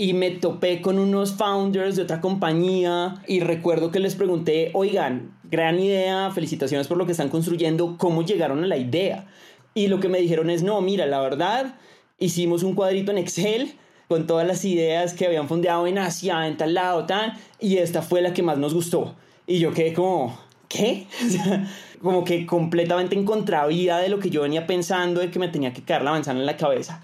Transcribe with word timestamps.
y 0.00 0.12
me 0.12 0.30
topé 0.30 0.80
con 0.80 1.00
unos 1.00 1.32
founders 1.32 1.96
de 1.96 2.02
otra 2.02 2.20
compañía 2.20 3.20
y 3.26 3.40
recuerdo 3.40 3.90
que 3.90 3.98
les 3.98 4.14
pregunté, 4.14 4.70
oigan, 4.72 5.36
gran 5.42 5.80
idea, 5.80 6.30
felicitaciones 6.30 6.86
por 6.86 6.98
lo 6.98 7.04
que 7.04 7.10
están 7.10 7.30
construyendo, 7.30 7.96
¿cómo 7.98 8.22
llegaron 8.22 8.62
a 8.62 8.68
la 8.68 8.76
idea? 8.76 9.26
Y 9.74 9.88
lo 9.88 9.98
que 9.98 10.08
me 10.08 10.20
dijeron 10.20 10.50
es, 10.50 10.62
no, 10.62 10.80
mira, 10.80 11.04
la 11.06 11.18
verdad, 11.18 11.74
hicimos 12.20 12.62
un 12.62 12.76
cuadrito 12.76 13.10
en 13.10 13.18
Excel 13.18 13.74
con 14.06 14.28
todas 14.28 14.46
las 14.46 14.64
ideas 14.64 15.14
que 15.14 15.26
habían 15.26 15.48
fondeado 15.48 15.84
en 15.88 15.98
Asia, 15.98 16.46
en 16.46 16.56
tal 16.56 16.74
lado, 16.74 17.04
tal, 17.04 17.36
y 17.58 17.78
esta 17.78 18.00
fue 18.00 18.22
la 18.22 18.32
que 18.32 18.44
más 18.44 18.56
nos 18.56 18.74
gustó. 18.74 19.16
Y 19.48 19.58
yo 19.58 19.72
quedé 19.72 19.94
como, 19.94 20.38
¿qué? 20.68 21.08
como 22.00 22.22
que 22.22 22.46
completamente 22.46 23.16
en 23.16 23.24
contravía 23.24 23.96
de 23.96 24.10
lo 24.10 24.20
que 24.20 24.30
yo 24.30 24.42
venía 24.42 24.64
pensando 24.64 25.20
de 25.20 25.32
que 25.32 25.40
me 25.40 25.48
tenía 25.48 25.72
que 25.72 25.82
caer 25.82 26.02
la 26.02 26.12
manzana 26.12 26.38
en 26.38 26.46
la 26.46 26.56
cabeza. 26.56 27.02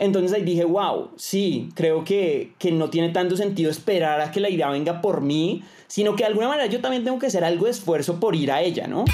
Entonces 0.00 0.32
ahí 0.32 0.42
dije, 0.42 0.64
wow, 0.64 1.10
sí, 1.16 1.68
creo 1.74 2.04
que, 2.04 2.54
que 2.58 2.72
no 2.72 2.88
tiene 2.88 3.10
tanto 3.10 3.36
sentido 3.36 3.70
esperar 3.70 4.22
a 4.22 4.30
que 4.32 4.40
la 4.40 4.48
idea 4.48 4.70
venga 4.70 5.02
por 5.02 5.20
mí, 5.20 5.62
sino 5.88 6.16
que 6.16 6.22
de 6.22 6.28
alguna 6.28 6.48
manera 6.48 6.66
yo 6.66 6.80
también 6.80 7.04
tengo 7.04 7.18
que 7.18 7.26
hacer 7.26 7.44
algo 7.44 7.66
de 7.66 7.72
esfuerzo 7.72 8.18
por 8.18 8.34
ir 8.34 8.50
a 8.50 8.62
ella, 8.62 8.86
¿no? 8.86 9.04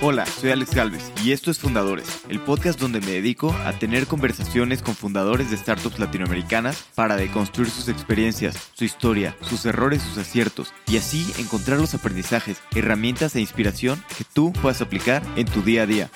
Hola, 0.00 0.24
soy 0.24 0.50
Alex 0.50 0.74
Galvez 0.74 1.12
y 1.22 1.32
esto 1.32 1.50
es 1.50 1.58
Fundadores, 1.58 2.22
el 2.30 2.40
podcast 2.40 2.80
donde 2.80 3.00
me 3.00 3.12
dedico 3.12 3.54
a 3.64 3.78
tener 3.78 4.06
conversaciones 4.06 4.82
con 4.82 4.94
fundadores 4.94 5.50
de 5.50 5.58
startups 5.58 5.98
latinoamericanas 5.98 6.86
para 6.94 7.16
deconstruir 7.16 7.68
sus 7.68 7.88
experiencias, 7.88 8.70
su 8.74 8.84
historia, 8.84 9.36
sus 9.42 9.64
errores, 9.66 10.02
sus 10.02 10.16
aciertos 10.16 10.72
y 10.86 10.96
así 10.96 11.26
encontrar 11.38 11.78
los 11.80 11.94
aprendizajes, 11.94 12.62
herramientas 12.74 13.36
e 13.36 13.40
inspiración 13.40 14.02
que 14.16 14.24
tú 14.24 14.54
puedas 14.54 14.80
aplicar 14.80 15.22
en 15.36 15.46
tu 15.46 15.62
día 15.62 15.82
a 15.82 15.86
día. 15.86 16.10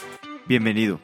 Bienvenido. 0.49 0.99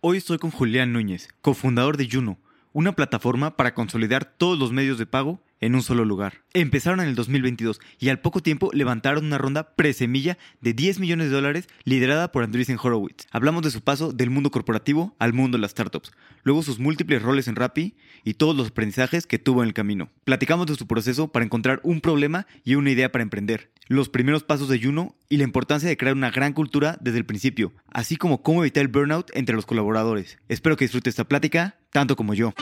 Hoy 0.00 0.16
estoy 0.16 0.38
con 0.38 0.50
Julián 0.50 0.92
Núñez, 0.92 1.28
cofundador 1.42 1.96
de 1.96 2.08
Juno, 2.10 2.40
una 2.72 2.96
plataforma 2.96 3.56
para 3.56 3.72
consolidar 3.72 4.24
todos 4.24 4.58
los 4.58 4.72
medios 4.72 4.98
de 4.98 5.06
pago 5.06 5.38
en 5.60 5.74
un 5.74 5.82
solo 5.82 6.04
lugar. 6.04 6.42
Empezaron 6.52 7.00
en 7.00 7.08
el 7.08 7.14
2022 7.14 7.80
y 7.98 8.08
al 8.08 8.20
poco 8.20 8.40
tiempo 8.40 8.70
levantaron 8.72 9.26
una 9.26 9.38
ronda 9.38 9.74
presemilla 9.74 10.38
de 10.60 10.72
10 10.72 10.98
millones 11.00 11.28
de 11.28 11.34
dólares 11.34 11.68
liderada 11.84 12.32
por 12.32 12.42
Andreessen 12.42 12.78
Horowitz. 12.82 13.26
Hablamos 13.30 13.62
de 13.62 13.70
su 13.70 13.82
paso 13.82 14.12
del 14.12 14.30
mundo 14.30 14.50
corporativo 14.50 15.14
al 15.18 15.32
mundo 15.32 15.58
de 15.58 15.62
las 15.62 15.72
startups, 15.72 16.12
luego 16.42 16.62
sus 16.62 16.78
múltiples 16.78 17.22
roles 17.22 17.48
en 17.48 17.56
Rappi 17.56 17.94
y 18.24 18.34
todos 18.34 18.56
los 18.56 18.68
aprendizajes 18.68 19.26
que 19.26 19.38
tuvo 19.38 19.62
en 19.62 19.68
el 19.68 19.74
camino. 19.74 20.10
Platicamos 20.24 20.66
de 20.66 20.74
su 20.74 20.86
proceso 20.86 21.28
para 21.28 21.44
encontrar 21.44 21.80
un 21.82 22.00
problema 22.00 22.46
y 22.64 22.74
una 22.74 22.90
idea 22.90 23.12
para 23.12 23.22
emprender, 23.22 23.70
los 23.86 24.08
primeros 24.08 24.44
pasos 24.44 24.68
de 24.68 24.80
Juno 24.80 25.14
y 25.28 25.36
la 25.36 25.44
importancia 25.44 25.88
de 25.88 25.96
crear 25.96 26.14
una 26.14 26.30
gran 26.30 26.52
cultura 26.52 26.96
desde 27.00 27.18
el 27.18 27.26
principio, 27.26 27.72
así 27.90 28.16
como 28.16 28.42
cómo 28.42 28.62
evitar 28.62 28.82
el 28.82 28.88
burnout 28.88 29.30
entre 29.34 29.56
los 29.56 29.66
colaboradores. 29.66 30.38
Espero 30.48 30.76
que 30.76 30.84
disfrute 30.84 31.10
esta 31.10 31.24
plática 31.24 31.76
tanto 31.90 32.16
como 32.16 32.34
yo. 32.34 32.54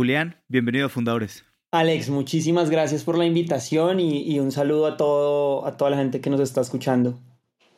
Julián, 0.00 0.36
bienvenido 0.48 0.86
a 0.86 0.88
Fundadores. 0.88 1.44
Alex, 1.72 2.08
muchísimas 2.08 2.70
gracias 2.70 3.04
por 3.04 3.18
la 3.18 3.26
invitación 3.26 4.00
y, 4.00 4.40
un 4.40 4.50
saludo 4.50 4.86
a, 4.86 4.96
todo, 4.96 5.66
a 5.66 5.76
toda 5.76 5.90
la 5.90 5.98
gente 5.98 6.22
que 6.22 6.30
nos 6.30 6.40
está 6.40 6.62
escuchando. 6.62 7.20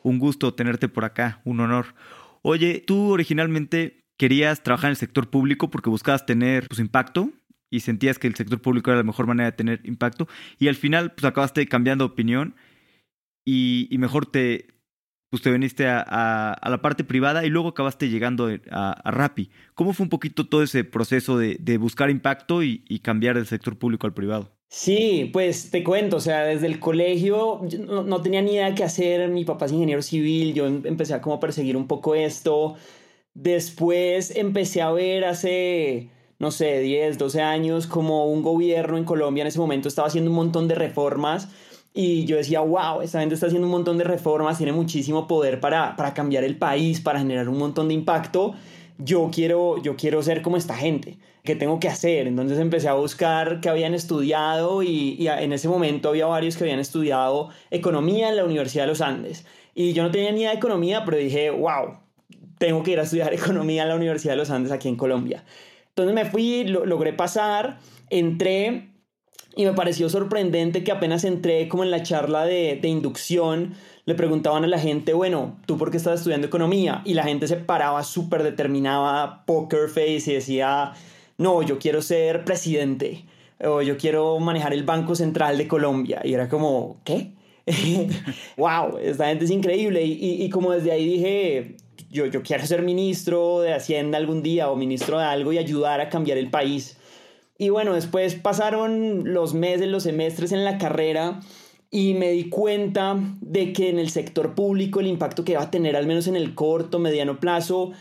Un 0.03 0.19
gusto 0.19 0.53
tenerte 0.53 0.87
por 0.87 1.03
acá, 1.03 1.41
un 1.43 1.59
honor. 1.59 1.87
Oye, 2.41 2.81
tú 2.87 3.11
originalmente 3.11 4.05
querías 4.17 4.63
trabajar 4.63 4.87
en 4.87 4.91
el 4.91 4.95
sector 4.95 5.29
público 5.29 5.69
porque 5.69 5.89
buscabas 5.89 6.25
tener 6.25 6.65
pues, 6.69 6.79
impacto 6.79 7.29
y 7.69 7.81
sentías 7.81 8.19
que 8.19 8.27
el 8.27 8.35
sector 8.35 8.61
público 8.61 8.89
era 8.89 8.99
la 8.99 9.03
mejor 9.03 9.27
manera 9.27 9.51
de 9.51 9.57
tener 9.57 9.81
impacto 9.83 10.29
y 10.59 10.69
al 10.69 10.75
final 10.75 11.11
pues 11.11 11.25
acabaste 11.25 11.67
cambiando 11.67 12.07
de 12.07 12.13
opinión 12.13 12.55
y, 13.43 13.89
y 13.91 13.97
mejor 13.97 14.27
te, 14.27 14.67
pues 15.33 15.41
te 15.75 15.87
a, 15.87 16.59
la 16.63 16.81
parte 16.83 17.03
privada 17.03 17.43
y 17.43 17.49
luego 17.49 17.69
acabaste 17.69 18.07
llegando 18.07 18.55
a, 18.69 18.91
a 18.91 19.09
Rappi. 19.09 19.49
¿Cómo 19.73 19.93
fue 19.93 20.03
un 20.03 20.11
poquito 20.11 20.47
todo 20.47 20.61
ese 20.61 20.83
proceso 20.83 21.39
de, 21.39 21.77
buscar 21.79 22.11
impacto 22.11 22.61
y, 22.61 22.99
cambiar 23.01 23.37
del 23.37 23.47
sector 23.47 23.75
público 23.79 24.05
al 24.05 24.13
privado? 24.13 24.51
Sí, 24.67 25.31
pues 25.33 25.71
te 25.71 25.83
cuento, 25.83 26.17
o 26.17 26.19
sea, 26.19 26.43
desde 26.43 26.67
el 26.67 26.79
colegio 26.79 27.61
no, 27.87 28.21
tenía 28.21 28.43
ni 28.43 28.51
idea 28.51 28.75
qué 28.75 28.83
hacer, 28.83 29.27
mi 29.29 29.43
papá 29.43 29.65
es 29.65 29.71
ingeniero 29.71 30.03
civil, 30.03 30.53
yo 30.53 30.67
em, 30.67 30.83
empecé 30.85 31.15
a 31.15 31.21
como 31.21 31.39
perseguir 31.39 31.77
un 31.77 31.87
poco 31.87 32.13
esto, 32.13 32.75
después 33.33 34.35
empecé 34.35 34.83
a 34.83 34.91
ver 34.91 35.25
hace, 35.25 36.11
no 36.37 36.51
sé, 36.51 36.79
10, 36.79 37.17
12 37.17 37.41
años 37.41 37.87
como 37.87 38.27
un 38.27 38.43
gobierno 38.43 38.99
en 38.99 39.03
Colombia 39.03 39.41
en 39.41 39.47
ese 39.47 39.57
momento 39.57 39.87
estaba 39.87 40.09
haciendo 40.09 40.29
un 40.29 40.35
montón 40.35 40.67
de 40.67 40.75
reformas 40.75 41.49
y 41.93 42.25
yo 42.25 42.37
decía, 42.37 42.61
wow, 42.61 43.01
esta 43.01 43.19
gente 43.19 43.35
está 43.35 43.47
haciendo 43.47 43.67
un 43.67 43.71
montón 43.71 43.99
de 43.99 44.03
reformas, 44.03 44.57
tiene 44.57 44.71
muchísimo 44.71 45.27
poder 45.27 45.59
para, 45.59 45.95
para 45.95 46.13
cambiar 46.13 46.43
el 46.43 46.57
país, 46.57 46.99
para 46.99 47.19
generar 47.19 47.47
un 47.47 47.59
montón 47.59 47.87
de 47.87 47.93
impacto. 47.93 48.55
Yo 48.97 49.29
quiero, 49.31 49.81
yo 49.81 49.95
quiero 49.95 50.23
ser 50.23 50.41
como 50.41 50.57
esta 50.57 50.75
gente. 50.75 51.19
¿Qué 51.43 51.55
tengo 51.55 51.79
que 51.79 51.89
hacer? 51.89 52.25
Entonces 52.25 52.57
empecé 52.57 52.87
a 52.87 52.93
buscar 52.93 53.59
qué 53.61 53.69
habían 53.69 53.93
estudiado 53.93 54.81
y, 54.81 55.27
en 55.27 55.53
ese 55.53 55.67
momento 55.67 56.09
había 56.09 56.25
varios 56.25 56.57
que 56.57 56.63
habían 56.63 56.79
estudiado 56.79 57.49
economía 57.69 58.29
en 58.29 58.37
la 58.37 58.45
Universidad 58.45 58.83
de 58.83 58.87
los 58.87 59.01
Andes. 59.01 59.45
Y 59.75 59.93
yo 59.93 60.03
no 60.03 60.09
tenía 60.09 60.31
ni 60.31 60.39
idea 60.39 60.51
de 60.51 60.57
economía, 60.57 61.03
pero 61.05 61.17
dije, 61.17 61.51
wow, 61.51 61.97
tengo 62.57 62.81
que 62.81 62.91
ir 62.91 62.99
a 62.99 63.03
estudiar 63.03 63.33
economía 63.33 63.83
en 63.83 63.89
la 63.89 63.95
Universidad 63.95 64.33
de 64.33 64.37
los 64.37 64.49
Andes 64.49 64.71
aquí 64.71 64.87
en 64.87 64.95
Colombia. 64.95 65.43
Entonces 65.89 66.15
me 66.15 66.25
fui, 66.25 66.63
lo, 66.63 66.87
logré 66.87 67.13
pasar, 67.13 67.77
entré 68.09 68.92
y 69.55 69.65
me 69.65 69.73
pareció 69.73 70.09
sorprendente 70.09 70.83
que 70.83 70.91
apenas 70.91 71.23
entré 71.23 71.67
como 71.67 71.83
en 71.83 71.91
la 71.91 72.03
charla 72.03 72.45
de, 72.45 72.79
de, 72.81 72.87
inducción, 72.87 73.75
le 74.05 74.15
preguntaban 74.15 74.63
a 74.63 74.67
la 74.67 74.79
gente, 74.79 75.13
bueno, 75.13 75.57
¿tú 75.65 75.77
por 75.77 75.91
qué 75.91 75.97
estás 75.97 76.19
estudiando 76.19 76.47
economía? 76.47 77.01
Y 77.05 77.13
la 77.13 77.23
gente 77.23 77.47
se 77.47 77.57
paraba 77.57 78.03
súper 78.03 78.43
determinada, 78.43 79.45
poker 79.45 79.89
face, 79.89 80.31
y 80.31 80.33
decía, 80.35 80.93
no, 81.37 81.61
yo 81.61 81.79
quiero 81.79 82.01
ser 82.01 82.45
presidente, 82.45 83.25
o 83.63 83.81
yo 83.81 83.97
quiero 83.97 84.39
manejar 84.39 84.73
el 84.73 84.83
Banco 84.83 85.15
Central 85.15 85.57
de 85.57 85.67
Colombia. 85.67 86.21
Y 86.23 86.33
era 86.33 86.49
como, 86.49 86.97
¿qué? 87.03 87.31
wow, 88.57 88.97
esta 89.01 89.27
gente 89.27 89.45
es 89.45 89.51
increíble. 89.51 90.03
Y, 90.03 90.43
y, 90.43 90.49
como 90.49 90.71
desde 90.71 90.91
ahí 90.91 91.05
dije, 91.05 91.75
yo, 92.09 92.25
yo 92.25 92.43
quiero 92.43 92.65
ser 92.65 92.81
ministro 92.81 93.61
de 93.61 93.73
Hacienda 93.73 94.17
algún 94.17 94.43
día 94.43 94.69
o 94.69 94.75
ministro 94.75 95.17
de 95.17 95.25
algo 95.25 95.53
y 95.53 95.57
ayudar 95.57 96.01
a 96.01 96.09
cambiar 96.09 96.37
el 96.37 96.49
país. 96.49 96.97
Y 97.57 97.69
bueno, 97.69 97.93
después 97.93 98.35
pasaron 98.35 99.33
los 99.33 99.53
meses, 99.53 99.87
los 99.87 100.03
semestres 100.03 100.51
en 100.51 100.65
la 100.65 100.77
carrera 100.77 101.39
y 101.91 102.15
me 102.15 102.31
di 102.31 102.49
cuenta 102.49 103.17
de 103.41 103.71
que 103.71 103.89
en 103.89 103.99
el 103.99 104.09
sector 104.09 104.55
público 104.55 104.99
el 104.99 105.07
impacto 105.07 105.43
que 105.43 105.51
iba 105.51 105.61
a 105.61 105.69
tener, 105.69 105.95
al 105.95 106.07
menos 106.07 106.27
en 106.27 106.35
el 106.35 106.55
corto, 106.55 106.97
mediano 106.97 107.39
plazo, 107.39 107.91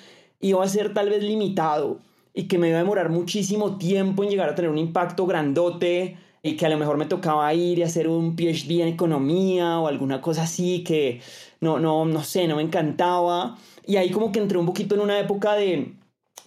iba 0.41 0.65
a 0.65 0.69
ser 0.69 0.95
tal 0.95 1.11
vez 1.11 1.23
limitado 1.23 2.01
y 2.33 2.45
que 2.45 2.57
me 2.57 2.69
iba 2.69 2.79
a 2.79 2.83
demorar 2.83 3.11
muchísimo 3.11 3.77
tiempo 3.77 4.25
en 4.25 4.31
llegar 4.31 4.49
a 4.49 4.55
tener 4.55 4.71
un 4.71 4.79
impacto 4.79 5.27
grandote 5.27 6.17
y 6.43 6.57
que 6.57 6.67
a 6.67 6.69
lo 6.71 6.79
mejor 6.79 6.97
me 6.97 7.05
tocaba 7.05 7.53
ir 7.53 7.79
y 7.79 7.83
hacer 7.83 8.09
un 8.09 8.35
PhD 8.35 8.81
en 8.81 8.89
economía 8.89 9.79
o 9.79 9.87
alguna 9.87 10.21
cosa 10.23 10.45
así 10.45 10.83
que 10.83 11.21
no, 11.61 11.79
no, 11.79 12.05
no 12.07 12.25
sé, 12.25 12.49
no 12.49 12.57
me 12.57 12.63
encantaba. 12.63 13.59
Y 13.87 13.97
ahí 13.97 14.11
como 14.11 14.33
que 14.33 14.41
entré 14.41 14.57
un 14.59 14.67
poquito 14.67 14.95
en 14.95 15.03
una 15.03 15.19
época 15.21 15.55
de, 15.55 15.95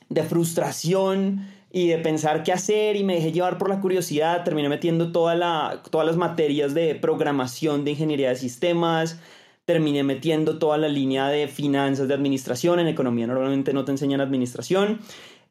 de 0.10 0.24
frustración 0.24 1.48
y 1.76 1.90
de 1.90 1.98
pensar 1.98 2.44
qué 2.44 2.54
hacer 2.54 2.96
y 2.96 3.04
me 3.04 3.16
dejé 3.16 3.34
llevar 3.34 3.58
por 3.58 3.68
la 3.68 3.82
curiosidad, 3.82 4.46
terminé 4.46 4.70
metiendo 4.70 5.12
toda 5.12 5.36
la, 5.36 5.82
todas 5.92 6.08
las 6.08 6.16
materias 6.16 6.74
de 6.74 6.96
programación 6.96 7.84
de 7.84 7.92
ingeniería 7.92 8.30
de 8.30 8.38
sistemas, 8.38 9.20
terminé 9.66 10.02
metiendo 10.02 10.58
toda 10.58 10.78
la 10.78 10.88
línea 10.88 11.28
de 11.28 11.50
finanzas, 11.50 12.08
de 12.08 12.14
administración, 12.14 12.80
en 12.80 12.88
economía 12.88 13.28
normalmente 13.28 13.74
no 13.74 13.84
te 13.84 13.92
enseñan 13.92 14.22
administración. 14.22 15.02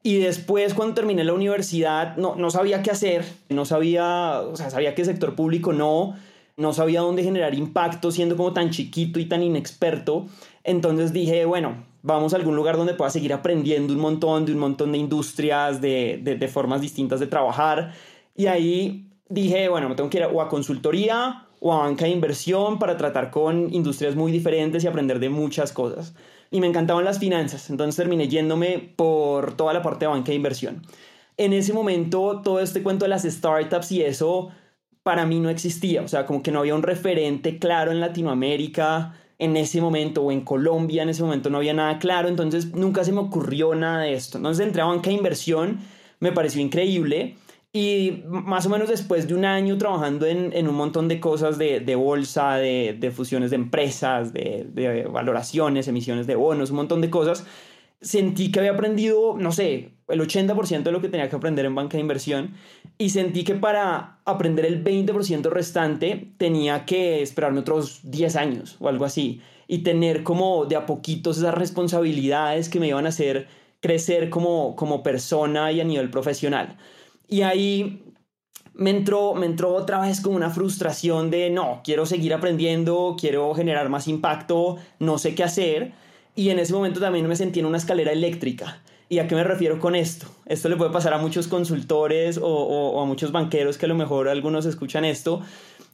Y 0.03 0.17
después 0.17 0.73
cuando 0.73 0.95
terminé 0.95 1.25
la 1.25 1.35
universidad 1.35 2.17
no, 2.17 2.37
no 2.37 2.49
sabía 2.49 2.83
qué 2.83 2.91
hacer, 2.91 3.27
no 3.51 3.67
sabía, 3.67 4.41
o 4.41 4.57
sea, 4.57 4.71
sabía 4.71 4.95
que 4.95 5.05
sector 5.05 5.35
público 5.35 5.75
no, 5.75 6.17
no 6.57 6.73
sabía 6.73 7.03
dónde 7.03 7.23
generar 7.23 7.55
impacto 7.55 8.11
siendo 8.11 8.35
como 8.39 8.55
tan 8.55 8.71
chiquito 8.71 9.21
y 9.21 9.27
tan 9.27 9.43
inexperto. 9.43 10.27
Entonces 10.65 11.13
dije, 11.13 11.45
bueno, 11.45 11.85
vamos 12.03 12.33
a 12.33 12.37
algún 12.37 12.57
lugar 12.57 12.77
donde 12.77 12.95
pueda 12.95 13.11
seguir 13.11 13.33
aprendiendo 13.33 13.93
un 13.93 14.01
montón 14.01 14.47
de 14.47 14.53
un 14.53 14.59
montón 14.59 14.93
de 14.93 14.99
industrias, 14.99 15.81
de, 15.81 16.21
de, 16.23 16.49
formas 16.49 16.81
distintas 16.81 17.21
de 17.21 17.27
trabajar. 17.27 17.93
Y 18.35 18.47
ahí 18.47 19.11
dije, 19.29 19.69
bueno, 19.69 19.91
me 19.91 19.95
tengo 19.95 20.11
que 20.11 20.19
ir 20.19 20.25
a 20.25 20.49
consultoría 20.49 21.47
o 21.61 21.73
a 21.73 21.79
banca 21.79 22.07
de 22.07 22.11
inversión 22.11 22.79
para 22.79 22.97
tratar 22.97 23.31
con 23.31 23.73
industrias 23.73 24.17
muy 24.17 24.33
diferentes 24.33 24.85
y 24.85 24.87
aprender 24.87 25.19
de 25.19 25.29
muchas 25.29 25.73
cosas. 25.73 26.15
Y 26.51 26.61
me 26.61 26.67
encantaban 26.67 27.05
las 27.05 27.19
finanzas, 27.19 27.69
entonces 27.71 27.97
terminé 27.97 28.29
yéndome 28.29 28.93
por 28.97 29.55
toda 29.57 29.73
la 29.73 29.83
parte 29.83 30.05
de 30.05 30.11
banca 30.11 30.31
de 30.31 30.37
inversión. 30.37 30.83
En 31.37 31.53
ese 31.53 31.73
momento, 31.73 32.43
todo 32.45 32.61
este 32.61 32.83
cuento 32.83 33.07
de 33.07 33.09
las 33.09 33.25
startups 33.25 33.93
y 33.93 34.03
eso 34.03 34.51
para 35.03 35.27
mí 35.27 35.41
no 35.41 35.51
existía, 35.51 36.03
o 36.03 36.09
sea, 36.09 36.27
como 36.27 36.43
que 36.43 36.51
no 36.51 36.61
había 36.61 36.75
un 36.75 36.83
referente 36.83 37.59
claro 37.59 37.93
en 37.93 38.01
Latinoamérica 38.01 39.15
en 39.39 39.57
ese 39.57 39.81
momento 39.81 40.23
o 40.23 40.33
en 40.33 40.43
Colombia 40.43 41.03
en 41.03 41.09
ese 41.09 41.23
momento 41.23 41.51
no 41.51 41.59
había 41.59 41.75
nada 41.75 41.99
claro, 41.99 42.29
entonces 42.29 42.75
nunca 42.75 43.05
se 43.05 43.13
me 43.13 43.21
ocurrió 43.21 43.75
nada 43.75 44.03
de 44.03 44.15
esto. 44.15 44.39
Entonces 44.39 44.67
entré 44.67 44.83
a 44.83 44.87
banca 44.87 45.11
de 45.11 45.17
inversión, 45.17 45.81
me 46.21 46.33
pareció 46.33 46.61
increíble 46.61 47.37
y 47.73 48.23
más 48.29 48.67
o 48.67 48.71
menos 48.71 48.89
después 48.89 49.27
de 49.27 49.35
un 49.35 49.45
año 49.45 49.77
trabajando 49.79 50.27
en, 50.27 50.69
un 50.69 50.75
montón 50.77 51.09
de 51.09 51.19
cosas 51.19 51.59
de, 51.59 51.97
bolsa, 51.97 52.55
de, 52.55 53.13
fusiones 53.13 53.51
de 53.51 53.57
empresas, 53.57 54.33
de, 54.33 54.65
de, 54.73 55.05
valoraciones, 55.07 55.89
emisiones 55.89 56.29
de 56.29 56.37
bonos, 56.37 56.71
un 56.71 56.77
montón 56.77 57.01
de 57.01 57.11
cosas, 57.11 57.45
sentí 58.01 58.53
que 58.53 58.61
había 58.61 58.73
aprendido, 58.73 59.37
no 59.37 59.51
sé, 59.51 59.94
el 60.09 60.21
80% 60.21 60.83
de 60.83 60.93
lo 60.93 61.01
que 61.01 61.09
tenía 61.09 61.29
que 61.29 61.37
aprender 61.37 61.65
en 61.65 61.75
banca 61.75 61.97
de 61.97 62.03
inversión 62.03 62.55
y 62.99 63.11
sentí 63.11 63.45
que 63.45 63.55
para 63.55 64.19
aprender 64.25 64.67
el 64.67 64.85
20% 64.85 65.51
restante 65.51 66.33
tenía 66.37 66.85
que 66.85 67.23
esperarme 67.23 67.61
otros 67.61 68.01
10 68.05 68.37
años 68.37 68.77
o 68.81 68.89
algo 68.89 69.05
así 69.05 69.41
y 69.67 69.79
tener 69.79 70.23
como 70.23 70.67
de 70.67 70.77
a 70.77 70.87
poquitos 70.87 71.39
esas 71.39 71.55
responsabilidades 71.55 72.69
que 72.69 72.81
me 72.81 72.89
iban 72.89 73.07
a 73.07 73.11
hacer 73.11 73.49
crecer 73.81 74.31
como, 74.31 74.77
como 74.77 75.03
persona 75.03 75.73
y 75.73 75.81
a 75.81 75.85
nivel 75.85 76.11
profesional. 76.11 76.77
Y 77.29 77.43
ahí 77.43 78.03
me 78.75 78.91
entró, 78.91 79.35
me 79.35 79.47
entró 79.47 79.75
otra 79.75 80.01
vez 80.01 80.21
con 80.21 80.35
una 80.35 80.51
frustración 80.51 81.31
de 81.31 81.51
no, 81.51 81.81
quiero 81.85 82.07
seguir 82.07 82.35
aprendiendo, 82.35 83.17
quiero 83.19 83.55
generar 83.55 83.89
más 83.89 84.09
impacto, 84.09 84.77
no 84.99 85.19
sé 85.19 85.35
qué 85.35 85.45
hacer. 85.45 85.93
Y 86.35 86.51
en 86.51 86.59
ese 86.59 86.73
momento 86.73 87.01
también 87.01 87.27
me 87.29 87.37
sentí 87.37 87.61
en 87.61 87.67
una 87.67 87.79
escalera 87.79 88.13
eléctrica. 88.13 88.83
¿Y 89.15 89.21
a 89.21 89.29
qué 89.29 89.37
me 89.37 89.45
refiero 89.45 89.79
con 89.79 89.95
esto? 89.95 90.27
Esto 90.45 90.69
le 90.69 90.75
puede 90.75 90.91
pasar 90.91 91.15
a 91.15 91.19
muchos 91.19 91.47
consultores 91.47 92.37
o, 92.43 93.01
a 93.01 93.05
muchos 93.05 93.31
banqueros 93.31 93.79
que 93.79 93.87
a 93.87 93.89
lo 93.89 93.95
mejor 93.95 94.29
algunos 94.29 94.67
escuchan 94.67 95.05
esto. 95.05 95.41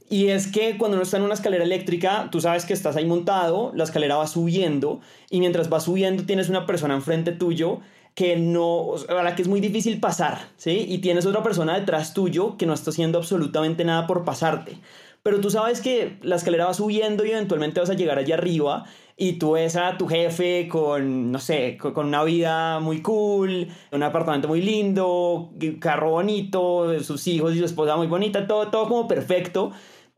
Y 0.08 0.28
es 0.28 0.46
que 0.46 0.78
cuando 0.78 0.96
uno 0.96 1.02
está 1.02 1.19
en 1.19 1.25
una 1.25 1.34
escalera 1.34 1.62
eléctrica, 1.62 2.28
tú 2.32 2.40
sabes 2.40 2.64
que 2.64 2.72
estás 2.72 2.96
ahí 2.96 3.05
montado, 3.05 3.72
la 3.75 3.84
escalera 3.84 4.17
va 4.17 4.26
subiendo 4.26 5.02
y 5.28 5.40
mientras 5.40 5.70
va 5.70 5.81
subiendo 5.81 6.25
tienes 6.25 6.49
una 6.49 6.64
persona 6.64 6.94
enfrente 6.94 7.32
tuyo 7.32 7.81
que 8.14 8.37
no, 8.37 8.94
a 9.11 9.23
la 9.23 9.37
que 9.37 9.43
es 9.43 9.49
muy 9.49 9.61
difícil 9.61 10.00
pasar, 10.00 10.38
¿sí? 10.56 10.87
Y 10.88 10.99
tienes 10.99 11.26
otra 11.26 11.43
persona 11.43 11.78
detrás 11.78 12.14
tuyo 12.14 12.56
que 12.56 12.64
no 12.64 12.73
está 12.73 12.88
haciendo 12.88 13.19
absolutamente 13.19 13.84
nada 13.84 14.06
por 14.06 14.25
pasarte. 14.25 14.78
Pero 15.22 15.40
tú 15.40 15.50
sabes 15.50 15.81
que 15.81 16.19
la 16.22 16.37
escalera 16.37 16.67
va 16.67 16.75
subiendo 16.75 17.25
y 17.25 17.31
eventualmente 17.31 17.81
vas 17.81 17.90
a 17.90 17.94
llegar 17.94 18.19
allá 18.19 18.37
arriba 18.37 18.84
y 19.17 19.34
tú 19.34 19.52
ves 19.52 19.76
a 19.76 19.99
tu 19.99 20.06
jefe 20.06 20.67
con, 20.69 21.31
no 21.31 21.38
sé, 21.38 21.76
con, 21.76 22.06
una 22.06 22.25
vida 22.25 22.81
muy 22.81 23.02
cool, 23.02 23.69
un 23.93 24.02
apartamento 24.02 24.49
muy 24.49 24.62
lindo, 24.62 25.52
carro 25.78 26.11
bonito, 26.11 26.99
sus 27.02 27.26
hijos 27.26 27.55
y 27.55 27.58
su 27.58 27.67
esposa 27.67 27.96
muy 27.96 28.06
bonita, 28.06 28.46
todo, 28.46 28.69
todo 28.69 28.88
como 28.88 29.08
perfecto. 29.08 29.72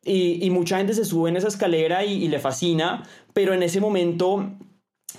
Y, 0.04 0.48
mucha 0.50 0.78
gente 0.78 0.94
se 0.94 1.04
sube 1.04 1.30
en 1.30 1.36
esa 1.36 1.48
escalera 1.48 2.04
y, 2.04 2.28
le 2.28 2.38
fascina, 2.38 3.04
pero 3.32 3.54
en 3.54 3.62
ese 3.62 3.80
momento 3.80 4.52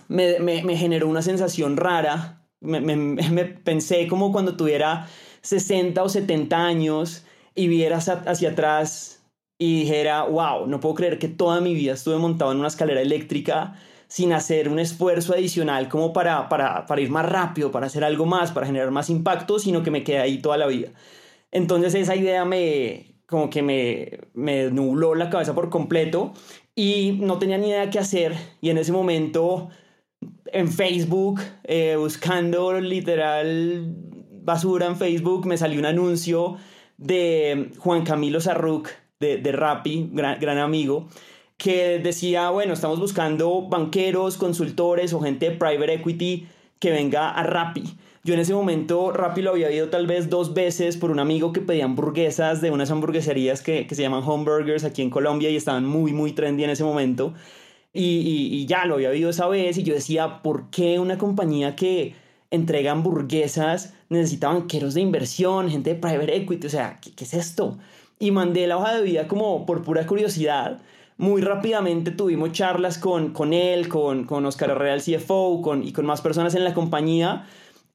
me, 0.07 0.39
me 0.39 0.77
generó 0.77 1.07
una 1.07 1.21
sensación 1.21 1.77
rara 1.77 2.43
me, 2.63 2.79
me, 2.79 3.45
pensé 3.63 4.07
como 4.07 4.31
cuando 4.31 4.55
tuviera 4.55 5.07
60 5.41 6.01
o 6.01 6.09
70 6.09 6.57
años 6.57 7.25
y 7.53 7.67
vieras 7.67 8.09
hacia 8.09 8.51
atrás 8.51 9.22
y 9.63 9.79
dijera, 9.79 10.23
wow, 10.23 10.67
no 10.67 10.81
puedo 10.81 10.95
creer 10.95 11.17
que 11.17 11.29
toda 11.29 11.61
mi 11.61 11.73
vida 11.73 11.93
estuve 11.93 12.17
montado 12.17 12.51
en 12.51 12.57
una 12.57 12.67
escalera 12.67 12.99
eléctrica 12.99 13.75
sin 14.09 14.33
hacer 14.33 14.67
un 14.67 14.77
esfuerzo 14.77 15.33
adicional 15.33 15.87
como 15.87 16.11
para, 16.11 16.49
para, 16.49 16.85
para 16.85 16.99
ir 16.99 17.09
más 17.09 17.25
rápido, 17.25 17.71
para 17.71 17.85
hacer 17.85 18.03
algo 18.03 18.25
más, 18.25 18.51
para 18.51 18.65
generar 18.65 18.91
más 18.91 19.09
impacto, 19.09 19.59
sino 19.59 19.81
que 19.81 19.89
me 19.89 20.03
quedé 20.03 20.19
ahí 20.19 20.39
toda 20.39 20.57
la 20.57 20.67
vida. 20.67 20.89
Entonces 21.49 21.95
esa 21.95 22.13
idea 22.13 22.43
me, 22.43 23.15
como 23.25 23.49
que 23.49 23.61
me, 23.61 24.19
me 24.33 24.69
nubló 24.69 25.15
la 25.15 25.29
cabeza 25.29 25.55
por 25.55 25.69
completo 25.69 26.33
y 26.75 27.17
no 27.21 27.39
tenía 27.39 27.57
ni 27.57 27.69
idea 27.69 27.89
qué 27.89 27.99
hacer 27.99 28.35
y 28.59 28.69
en 28.69 28.77
ese 28.77 28.91
momento 28.91 29.69
en 30.47 30.67
Facebook, 30.67 31.39
eh, 31.63 31.95
buscando 31.97 32.81
literal 32.81 33.95
basura 34.41 34.87
en 34.87 34.97
Facebook, 34.97 35.45
me 35.45 35.57
salió 35.57 35.79
un 35.79 35.85
anuncio 35.85 36.57
de 36.97 37.71
Juan 37.77 38.03
Camilo 38.03 38.41
Sarruc, 38.41 38.89
de, 39.23 39.37
de 39.37 39.51
Rappi, 39.51 40.09
gran, 40.11 40.39
gran 40.39 40.57
amigo, 40.57 41.07
que 41.57 41.99
decía, 41.99 42.49
bueno, 42.49 42.73
estamos 42.73 42.99
buscando 42.99 43.63
banqueros, 43.63 44.37
consultores 44.37 45.13
o 45.13 45.19
gente 45.21 45.49
de 45.49 45.55
private 45.55 45.93
equity 45.93 46.47
que 46.79 46.91
venga 46.91 47.31
a 47.31 47.43
Rappi. 47.43 47.83
Yo 48.25 48.33
en 48.33 48.39
ese 48.39 48.53
momento 48.53 49.11
Rappi 49.11 49.41
lo 49.41 49.51
había 49.51 49.71
ido 49.71 49.89
tal 49.89 50.07
vez 50.07 50.29
dos 50.29 50.53
veces 50.53 50.95
por 50.97 51.11
un 51.11 51.19
amigo 51.19 51.51
que 51.51 51.61
pedía 51.61 51.85
hamburguesas 51.85 52.61
de 52.61 52.71
unas 52.71 52.89
hamburgueserías 52.89 53.61
que, 53.61 53.85
que 53.85 53.95
se 53.95 54.01
llaman 54.01 54.23
Homeburgers 54.25 54.83
aquí 54.83 55.01
en 55.01 55.09
Colombia 55.09 55.49
y 55.49 55.55
estaban 55.55 55.85
muy, 55.85 56.13
muy 56.13 56.31
trendy 56.31 56.63
en 56.63 56.69
ese 56.69 56.83
momento. 56.83 57.33
Y, 57.93 58.65
ya 58.65 58.85
lo 58.85 58.95
había 58.95 59.09
oído 59.09 59.29
esa 59.29 59.47
vez 59.47 59.77
y 59.77 59.83
yo 59.83 59.93
decía, 59.93 60.41
¿por 60.41 60.69
qué 60.71 60.99
una 60.99 61.17
compañía 61.17 61.75
que 61.75 62.15
entrega 62.49 62.91
hamburguesas 62.91 63.93
necesita 64.09 64.47
banqueros 64.47 64.95
de 64.95 65.01
inversión, 65.01 65.69
gente 65.69 65.93
de 65.93 65.99
private 65.99 66.35
equity? 66.35 66.67
O 66.67 66.69
sea, 66.69 66.99
¿qué, 66.99 67.23
es 67.23 67.33
esto? 67.35 67.77
Y 68.23 68.31
mandé 68.31 68.67
la 68.67 68.77
hoja 68.77 68.95
de 68.95 69.03
vida 69.03 69.27
como 69.27 69.65
por 69.65 69.83
pura 69.83 70.05
curiosidad. 70.07 70.79
Muy 71.17 71.41
rápidamente 71.41 72.09
tuvimos 72.09 72.53
charlas 72.53 72.97
con, 72.97 73.33
con 73.33 73.51
él, 73.51 73.89
con, 73.89 74.23
con 74.23 74.45
Oscar 74.45 74.69
Herrera, 74.69 74.93
el 74.93 75.01
CFO, 75.01 75.61
con, 75.61 75.83
y 75.83 75.91
con 75.91 76.05
más 76.05 76.21
personas 76.21 76.55
en 76.55 76.63
la 76.63 76.73
compañía. 76.73 77.45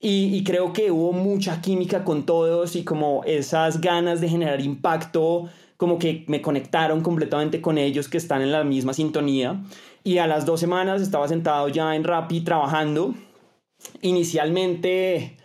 Y, 0.01 0.45
creo 0.45 0.75
que 0.75 0.91
hubo 0.91 1.13
mucha 1.13 1.63
química 1.63 2.05
con 2.05 2.27
todos 2.27 2.77
y 2.77 2.85
como 2.85 3.25
esas 3.25 3.81
ganas 3.81 4.21
de 4.21 4.29
generar 4.29 4.61
impacto, 4.61 5.49
como 5.79 5.99
que 5.99 6.27
me 6.29 6.43
conectaron 6.43 7.01
completamente 7.01 7.63
con 7.63 7.79
ellos 7.79 8.11
que 8.11 8.19
están 8.19 8.43
en 8.43 8.53
la 8.53 8.65
misma 8.65 8.93
sintonía 8.93 9.63
y 10.05 10.19
a 10.19 10.27
las 10.27 10.45
dos 10.45 10.61
semanas 10.61 11.01
estaba 11.01 11.27
sentado 11.27 11.69
ya 11.69 11.97
en 11.97 12.05
Rappi 12.05 12.43
trabajando. 12.43 13.15
Inicialmente 14.03 15.38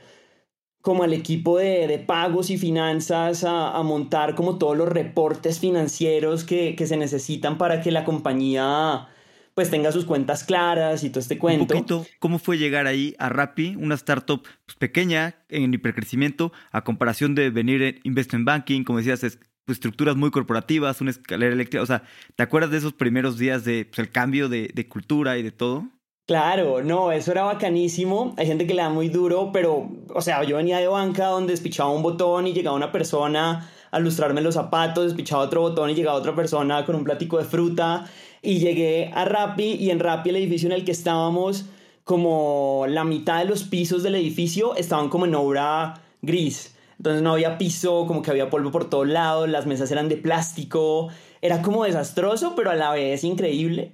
como 0.84 1.04
al 1.04 1.14
equipo 1.14 1.60
de, 1.60 1.98
pagos 2.06 2.50
y 2.50 2.58
finanzas 2.58 3.46
a, 3.46 3.82
montar 3.84 4.36
como 4.36 4.58
todos 4.58 4.78
los 4.78 4.90
reportes 4.90 5.58
financieros 5.62 6.44
que, 6.44 6.76
se 6.86 6.98
necesitan 6.98 7.58
para 7.58 7.82
que 7.82 7.90
la 7.90 8.04
compañía 8.04 9.08
pues 9.54 9.70
tenga 9.70 9.94
sus 9.94 10.04
cuentas 10.04 10.44
claras 10.44 11.06
y 11.06 11.10
todo 11.10 11.22
este 11.22 11.38
cuento. 11.38 11.78
Un 11.78 12.06
¿cómo 12.20 12.38
fue 12.38 12.58
llegar 12.58 12.86
ahí 12.88 13.16
a 13.18 13.30
Rappi, 13.30 13.78
una 13.80 13.96
startup 13.96 14.44
pues, 14.66 14.76
pequeña 14.78 15.36
en 15.48 15.74
hipercrecimiento, 15.74 16.52
a 16.74 16.84
comparación 16.84 17.34
de 17.34 17.50
venir 17.50 17.82
en 17.82 18.00
investment 18.04 18.46
banking, 18.46 18.84
como 18.84 18.98
decías, 18.98 19.24
es 19.24 19.40
pues, 19.64 19.78
estructuras 19.78 20.18
muy 20.18 20.32
corporativas, 20.32 21.00
una 21.00 21.12
escalera 21.12 21.54
eléctrica. 21.54 21.82
O 21.82 21.86
sea, 21.86 22.04
¿te 22.36 22.44
acuerdas 22.44 22.72
de 22.72 22.80
esos 22.80 22.92
primeros 22.92 23.38
días 23.38 23.64
de 23.64 23.86
pues, 23.86 24.00
el 24.00 24.12
cambio 24.12 24.50
de, 24.50 24.70
de, 24.74 24.88
cultura 24.90 25.38
y 25.38 25.44
de 25.44 25.52
todo? 25.52 25.88
Claro, 26.26 26.82
no, 26.82 27.12
eso 27.12 27.32
era 27.34 27.44
bacanísimo. 27.44 28.34
Hay 28.38 28.48
gente 28.48 28.66
que 28.66 28.74
le 28.74 28.82
da 28.82 28.90
muy 28.90 29.10
duro, 29.10 29.52
pero, 29.52 29.90
o 30.14 30.22
sea, 30.22 30.44
yo 30.44 30.56
venía 30.56 30.78
de 30.78 30.88
banca 30.88 31.28
donde 31.28 31.52
despichaba 31.52 31.90
un 31.92 32.02
botón 32.02 32.48
y 32.48 32.54
llegaba 32.54 32.78
una 32.78 32.94
persona 32.94 33.70
a 33.92 34.00
lustrarme 34.00 34.40
los 34.42 34.54
zapatos, 34.54 35.04
despichaba 35.06 35.44
otro 35.44 35.62
botón 35.62 35.90
y 35.90 35.96
llegaba 35.96 36.18
otra 36.18 36.34
persona 36.34 36.86
con 36.86 36.96
un 36.96 37.04
platico 37.04 37.38
de 37.40 37.44
fruta. 37.44 38.06
Y 38.42 38.60
llegué 38.60 39.12
a 39.14 39.26
Rappi 39.26 39.74
y 39.74 39.90
en 39.92 40.00
Rappi 40.00 40.30
el 40.30 40.38
edificio 40.38 40.68
en 40.68 40.74
el 40.74 40.86
que 40.86 40.94
estábamos, 40.94 41.66
como 42.06 42.86
la 42.88 43.04
mitad 43.04 43.40
de 43.40 43.46
los 43.46 43.64
pisos 43.66 44.02
del 44.02 44.16
edificio 44.16 44.76
estaban 44.76 45.10
como 45.10 45.26
en 45.26 45.36
obra 45.36 46.02
gris. 46.22 46.76
Entonces 46.98 47.22
no 47.22 47.34
había 47.34 47.58
piso, 47.58 48.06
como 48.08 48.22
que 48.22 48.32
había 48.32 48.50
polvo 48.50 48.72
por 48.72 48.90
todos 48.90 49.08
lados, 49.10 49.50
las 49.50 49.66
mesas 49.66 49.92
eran 49.92 50.08
de 50.08 50.16
plástico, 50.16 51.10
era 51.42 51.62
como 51.62 51.84
desastroso, 51.84 52.54
pero 52.56 52.72
a 52.72 52.76
la 52.76 52.92
vez 52.92 53.26
increíble. 53.26 53.92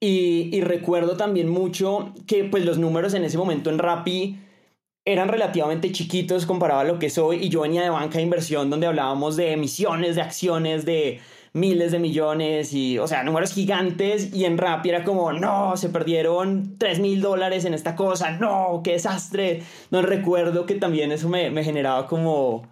Y, 0.00 0.60
recuerdo 0.60 1.16
también 1.16 1.48
mucho 1.48 2.12
que 2.26 2.44
pues 2.44 2.64
los 2.64 2.78
números 2.78 3.14
en 3.14 3.24
ese 3.24 3.38
momento 3.38 3.70
en 3.70 3.78
Rappi 3.78 4.38
eran 5.06 5.28
relativamente 5.28 5.92
chiquitos 5.92 6.44
comparado 6.44 6.80
a 6.80 6.84
lo 6.84 6.98
que 6.98 7.08
soy 7.10 7.36
y 7.44 7.48
yo 7.48 7.62
venía 7.62 7.82
de 7.82 7.90
banca 7.90 8.18
de 8.18 8.24
inversión 8.24 8.68
donde 8.68 8.86
hablábamos 8.86 9.36
de 9.36 9.52
emisiones 9.52 10.16
de 10.16 10.22
acciones 10.22 10.84
de 10.84 11.20
miles 11.54 11.92
de 11.92 11.98
millones 11.98 12.74
y, 12.74 12.98
o 12.98 13.08
sea, 13.08 13.24
números 13.24 13.52
gigantes. 13.52 14.34
Y 14.34 14.44
en 14.44 14.58
Rappi 14.58 14.90
era 14.90 15.04
como, 15.04 15.32
no, 15.32 15.76
se 15.76 15.88
perdieron 15.88 16.76
3 16.78 17.00
mil 17.00 17.20
dólares 17.22 17.64
en 17.64 17.72
esta 17.72 17.96
cosa, 17.96 18.32
no, 18.32 18.82
qué 18.84 18.92
desastre. 18.92 19.62
No 19.90 20.02
recuerdo 20.02 20.66
que 20.66 20.74
también 20.74 21.12
eso 21.12 21.28
me, 21.30 21.50
me 21.50 21.64
generaba 21.64 22.06
como, 22.06 22.68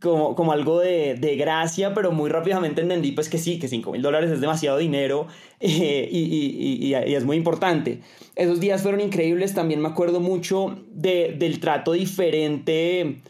como, 0.00 0.34
como 0.34 0.52
algo 0.52 0.80
de, 0.80 1.14
de, 1.14 1.36
gracia, 1.36 1.94
pero 1.94 2.12
muy 2.12 2.30
rápidamente 2.30 2.80
entendí 2.80 3.12
pues 3.12 3.28
que 3.28 3.38
sí, 3.38 3.58
que 3.58 3.68
5 3.68 3.92
mil 3.92 4.02
dólares 4.02 4.30
es 4.30 4.40
demasiado 4.40 4.78
dinero 4.78 5.26
eh, 5.60 6.08
y, 6.10 6.18
y, 6.18 6.88
y, 6.88 6.94
y, 6.94 7.14
es 7.14 7.24
muy 7.24 7.36
importante. 7.36 8.00
Esos 8.36 8.60
días 8.60 8.82
fueron 8.82 9.00
increíbles, 9.00 9.54
también 9.54 9.80
me 9.80 9.88
acuerdo 9.88 10.20
mucho 10.20 10.78
de, 10.90 11.34
del 11.38 11.60
trato 11.60 11.92
diferente 11.92 13.20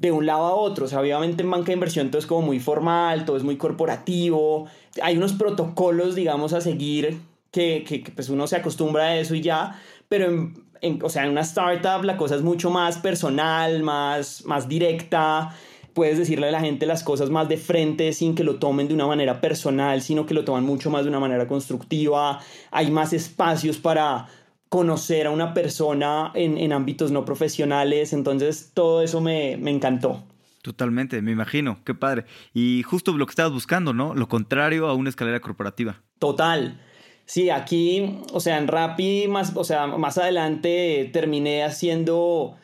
de 0.00 0.12
un 0.12 0.26
lado 0.26 0.46
a 0.46 0.54
otro. 0.54 0.86
O 0.86 0.88
sea, 0.88 1.00
obviamente 1.00 1.42
en 1.42 1.50
banca 1.50 1.66
de 1.66 1.74
inversión 1.74 2.10
todo 2.10 2.18
es 2.18 2.26
como 2.26 2.42
muy 2.42 2.58
formal, 2.58 3.24
todo 3.24 3.36
es 3.36 3.42
muy 3.42 3.56
corporativo. 3.56 4.66
Hay 5.02 5.16
unos 5.16 5.34
protocolos, 5.34 6.14
digamos, 6.14 6.52
a 6.52 6.60
seguir 6.60 7.20
que, 7.50 7.84
que, 7.86 8.10
pues 8.14 8.28
uno 8.30 8.46
se 8.46 8.56
acostumbra 8.56 9.04
a 9.04 9.16
eso 9.18 9.34
y 9.34 9.42
ya. 9.42 9.80
Pero 10.08 10.52
en, 10.80 11.02
o 11.02 11.08
sea, 11.08 11.24
en 11.24 11.30
una 11.30 11.42
startup 11.42 12.02
la 12.04 12.16
cosa 12.16 12.34
es 12.36 12.42
mucho 12.42 12.70
más 12.70 12.98
personal, 12.98 13.82
más, 13.82 14.44
más 14.46 14.68
directa. 14.68 15.54
Puedes 16.00 16.16
decirle 16.16 16.48
a 16.48 16.50
la 16.50 16.60
gente 16.60 16.86
las 16.86 17.04
cosas 17.04 17.28
más 17.28 17.46
de 17.50 17.58
frente 17.58 18.14
sin 18.14 18.34
que 18.34 18.42
lo 18.42 18.56
tomen 18.56 18.88
de 18.88 18.94
una 18.94 19.06
manera 19.06 19.38
personal, 19.42 20.00
sino 20.00 20.24
que 20.24 20.32
lo 20.32 20.46
toman 20.46 20.64
mucho 20.64 20.88
más 20.88 21.02
de 21.02 21.10
una 21.10 21.20
manera 21.20 21.46
constructiva. 21.46 22.40
Hay 22.70 22.90
más 22.90 23.12
espacios 23.12 23.76
para 23.76 24.26
conocer 24.70 25.26
a 25.26 25.30
una 25.30 25.52
persona 25.52 26.32
en, 26.32 26.56
en 26.56 26.72
ámbitos 26.72 27.10
no 27.10 27.26
profesionales, 27.26 28.14
entonces 28.14 28.70
todo 28.72 29.02
eso 29.02 29.20
me, 29.20 29.58
me 29.58 29.70
encantó. 29.70 30.24
Totalmente, 30.62 31.20
me 31.20 31.32
imagino, 31.32 31.80
qué 31.84 31.92
padre. 31.92 32.24
Y 32.54 32.82
justo 32.82 33.12
lo 33.12 33.26
que 33.26 33.32
estabas 33.32 33.52
buscando, 33.52 33.92
¿no? 33.92 34.14
Lo 34.14 34.26
contrario 34.26 34.88
a 34.88 34.94
una 34.94 35.10
escalera 35.10 35.40
corporativa. 35.40 36.00
Total. 36.18 36.80
Sí, 37.26 37.50
aquí, 37.50 38.20
o 38.32 38.40
sea, 38.40 38.56
en 38.56 38.68
Rappi, 38.68 39.26
más, 39.28 39.52
o 39.54 39.64
sea, 39.64 39.86
más 39.86 40.16
adelante 40.16 41.10
terminé 41.12 41.62
haciendo 41.62 42.56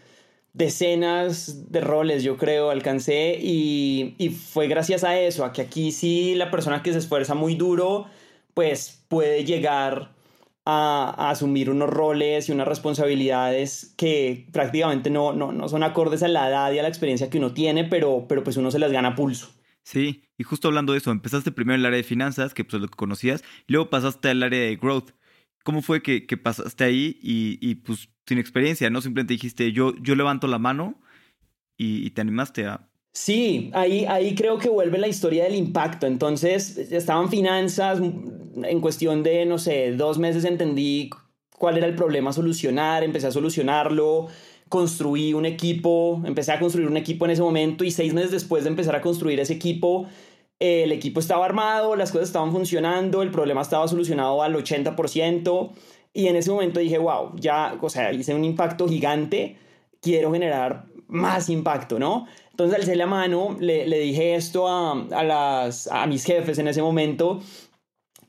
decenas 0.57 1.71
de 1.71 1.81
roles, 1.81 2.23
yo 2.23 2.37
creo, 2.39 2.71
alcancé 2.71 3.39
y, 3.41 4.15
y, 4.19 4.31
fue 4.31 4.69
gracias 4.69 5.05
a 5.05 5.19
eso, 5.21 5.45
a 5.45 5.53
que 5.53 5.61
aquí 5.61 5.93
sí 5.93 6.35
la 6.35 6.51
persona 6.51 6.83
que 6.83 6.93
se 6.93 6.99
esfuerza 6.99 7.35
muy 7.35 7.57
duro, 7.57 8.07
pues 8.55 9.05
puede 9.09 9.45
llegar 9.45 10.17
a, 10.65 11.31
asumir 11.31 11.69
unos 11.69 11.91
roles 11.91 12.49
y 12.49 12.53
unas 12.53 12.67
responsabilidades 12.67 13.95
que 13.97 14.47
prácticamente 14.51 15.11
no, 15.11 15.33
no, 15.33 15.53
no, 15.53 15.69
son 15.69 15.83
acordes 15.83 16.23
a 16.23 16.29
la 16.29 16.49
edad 16.49 16.73
y 16.73 16.79
a 16.79 16.83
la 16.83 16.89
experiencia 16.89 17.29
que 17.29 17.39
uno 17.39 17.53
tiene, 17.53 17.85
pero, 17.85 18.25
pero 18.27 18.43
pues 18.43 18.57
uno 18.57 18.71
se 18.71 18.79
las 18.79 18.93
gana 18.93 19.15
pulso. 19.15 19.51
Sí, 19.83 20.25
y 20.39 20.43
justo 20.43 20.69
hablando 20.69 20.93
de 20.93 20.99
eso, 20.99 21.13
empezaste 21.13 21.53
primero 21.53 21.75
en 21.75 21.81
el 21.81 21.87
área 21.87 21.99
de 21.99 22.03
finanzas, 22.03 22.55
que 22.55 22.65
pues 22.65 22.81
lo 22.81 22.89
que 22.89 22.97
conocías, 22.97 23.45
y 23.69 23.75
luego 23.75 23.91
pasaste 23.91 24.31
al 24.31 24.43
área 24.43 24.61
de 24.61 24.77
growth. 24.77 25.11
¿Cómo 25.67 25.83
fue 25.83 26.01
que, 26.01 26.27
que 26.27 26.37
pasaste 26.37 26.85
ahí 26.85 27.19
y, 27.21 27.59
y, 27.61 27.75
pues 27.75 28.09
sin 28.25 28.39
experiencia, 28.39 28.89
no? 28.89 29.01
Simplemente 29.01 29.35
dijiste, 29.35 29.73
yo, 29.73 29.95
yo 30.01 30.15
levanto 30.15 30.47
la 30.47 30.61
mano 30.61 31.01
y, 31.77 32.07
y 32.07 32.11
te 32.11 32.21
animaste 32.21 32.67
a, 32.67 32.89
Sí, 33.17 33.71
ahí, 33.73 34.05
ahí 34.05 34.35
creo 34.35 34.59
que 34.59 34.69
vuelve 34.69 34.99
la 34.99 35.09
historia 35.09 35.45
del 35.45 35.55
impacto. 35.55 36.07
Entonces, 36.07 36.77
estaban 36.77 37.31
finanzas, 37.31 37.99
en 37.99 38.81
cuestión 38.83 39.23
de, 39.23 39.47
no 39.47 39.57
sé, 39.57 39.93
dos 39.93 40.19
meses 40.19 40.45
entendí 40.45 41.09
cuál 41.57 41.79
era 41.79 41.87
el 41.87 41.95
problema 41.95 42.29
a 42.29 42.33
solucionar, 42.35 43.03
empecé 43.03 43.27
a 43.29 43.31
solucionarlo, 43.31 44.29
construí 44.69 45.33
un 45.33 45.47
equipo, 45.47 46.23
empecé 46.27 46.53
a 46.53 46.61
construir 46.61 46.89
un 46.89 46.99
equipo 46.99 47.25
en 47.25 47.31
ese 47.31 47.41
momento 47.41 47.85
y 47.85 47.91
seis 47.91 48.13
meses 48.13 48.33
después 48.33 48.65
de 48.65 48.71
empezar 48.71 48.95
a 48.95 49.01
construir 49.01 49.41
ese 49.41 49.55
equipo, 49.55 50.07
el 50.59 50.93
equipo 50.93 51.21
estaba 51.21 51.45
armado, 51.45 51.97
las 51.97 52.13
cosas 52.13 52.29
estaban 52.29 52.53
funcionando, 52.53 53.23
el 53.23 53.31
problema 53.31 53.63
estaba 53.63 53.87
solucionado 53.89 54.43
al 54.43 54.55
80% 54.55 55.71
y 56.13 56.29
en 56.29 56.37
ese 56.37 56.51
momento 56.51 56.81
dije, 56.81 56.99
wow, 56.99 57.33
ya, 57.37 57.79
o 57.81 57.91
sea, 57.91 58.13
hice 58.13 58.35
un 58.35 58.45
impacto 58.45 58.89
gigante, 58.89 59.57
quiero 60.01 60.33
generar 60.33 60.87
más 61.09 61.51
impacto, 61.51 61.99
¿no? 61.99 62.27
Entonces 62.51 62.79
alcé 62.79 62.97
la 62.97 63.07
mano, 63.07 63.57
le, 63.61 63.85
dije 63.99 64.35
esto 64.35 64.67
a, 64.67 64.93
a, 64.93 65.25
las, 65.25 65.89
a 65.89 66.07
mis 66.07 66.25
jefes 66.25 66.59
en 66.59 66.69
ese 66.69 66.81
momento 66.81 67.41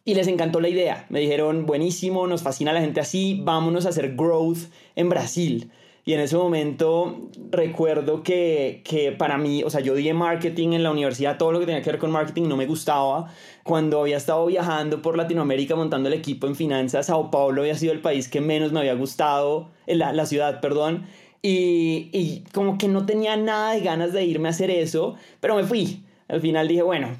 y 0.03 0.15
les 0.15 0.27
encantó 0.27 0.59
la 0.59 0.69
idea. 0.69 1.05
Me 1.09 1.21
dijeron, 1.21 1.65
buenísimo, 1.65 2.27
nos 2.27 2.43
fascina 2.43 2.73
la 2.73 2.81
gente 2.81 2.99
así, 2.99 3.39
vámonos 3.41 3.85
a 3.85 3.89
hacer 3.89 4.15
growth 4.15 4.69
en 4.95 5.09
Brasil. 5.09 5.71
Y 6.07 6.13
en 6.13 6.21
ese 6.21 6.37
momento 6.37 7.27
recuerdo 7.51 8.23
que, 8.23 8.81
que, 8.85 9.11
para 9.11 9.37
mí, 9.37 9.61
o 9.65 9.69
sea, 9.69 9.81
yo 9.81 9.93
di 9.93 10.13
marketing 10.13 10.69
en 10.69 10.81
la 10.81 10.89
universidad, 10.89 11.37
todo 11.37 11.51
lo 11.51 11.59
que 11.59 11.65
tenía 11.65 11.81
que 11.81 11.91
ver 11.91 11.99
con 11.99 12.11
marketing 12.11 12.43
no 12.43 12.55
me 12.55 12.65
gustaba. 12.65 13.27
Cuando 13.63 13.99
había 13.99 14.15
estado 14.15 14.45
viajando 14.45 15.01
por 15.01 15.17
Latinoamérica 15.17 15.75
montando 15.75 16.07
el 16.07 16.13
equipo 16.13 16.47
en 16.47 16.55
finanzas, 16.55 17.07
Sao 17.07 17.29
Paulo 17.29 17.63
había 17.63 17.75
sido 17.75 17.91
el 17.91 17.99
país 17.99 18.29
que 18.29 18.39
menos 18.39 18.71
me 18.71 18.79
había 18.79 18.93
gustado, 18.93 19.67
la, 19.85 20.13
la 20.13 20.25
ciudad, 20.25 20.61
perdón. 20.61 21.07
Y, 21.41 22.09
y 22.13 22.45
como 22.53 22.77
que 22.77 22.87
no 22.87 23.05
tenía 23.05 23.35
nada 23.35 23.73
de 23.73 23.81
ganas 23.81 24.13
de 24.13 24.23
irme 24.23 24.47
a 24.47 24.51
hacer 24.51 24.71
eso, 24.71 25.15
pero 25.41 25.57
me 25.57 25.65
fui. 25.65 26.05
Al 26.29 26.39
final 26.39 26.69
dije, 26.69 26.83
bueno, 26.83 27.17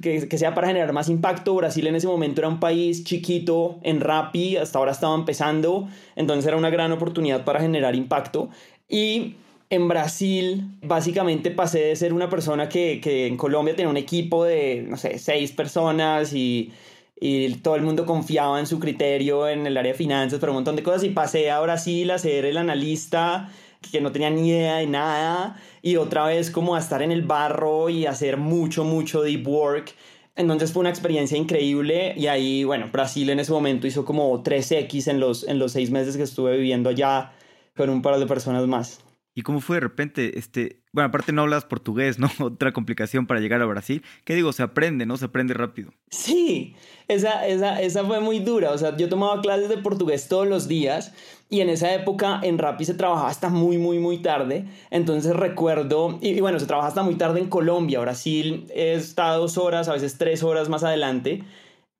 que, 0.00 0.38
sea 0.38 0.54
para 0.54 0.68
generar 0.68 0.92
más 0.92 1.08
impacto. 1.08 1.54
Brasil 1.54 1.86
en 1.86 1.96
ese 1.96 2.06
momento 2.06 2.40
era 2.40 2.48
un 2.48 2.60
país 2.60 3.04
chiquito 3.04 3.78
en 3.82 4.00
Rappi, 4.00 4.56
hasta 4.56 4.78
ahora 4.78 4.92
estaba 4.92 5.14
empezando, 5.14 5.88
entonces 6.16 6.46
era 6.46 6.56
una 6.56 6.70
gran 6.70 6.92
oportunidad 6.92 7.44
para 7.44 7.60
generar 7.60 7.94
impacto. 7.94 8.48
Y 8.88 9.36
en 9.70 9.88
Brasil, 9.88 10.64
básicamente 10.82 11.50
pasé 11.50 11.80
de 11.80 11.96
ser 11.96 12.12
una 12.12 12.28
persona 12.28 12.68
que, 12.68 13.00
que 13.00 13.26
en 13.26 13.36
Colombia 13.36 13.74
tenía 13.74 13.88
un 13.88 13.96
equipo 13.96 14.44
de, 14.44 14.84
no 14.88 14.96
sé, 14.96 15.18
seis 15.18 15.52
personas 15.52 16.32
y, 16.34 16.72
y 17.18 17.54
todo 17.56 17.76
el 17.76 17.82
mundo 17.82 18.04
confiaba 18.04 18.58
en 18.58 18.66
su 18.66 18.80
criterio 18.80 19.48
en 19.48 19.64
el 19.66 19.76
área 19.76 19.92
de 19.92 19.98
finanzas, 19.98 20.40
pero 20.40 20.52
un 20.52 20.56
montón 20.56 20.74
de 20.74 20.82
cosas, 20.82 21.04
y 21.04 21.10
pasé 21.10 21.52
a 21.52 21.60
Brasil 21.60 22.10
a 22.10 22.18
ser 22.18 22.44
el 22.44 22.56
analista 22.56 23.48
que 23.90 24.00
no 24.00 24.12
tenía 24.12 24.30
ni 24.30 24.48
idea 24.48 24.76
de 24.76 24.86
nada 24.86 25.60
y 25.82 25.96
otra 25.96 26.26
vez 26.26 26.50
como 26.50 26.74
a 26.74 26.78
estar 26.78 27.02
en 27.02 27.12
el 27.12 27.22
barro 27.22 27.88
y 27.88 28.06
hacer 28.06 28.36
mucho, 28.36 28.84
mucho 28.84 29.22
deep 29.22 29.46
work. 29.46 29.94
Entonces 30.34 30.72
fue 30.72 30.80
una 30.80 30.90
experiencia 30.90 31.36
increíble 31.36 32.14
y 32.16 32.26
ahí, 32.28 32.64
bueno, 32.64 32.88
Brasil 32.90 33.28
en 33.30 33.40
ese 33.40 33.52
momento 33.52 33.86
hizo 33.86 34.04
como 34.04 34.42
3X 34.42 35.08
en 35.08 35.20
los, 35.20 35.46
en 35.46 35.58
los 35.58 35.72
seis 35.72 35.90
meses 35.90 36.16
que 36.16 36.22
estuve 36.22 36.56
viviendo 36.56 36.88
allá 36.88 37.32
con 37.76 37.90
un 37.90 38.00
par 38.00 38.18
de 38.18 38.26
personas 38.26 38.66
más. 38.66 39.00
¿Y 39.34 39.42
cómo 39.42 39.60
fue 39.60 39.76
de 39.76 39.80
repente, 39.80 40.38
este, 40.38 40.82
bueno, 40.92 41.08
aparte 41.08 41.32
no 41.32 41.42
hablas 41.42 41.64
portugués, 41.64 42.18
¿no? 42.18 42.28
Otra 42.40 42.72
complicación 42.72 43.26
para 43.26 43.40
llegar 43.40 43.62
a 43.62 43.66
Brasil. 43.66 44.02
¿Qué 44.24 44.34
digo? 44.34 44.52
Se 44.52 44.62
aprende, 44.62 45.06
¿no? 45.06 45.16
Se 45.16 45.24
aprende 45.24 45.54
rápido. 45.54 45.92
Sí, 46.10 46.76
esa, 47.08 47.46
esa, 47.46 47.80
esa 47.80 48.04
fue 48.04 48.20
muy 48.20 48.40
dura. 48.40 48.72
O 48.72 48.78
sea, 48.78 48.96
yo 48.96 49.08
tomaba 49.08 49.40
clases 49.40 49.70
de 49.70 49.78
portugués 49.78 50.28
todos 50.28 50.46
los 50.46 50.68
días 50.68 51.14
y 51.48 51.60
en 51.60 51.70
esa 51.70 51.94
época 51.94 52.40
en 52.42 52.58
Rappi 52.58 52.84
se 52.84 52.94
trabajaba 52.94 53.30
hasta 53.30 53.48
muy, 53.48 53.78
muy, 53.78 53.98
muy 53.98 54.18
tarde. 54.18 54.66
Entonces 54.90 55.34
recuerdo, 55.34 56.18
y, 56.20 56.30
y 56.30 56.40
bueno, 56.40 56.60
se 56.60 56.66
trabaja 56.66 56.88
hasta 56.88 57.02
muy 57.02 57.14
tarde 57.14 57.40
en 57.40 57.48
Colombia. 57.48 58.00
Brasil 58.00 58.66
está 58.74 59.32
dos 59.32 59.56
horas, 59.56 59.88
a 59.88 59.94
veces 59.94 60.18
tres 60.18 60.42
horas 60.42 60.68
más 60.68 60.84
adelante. 60.84 61.42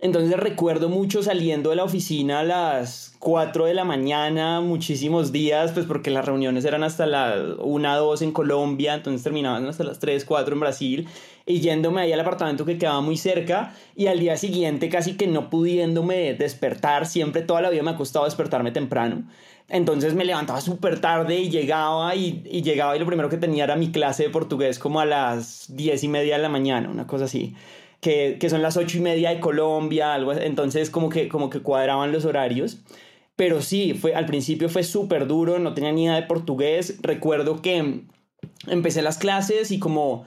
Entonces 0.03 0.37
recuerdo 0.37 0.89
mucho 0.89 1.23
saliendo 1.23 1.71
de 1.71 1.77
la 1.77 1.85
oficina 1.85 2.41
a 2.41 2.43
las 2.43 3.15
4 3.21 3.67
de 3.67 3.75
la 3.75 3.85
mañana, 3.85 4.61
muchísimos 4.61 5.31
días, 5.31 5.71
pues 5.71 5.87
porque 5.87 6.11
las 6.11 6.25
reuniones 6.25 6.65
eran 6.65 6.83
hasta 6.83 7.07
las 7.07 7.39
1, 7.61 7.99
2 7.99 8.23
en 8.23 8.33
Colombia, 8.33 8.95
entonces 8.95 9.23
terminaban 9.23 9.65
hasta 9.69 9.85
las 9.85 10.01
3, 10.01 10.25
4 10.25 10.55
en 10.55 10.61
Brasil, 10.61 11.09
y 11.47 11.61
yéndome 11.61 12.01
ahí 12.01 12.13
al 12.13 12.19
apartamento 12.19 12.65
que 12.65 12.79
quedaba 12.79 13.01
muy 13.01 13.17
cerca, 13.17 13.77
y 13.95 14.09
al 14.09 14.19
día 14.19 14.37
siguiente 14.37 14.89
casi 14.89 15.17
que 15.17 15.29
no 15.29 15.51
pudiéndome 15.51 16.35
despertar, 16.35 17.07
siempre 17.07 17.43
toda 17.43 17.63
la 17.63 17.71
vida 17.71 17.85
me 17.85 17.93
ha 17.93 17.97
costado 17.97 18.25
despertarme 18.25 18.73
temprano. 18.73 19.23
Entonces 19.69 20.15
me 20.15 20.25
levantaba 20.25 20.61
súper 20.61 21.01
tarde 21.01 21.39
y 21.39 21.49
llegaba 21.49 22.17
y, 22.17 22.43
y, 22.51 22.63
llegaba 22.63 22.97
y 22.97 22.99
lo 22.99 23.07
primero 23.07 23.29
que 23.29 23.37
tenía 23.37 23.63
era 23.63 23.77
mi 23.77 23.93
clase 23.93 24.25
de 24.25 24.31
portugués 24.31 24.81
como 24.81 24.99
a 24.99 25.07
las 25.07 25.67
10 25.69 26.03
y 26.03 26.09
media 26.09 26.37
de 26.39 26.43
la 26.43 26.49
mañana, 26.49 26.91
una 26.91 27.07
cosa 27.07 27.27
así 27.27 27.55
que, 28.03 28.37
que 28.41 28.51
son 28.51 28.63
las 28.63 28.77
ocho 28.77 28.99
y 28.99 29.01
media 29.01 29.31
de 29.31 29.39
Colombia, 29.39 30.13
algo 30.13 30.33
entonces 30.33 30.91
como 30.91 31.09
que, 31.09 31.29
como 31.29 31.49
que 31.51 31.61
cuadraban 31.61 32.11
los 32.11 32.25
horarios. 32.25 32.83
Pero 33.37 33.63
sí, 33.63 33.95
fue, 33.95 34.17
al 34.17 34.27
principio 34.27 34.69
fue 34.69 34.83
súper 34.83 35.29
duro, 35.29 35.61
no 35.61 35.73
tenía 35.73 35.93
ni 35.93 36.05
idea 36.05 36.17
de 36.17 36.27
portugués. 36.27 36.99
Recuerdo 37.01 37.63
que 37.63 38.03
empecé 38.67 39.03
las 39.03 39.19
clases 39.19 39.71
y 39.71 39.79
como 39.79 40.25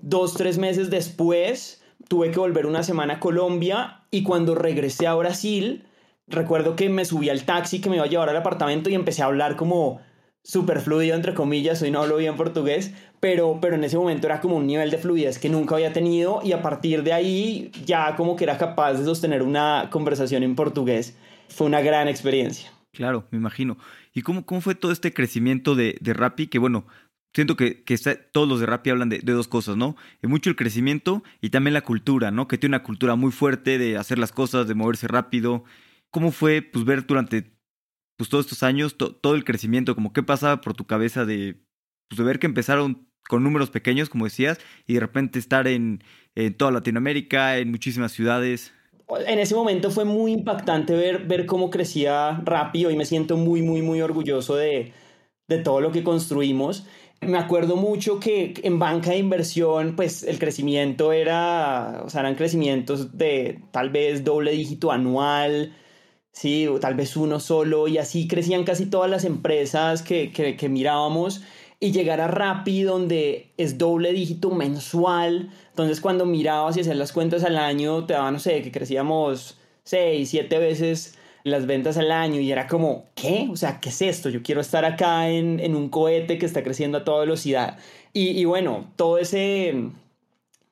dos, 0.00 0.32
tres 0.32 0.56
meses 0.56 0.88
después 0.88 1.82
tuve 2.08 2.30
que 2.30 2.38
volver 2.38 2.64
una 2.64 2.82
semana 2.82 3.14
a 3.14 3.20
Colombia 3.20 4.02
y 4.10 4.22
cuando 4.22 4.54
regresé 4.54 5.06
a 5.06 5.14
Brasil, 5.14 5.84
recuerdo 6.26 6.74
que 6.74 6.88
me 6.88 7.04
subí 7.04 7.28
al 7.28 7.44
taxi 7.44 7.82
que 7.82 7.90
me 7.90 7.96
iba 7.96 8.06
a 8.06 8.08
llevar 8.08 8.30
al 8.30 8.36
apartamento 8.38 8.88
y 8.88 8.94
empecé 8.94 9.20
a 9.20 9.26
hablar 9.26 9.56
como 9.56 10.00
súper 10.42 10.80
fluido, 10.80 11.16
entre 11.16 11.34
comillas, 11.34 11.82
hoy 11.82 11.90
no 11.90 12.02
hablo 12.02 12.16
bien 12.16 12.36
portugués, 12.36 12.92
pero, 13.20 13.58
pero 13.60 13.76
en 13.76 13.84
ese 13.84 13.96
momento 13.96 14.26
era 14.26 14.40
como 14.40 14.56
un 14.56 14.66
nivel 14.66 14.90
de 14.90 14.98
fluidez 14.98 15.38
que 15.38 15.48
nunca 15.48 15.74
había 15.74 15.92
tenido 15.92 16.40
y 16.42 16.52
a 16.52 16.62
partir 16.62 17.02
de 17.02 17.12
ahí 17.12 17.70
ya 17.84 18.16
como 18.16 18.36
que 18.36 18.44
era 18.44 18.58
capaz 18.58 18.94
de 18.94 19.04
sostener 19.04 19.42
una 19.42 19.88
conversación 19.90 20.42
en 20.42 20.54
portugués. 20.54 21.16
Fue 21.48 21.66
una 21.66 21.80
gran 21.80 22.08
experiencia. 22.08 22.70
Claro, 22.92 23.26
me 23.30 23.38
imagino. 23.38 23.76
¿Y 24.14 24.22
cómo, 24.22 24.44
cómo 24.44 24.60
fue 24.60 24.74
todo 24.74 24.92
este 24.92 25.12
crecimiento 25.12 25.74
de, 25.74 25.96
de 26.00 26.14
Rappi? 26.14 26.48
Que 26.48 26.58
bueno, 26.58 26.86
siento 27.34 27.56
que, 27.56 27.82
que 27.84 27.96
todos 28.32 28.48
los 28.48 28.60
de 28.60 28.66
Rappi 28.66 28.90
hablan 28.90 29.08
de, 29.08 29.18
de, 29.18 29.32
dos 29.32 29.48
cosas, 29.48 29.76
¿no? 29.76 29.96
Mucho 30.22 30.50
el 30.50 30.56
crecimiento 30.56 31.22
y 31.40 31.50
también 31.50 31.74
la 31.74 31.82
cultura, 31.82 32.30
¿no? 32.30 32.48
Que 32.48 32.58
tiene 32.58 32.76
una 32.76 32.82
cultura 32.82 33.14
muy 33.14 33.32
fuerte 33.32 33.78
de 33.78 33.96
hacer 33.96 34.18
las 34.18 34.32
cosas, 34.32 34.66
de 34.66 34.74
moverse 34.74 35.06
rápido. 35.06 35.64
¿Cómo 36.10 36.32
fue 36.32 36.62
pues 36.62 36.84
ver 36.84 37.06
durante 37.06 37.52
pues 38.20 38.28
todos 38.28 38.44
estos 38.44 38.62
años, 38.62 38.98
to, 38.98 39.14
todo 39.14 39.34
el 39.34 39.44
crecimiento, 39.44 39.94
como 39.94 40.12
qué 40.12 40.22
pasaba 40.22 40.60
por 40.60 40.74
tu 40.74 40.84
cabeza 40.86 41.24
de, 41.24 41.56
pues, 42.06 42.18
de 42.18 42.24
ver 42.24 42.38
que 42.38 42.46
empezaron 42.46 43.08
con 43.26 43.42
números 43.42 43.70
pequeños, 43.70 44.10
como 44.10 44.26
decías, 44.26 44.58
y 44.86 44.92
de 44.92 45.00
repente 45.00 45.38
estar 45.38 45.66
en, 45.66 46.04
en 46.34 46.52
toda 46.52 46.70
Latinoamérica, 46.70 47.56
en 47.56 47.70
muchísimas 47.70 48.12
ciudades. 48.12 48.74
En 49.26 49.38
ese 49.38 49.54
momento 49.54 49.90
fue 49.90 50.04
muy 50.04 50.32
impactante 50.32 50.94
ver, 50.94 51.26
ver 51.26 51.46
cómo 51.46 51.70
crecía 51.70 52.42
rápido 52.44 52.90
y 52.90 52.96
me 52.98 53.06
siento 53.06 53.38
muy, 53.38 53.62
muy, 53.62 53.80
muy 53.80 54.02
orgulloso 54.02 54.54
de, 54.54 54.92
de 55.48 55.56
todo 55.56 55.80
lo 55.80 55.90
que 55.90 56.02
construimos. 56.02 56.86
Me 57.22 57.38
acuerdo 57.38 57.76
mucho 57.76 58.20
que 58.20 58.52
en 58.62 58.78
banca 58.78 59.12
de 59.12 59.16
inversión, 59.16 59.96
pues 59.96 60.24
el 60.24 60.38
crecimiento 60.38 61.14
era, 61.14 62.02
o 62.04 62.10
sea, 62.10 62.20
eran 62.20 62.34
crecimientos 62.34 63.16
de 63.16 63.62
tal 63.72 63.88
vez 63.88 64.24
doble 64.24 64.50
dígito 64.50 64.92
anual, 64.92 65.74
sí, 66.32 66.66
o 66.66 66.80
tal 66.80 66.94
vez 66.94 67.16
uno 67.16 67.40
solo, 67.40 67.88
y 67.88 67.98
así 67.98 68.28
crecían 68.28 68.64
casi 68.64 68.86
todas 68.86 69.10
las 69.10 69.24
empresas 69.24 70.02
que, 70.02 70.32
que, 70.32 70.68
mirábamos 70.68 71.42
y 71.80 71.92
llegar 71.92 72.20
a 72.20 72.28
Rappi 72.28 72.82
donde 72.82 73.52
es 73.56 73.78
doble 73.78 74.12
dígito 74.12 74.50
mensual. 74.50 75.50
Entonces 75.70 76.00
cuando 76.00 76.26
mirabas 76.26 76.76
y 76.76 76.80
hacías 76.80 76.96
las 76.96 77.12
cuentas 77.12 77.44
al 77.44 77.56
año, 77.56 78.06
te 78.06 78.14
daban, 78.14 78.34
no 78.34 78.40
sé, 78.40 78.62
que 78.62 78.70
crecíamos 78.70 79.58
seis, 79.82 80.30
siete 80.30 80.58
veces 80.58 81.16
las 81.42 81.66
ventas 81.66 81.96
al 81.96 82.12
año 82.12 82.40
y 82.40 82.52
era 82.52 82.66
como, 82.66 83.06
¿qué? 83.14 83.48
O 83.50 83.56
sea, 83.56 83.80
¿qué 83.80 83.88
es 83.88 84.02
esto? 84.02 84.28
Yo 84.28 84.42
quiero 84.42 84.60
estar 84.60 84.84
acá 84.84 85.30
en, 85.30 85.58
en 85.60 85.74
un 85.74 85.88
cohete 85.88 86.38
que 86.38 86.46
está 86.46 86.62
creciendo 86.62 86.98
a 86.98 87.04
toda 87.04 87.20
velocidad. 87.20 87.78
Y, 88.12 88.28
y 88.30 88.44
bueno, 88.44 88.92
todo 88.96 89.18
ese 89.18 89.90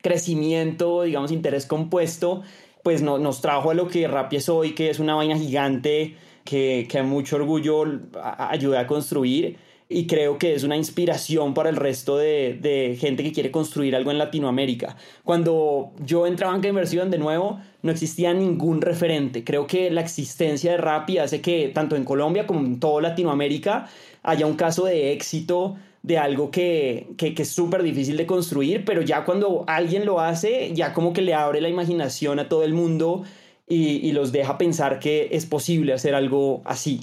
crecimiento, 0.02 1.02
digamos, 1.02 1.32
interés 1.32 1.66
compuesto, 1.66 2.42
pues 2.88 3.02
no, 3.02 3.18
nos 3.18 3.42
trajo 3.42 3.70
a 3.70 3.74
lo 3.74 3.86
que 3.86 4.08
Rappi 4.08 4.36
es 4.36 4.48
hoy, 4.48 4.74
que 4.74 4.88
es 4.88 4.98
una 4.98 5.14
vaina 5.14 5.36
gigante 5.36 6.16
que, 6.42 6.88
que 6.90 7.02
mucho 7.02 7.36
orgullo 7.36 7.84
ayuda 8.22 8.80
a 8.80 8.86
construir 8.86 9.58
y 9.90 10.06
creo 10.06 10.38
que 10.38 10.54
es 10.54 10.64
una 10.64 10.74
inspiración 10.74 11.52
para 11.52 11.68
el 11.68 11.76
resto 11.76 12.16
de, 12.16 12.58
de, 12.58 12.96
gente 12.98 13.22
que 13.22 13.32
quiere 13.32 13.50
construir 13.50 13.94
algo 13.94 14.10
en 14.10 14.16
Latinoamérica. 14.16 14.96
Cuando 15.22 15.92
yo 16.02 16.26
entré 16.26 16.46
a 16.46 16.48
banca 16.48 16.62
de 16.62 16.68
inversión, 16.70 17.10
de 17.10 17.18
nuevo, 17.18 17.60
no 17.82 17.92
existía 17.92 18.32
ningún 18.32 18.80
referente. 18.80 19.44
Creo 19.44 19.66
que 19.66 19.90
la 19.90 20.00
existencia 20.00 20.70
de 20.70 20.78
Rappi 20.78 21.18
hace 21.18 21.42
que 21.42 21.68
tanto 21.74 21.94
en 21.94 22.04
Colombia 22.04 22.46
como 22.46 22.60
en 22.60 22.80
toda 22.80 23.02
Latinoamérica 23.02 23.86
haya 24.22 24.46
un 24.46 24.56
caso 24.56 24.86
de 24.86 25.12
éxito 25.12 25.76
de 26.08 26.16
algo 26.16 26.50
que, 26.50 27.06
que, 27.18 27.34
es 27.36 27.50
súper 27.50 27.82
difícil 27.82 28.16
de 28.16 28.24
construir, 28.24 28.82
pero 28.86 29.02
ya 29.02 29.26
cuando 29.26 29.64
alguien 29.66 30.06
lo 30.06 30.20
hace, 30.20 30.72
ya 30.74 30.94
como 30.94 31.12
que 31.12 31.20
le 31.20 31.34
abre 31.34 31.60
la 31.60 31.68
imaginación 31.68 32.38
a 32.38 32.48
todo 32.48 32.64
el 32.64 32.72
mundo 32.72 33.24
y, 33.66 33.96
y 33.98 34.12
los 34.12 34.32
deja 34.32 34.56
pensar 34.56 35.00
que 35.00 35.28
es 35.32 35.44
posible 35.44 35.92
hacer 35.92 36.14
algo 36.14 36.62
así. 36.64 37.02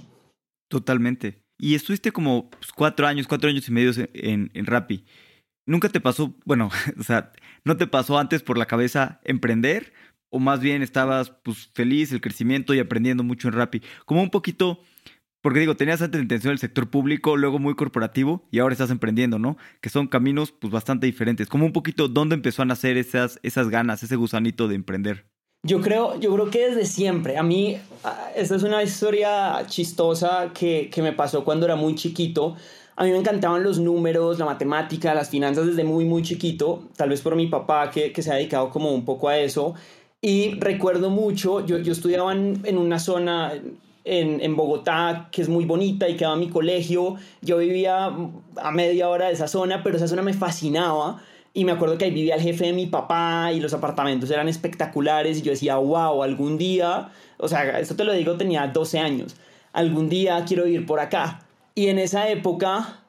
Totalmente. 0.69 1.43
Y 1.59 1.75
estuviste 1.75 2.12
como 2.12 2.50
pues, 2.50 2.71
cuatro 2.71 3.05
años, 3.05 3.27
cuatro 3.27 3.47
años 3.47 3.67
y 3.67 3.71
medio 3.71 3.91
en, 4.15 4.50
en 4.55 4.65
Rappi. 4.65 5.05
¿Nunca 5.67 5.89
te 5.89 6.01
pasó, 6.01 6.33
bueno, 6.43 6.71
o 7.00 7.03
sea, 7.03 7.31
no 7.63 7.77
te 7.77 7.85
pasó 7.85 8.17
antes 8.17 8.41
por 8.41 8.57
la 8.57 8.65
cabeza 8.65 9.21
emprender? 9.24 9.93
¿O 10.31 10.39
más 10.39 10.62
bien 10.62 10.81
estabas 10.81 11.29
pues 11.43 11.69
feliz, 11.75 12.12
el 12.12 12.21
crecimiento 12.21 12.74
y 12.74 12.79
aprendiendo 12.79 13.24
mucho 13.24 13.50
en 13.50 13.53
Rappi? 13.53 13.83
Como 14.05 14.24
un 14.24 14.31
poquito, 14.31 14.79
porque 15.45 15.59
digo, 15.59 15.75
tenías 15.75 16.01
antes 16.01 16.17
la 16.17 16.23
intención 16.23 16.53
del 16.53 16.57
sector 16.57 16.89
público, 16.89 17.37
luego 17.37 17.59
muy 17.59 17.75
corporativo 17.75 18.41
y 18.49 18.57
ahora 18.57 18.73
estás 18.73 18.89
emprendiendo, 18.89 19.37
¿no? 19.37 19.57
Que 19.79 19.89
son 19.89 20.07
caminos 20.07 20.51
pues 20.51 20.73
bastante 20.73 21.05
diferentes. 21.05 21.47
Como 21.47 21.67
un 21.67 21.71
poquito, 21.71 22.07
¿dónde 22.07 22.33
empezó 22.33 22.63
a 22.63 22.65
nacer 22.65 22.97
esas, 22.97 23.39
esas 23.43 23.69
ganas, 23.69 24.01
ese 24.01 24.15
gusanito 24.15 24.67
de 24.67 24.73
emprender? 24.73 25.27
Yo 25.61 25.81
creo, 25.81 26.19
yo 26.19 26.33
creo 26.33 26.49
que 26.49 26.69
desde 26.69 26.87
siempre. 26.87 27.37
A 27.37 27.43
mí, 27.43 27.77
esta 28.35 28.55
es 28.55 28.63
una 28.63 28.81
historia 28.81 29.63
chistosa 29.67 30.49
que, 30.51 30.89
que 30.91 31.03
me 31.03 31.13
pasó 31.13 31.45
cuando 31.45 31.67
era 31.67 31.75
muy 31.75 31.93
chiquito. 31.93 32.55
A 32.95 33.03
mí 33.03 33.11
me 33.11 33.17
encantaban 33.17 33.61
los 33.61 33.77
números, 33.77 34.39
la 34.39 34.45
matemática, 34.45 35.13
las 35.13 35.29
finanzas 35.29 35.67
desde 35.67 35.83
muy, 35.83 36.05
muy 36.05 36.23
chiquito. 36.23 36.85
Tal 36.97 37.09
vez 37.09 37.21
por 37.21 37.35
mi 37.35 37.45
papá 37.45 37.91
que, 37.91 38.11
que 38.11 38.23
se 38.23 38.31
ha 38.31 38.35
dedicado 38.37 38.71
como 38.71 38.91
un 38.91 39.05
poco 39.05 39.29
a 39.29 39.37
eso. 39.37 39.75
Y 40.21 40.59
recuerdo 40.59 41.11
mucho, 41.11 41.63
yo, 41.63 41.77
yo 41.77 41.91
estudiaba 41.91 42.33
en, 42.33 42.61
en 42.63 42.79
una 42.79 42.97
zona 42.97 43.53
en, 44.05 44.39
en, 44.41 44.55
Bogotá 44.55 45.29
que 45.31 45.41
es 45.41 45.50
muy 45.50 45.65
bonita 45.65 46.07
y 46.07 46.15
quedaba 46.15 46.38
mi 46.38 46.50
colegio. 46.50 47.15
Yo 47.41 47.57
vivía 47.57 48.15
a 48.55 48.71
media 48.71 49.09
hora 49.09 49.27
de 49.27 49.33
esa 49.33 49.47
zona, 49.47 49.83
pero 49.83 49.97
esa 49.97 50.07
zona 50.07 50.21
me 50.21 50.33
fascinaba 50.33 51.21
y 51.55 51.63
me 51.63 51.71
acuerdo 51.71 51.97
que 51.97 52.05
ahí 52.05 52.12
vivía 52.12 52.35
el 52.35 52.41
jefe 52.41 52.65
de 52.65 52.74
mi 52.74 52.85
papá 52.85 53.51
y 53.53 53.62
los 53.62 53.74
apartamentos 53.74 54.29
eran 54.29 54.50
espectaculares 54.50 55.39
y 55.39 55.41
yo 55.41 55.51
decía, 55.51 55.77
wow, 55.77 56.21
algún 56.21 56.57
día, 56.57 57.09
o 57.38 57.47
sea, 57.47 57.79
esto 57.79 57.95
te 57.95 58.03
lo 58.03 58.12
digo, 58.12 58.35
tenía 58.35 58.67
12 58.67 59.00
años, 59.00 59.38
algún 59.71 60.09
día 60.09 60.43
quiero 60.45 60.67
ir 60.67 60.85
por 60.85 61.00
acá. 61.00 61.45
Y 61.74 61.88
en 61.88 61.97
esa 61.97 62.27
época 62.29 63.00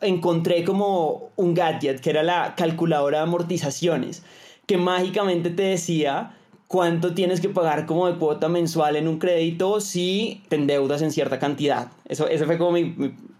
encontré 0.00 0.64
como 0.64 1.30
un 1.36 1.54
gadget 1.54 2.00
que 2.00 2.10
era 2.10 2.24
la 2.24 2.56
calculadora 2.56 3.18
de 3.18 3.24
amortizaciones, 3.24 4.24
que 4.66 4.76
mágicamente 4.76 5.50
te 5.50 5.62
decía 5.62 6.36
cuánto 6.68 7.14
tienes 7.14 7.40
que 7.40 7.48
pagar 7.48 7.86
como 7.86 8.06
de 8.06 8.18
cuota 8.18 8.48
mensual 8.48 8.96
en 8.96 9.08
un 9.08 9.18
crédito 9.18 9.80
si 9.80 10.42
te 10.48 10.56
endeudas 10.56 11.02
en 11.02 11.12
cierta 11.12 11.38
cantidad. 11.38 11.88
Eso, 12.08 12.28
esa 12.28 12.46
fue 12.46 12.58
como 12.58 12.76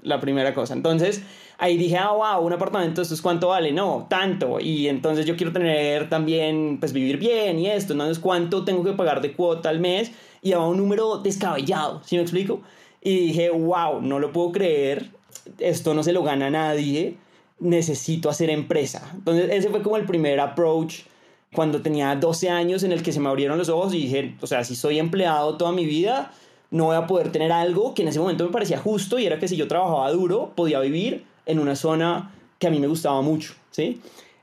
la 0.02 0.21
primera 0.21 0.54
cosa. 0.54 0.75
Entonces, 0.75 1.23
ahí 1.59 1.76
dije, 1.76 1.97
ah, 1.97 2.12
wow, 2.12 2.47
un 2.47 2.52
apartamento, 2.52 3.02
¿esto 3.02 3.14
es 3.14 3.23
cuánto 3.23 3.49
vale? 3.49 3.73
No, 3.73 4.06
tanto. 4.09 4.61
Y 4.61 4.88
entonces 4.88 5.26
yo 5.26 5.37
quiero 5.37 5.52
tener 5.52 6.09
también, 6.09 6.78
pues 6.78 6.92
vivir 6.92 7.18
bien 7.18 7.59
y 7.59 7.66
esto. 7.66 7.92
Entonces, 7.92 8.18
¿cuánto 8.18 8.64
tengo 8.64 8.85
que 8.85 8.92
pagar 8.92 9.21
de 9.21 9.33
cuota 9.33 9.68
al 9.68 9.80
mes? 9.80 10.12
Y 10.42 10.50
daba 10.50 10.68
un 10.68 10.76
número 10.76 11.18
descabellado, 11.18 12.02
¿sí 12.04 12.16
me 12.16 12.23
explico? 12.23 12.61
Y 13.02 13.28
dije, 13.28 13.50
wow, 13.50 14.00
no 14.00 14.18
lo 14.18 14.33
puedo 14.33 14.52
creer. 14.52 15.11
Esto 15.59 15.95
no 15.95 16.02
se 16.02 16.12
lo 16.12 16.23
gana 16.23 16.50
nadie. 16.50 17.16
Necesito 17.59 18.28
hacer 18.28 18.50
empresa. 18.50 19.11
Entonces, 19.14 19.48
ese 19.50 19.70
fue 19.70 19.83
como 19.83 19.96
el 19.96 20.05
primer 20.05 20.38
approach 20.38 21.03
cuando 21.52 21.80
tenía 21.80 22.14
12 22.14 22.50
años 22.50 22.82
en 22.82 22.92
el 22.92 23.02
que 23.02 23.12
se 23.12 23.20
me 23.20 23.28
abrieron 23.28 23.59
los 23.59 23.68
ojos 23.68 23.94
y 23.94 23.98
dije, 23.98 24.35
o 24.40 24.46
sea, 24.46 24.64
si 24.64 24.76
soy 24.76 24.98
empleado 24.98 25.56
toda 25.56 25.72
mi 25.72 25.87
vida, 25.87 26.32
no 26.70 26.87
voy 26.87 26.96
a 26.96 27.06
poder 27.06 27.32
tener 27.32 27.52
algo 27.52 27.94
que 27.94 28.02
en 28.02 28.09
ese 28.09 28.20
momento 28.20 28.44
me 28.44 28.50
parecía 28.50 28.78
justo 28.78 29.18
y 29.18 29.26
era 29.26 29.38
que 29.38 29.48
si 29.48 29.56
yo 29.56 29.68
trabajaba 29.68 30.11
duro, 30.12 30.52
podía 30.54 30.80
vivir 30.80 31.24
en 31.46 31.59
una 31.59 31.76
zona 31.76 32.32
que 32.59 32.66
a 32.66 32.70
mí 32.70 32.80
me 32.80 32.87
gustaba 32.87 33.22
mucho, 33.22 33.54
¿sí? 33.70 34.00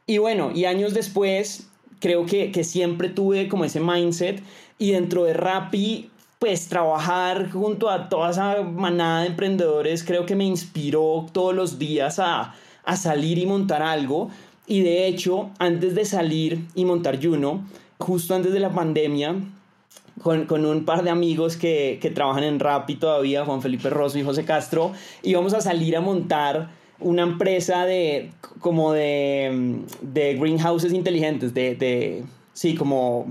Y 0.07 0.17
bueno, 0.17 0.51
y 0.53 0.65
años 0.65 0.93
después, 0.93 1.67
creo 1.99 2.25
que, 2.25 2.51
que 2.51 2.63
siempre 2.63 3.09
tuve 3.09 3.47
como 3.47 3.65
ese 3.65 3.79
mindset 3.79 4.41
y 4.77 4.91
dentro 4.91 5.23
de 5.23 5.33
Rappi, 5.33 6.09
pues 6.39 6.67
trabajar 6.67 7.49
junto 7.51 7.89
a 7.89 8.09
toda 8.09 8.31
esa 8.31 8.61
manada 8.63 9.21
de 9.21 9.27
emprendedores 9.27 10.03
creo 10.03 10.25
que 10.25 10.35
me 10.35 10.43
inspiró 10.43 11.25
todos 11.31 11.55
los 11.55 11.79
días 11.79 12.19
a, 12.19 12.53
a 12.83 12.95
salir 12.97 13.37
y 13.37 13.45
montar 13.45 13.81
algo. 13.81 14.29
Y 14.65 14.81
de 14.81 15.07
hecho, 15.07 15.49
antes 15.59 15.95
de 15.95 16.05
salir 16.05 16.65
y 16.73 16.85
montar 16.85 17.19
Juno, 17.21 17.65
justo 17.99 18.35
antes 18.35 18.53
de 18.53 18.59
la 18.59 18.71
pandemia, 18.71 19.35
con, 20.21 20.45
con, 20.45 20.65
un 20.65 20.85
par 20.85 21.03
de 21.03 21.09
amigos 21.09 21.57
que, 21.57 21.97
que 22.01 22.09
trabajan 22.09 22.43
en 22.43 22.59
Rappi 22.59 22.95
todavía, 22.95 23.45
Juan 23.45 23.61
Felipe 23.61 23.89
Rosso 23.89 24.19
y 24.19 24.23
José 24.23 24.45
Castro, 24.45 24.93
íbamos 25.21 25.53
a 25.53 25.61
salir 25.61 25.97
a 25.97 26.01
montar 26.01 26.69
una 26.99 27.23
empresa 27.23 27.85
de 27.85 28.31
como 28.59 28.93
de, 28.93 29.81
de 30.01 30.35
greenhouses 30.35 30.93
inteligentes, 30.93 31.53
de, 31.53 31.75
de 31.75 32.23
sí, 32.53 32.75
como, 32.75 33.27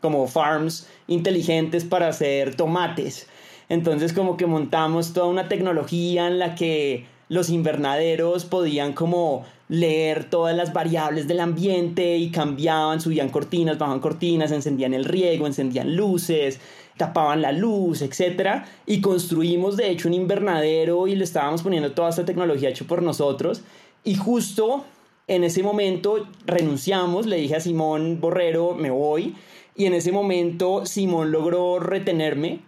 como 0.00 0.26
farms 0.28 0.88
inteligentes 1.08 1.84
para 1.84 2.08
hacer 2.08 2.54
tomates. 2.54 3.26
Entonces 3.68 4.12
como 4.12 4.36
que 4.36 4.46
montamos 4.46 5.12
toda 5.12 5.26
una 5.26 5.48
tecnología 5.48 6.26
en 6.26 6.38
la 6.38 6.54
que 6.54 7.06
los 7.28 7.50
invernaderos 7.50 8.44
podían 8.44 8.92
como 8.92 9.44
leer 9.68 10.30
todas 10.30 10.56
las 10.56 10.72
variables 10.72 11.28
del 11.28 11.40
ambiente 11.40 12.16
y 12.16 12.30
cambiaban, 12.30 13.00
subían 13.00 13.28
cortinas, 13.28 13.78
bajaban 13.78 14.00
cortinas, 14.00 14.50
encendían 14.50 14.94
el 14.94 15.04
riego, 15.04 15.46
encendían 15.46 15.94
luces, 15.94 16.58
tapaban 16.96 17.42
la 17.42 17.52
luz, 17.52 18.02
etc. 18.02 18.64
Y 18.86 19.00
construimos 19.00 19.76
de 19.76 19.90
hecho 19.90 20.08
un 20.08 20.14
invernadero 20.14 21.06
y 21.06 21.16
le 21.16 21.24
estábamos 21.24 21.62
poniendo 21.62 21.92
toda 21.92 22.10
esta 22.10 22.24
tecnología 22.24 22.70
hecho 22.70 22.86
por 22.86 23.02
nosotros. 23.02 23.62
Y 24.04 24.14
justo 24.14 24.84
en 25.26 25.44
ese 25.44 25.62
momento 25.62 26.26
renunciamos, 26.46 27.26
le 27.26 27.36
dije 27.36 27.56
a 27.56 27.60
Simón 27.60 28.20
Borrero, 28.20 28.74
me 28.74 28.90
voy. 28.90 29.34
Y 29.76 29.84
en 29.84 29.94
ese 29.94 30.12
momento 30.12 30.86
Simón 30.86 31.30
logró 31.30 31.78
retenerme. 31.78 32.60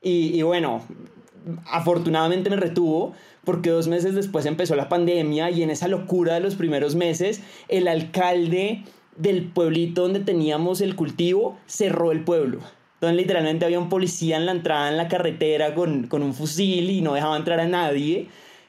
Y, 0.00 0.38
y 0.38 0.42
bueno, 0.42 0.82
afortunadamente 1.66 2.48
me 2.48 2.56
retuvo 2.56 3.14
porque 3.44 3.70
dos 3.70 3.88
meses 3.88 4.14
después 4.14 4.46
empezó 4.46 4.74
la 4.74 4.88
pandemia 4.88 5.50
y 5.50 5.62
en 5.62 5.70
esa 5.70 5.88
locura 5.88 6.34
de 6.34 6.40
los 6.40 6.54
primeros 6.54 6.94
meses, 6.94 7.42
el 7.68 7.88
alcalde 7.88 8.82
del 9.16 9.44
pueblito 9.44 10.02
donde 10.02 10.20
teníamos 10.20 10.80
el 10.80 10.96
cultivo 10.96 11.58
cerró 11.66 12.12
el 12.12 12.24
pueblo. 12.24 12.60
Entonces 12.94 13.16
literalmente 13.16 13.64
había 13.64 13.78
un 13.78 13.88
policía 13.88 14.36
en 14.36 14.46
la 14.46 14.52
entrada 14.52 14.88
en 14.88 14.96
la 14.96 15.08
carretera 15.08 15.74
con, 15.74 16.06
con 16.06 16.22
un 16.22 16.34
fusil 16.34 16.90
y 16.90 17.00
no 17.00 17.14
dejaba 17.14 17.36
entrar 17.36 17.60
a 17.60 17.68
nadie. 17.68 18.28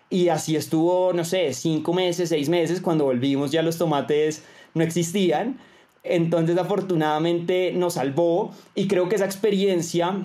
Y 0.10 0.30
así 0.30 0.56
estuvo, 0.56 1.14
no 1.14 1.26
sé, 1.26 1.54
cinco 1.54 1.94
meses, 1.94 2.30
seis 2.30 2.50
meses, 2.50 2.82
cuando 2.82 3.06
volvimos 3.06 3.52
ya 3.52 3.62
los 3.62 3.78
tomates 3.78 4.44
no 4.74 4.84
existían. 4.84 5.58
Entonces 6.04 6.58
afortunadamente 6.58 7.72
nos 7.74 7.94
salvó 7.94 8.52
y 8.76 8.88
creo 8.88 9.10
que 9.10 9.16
esa 9.16 9.26
experiencia 9.26 10.16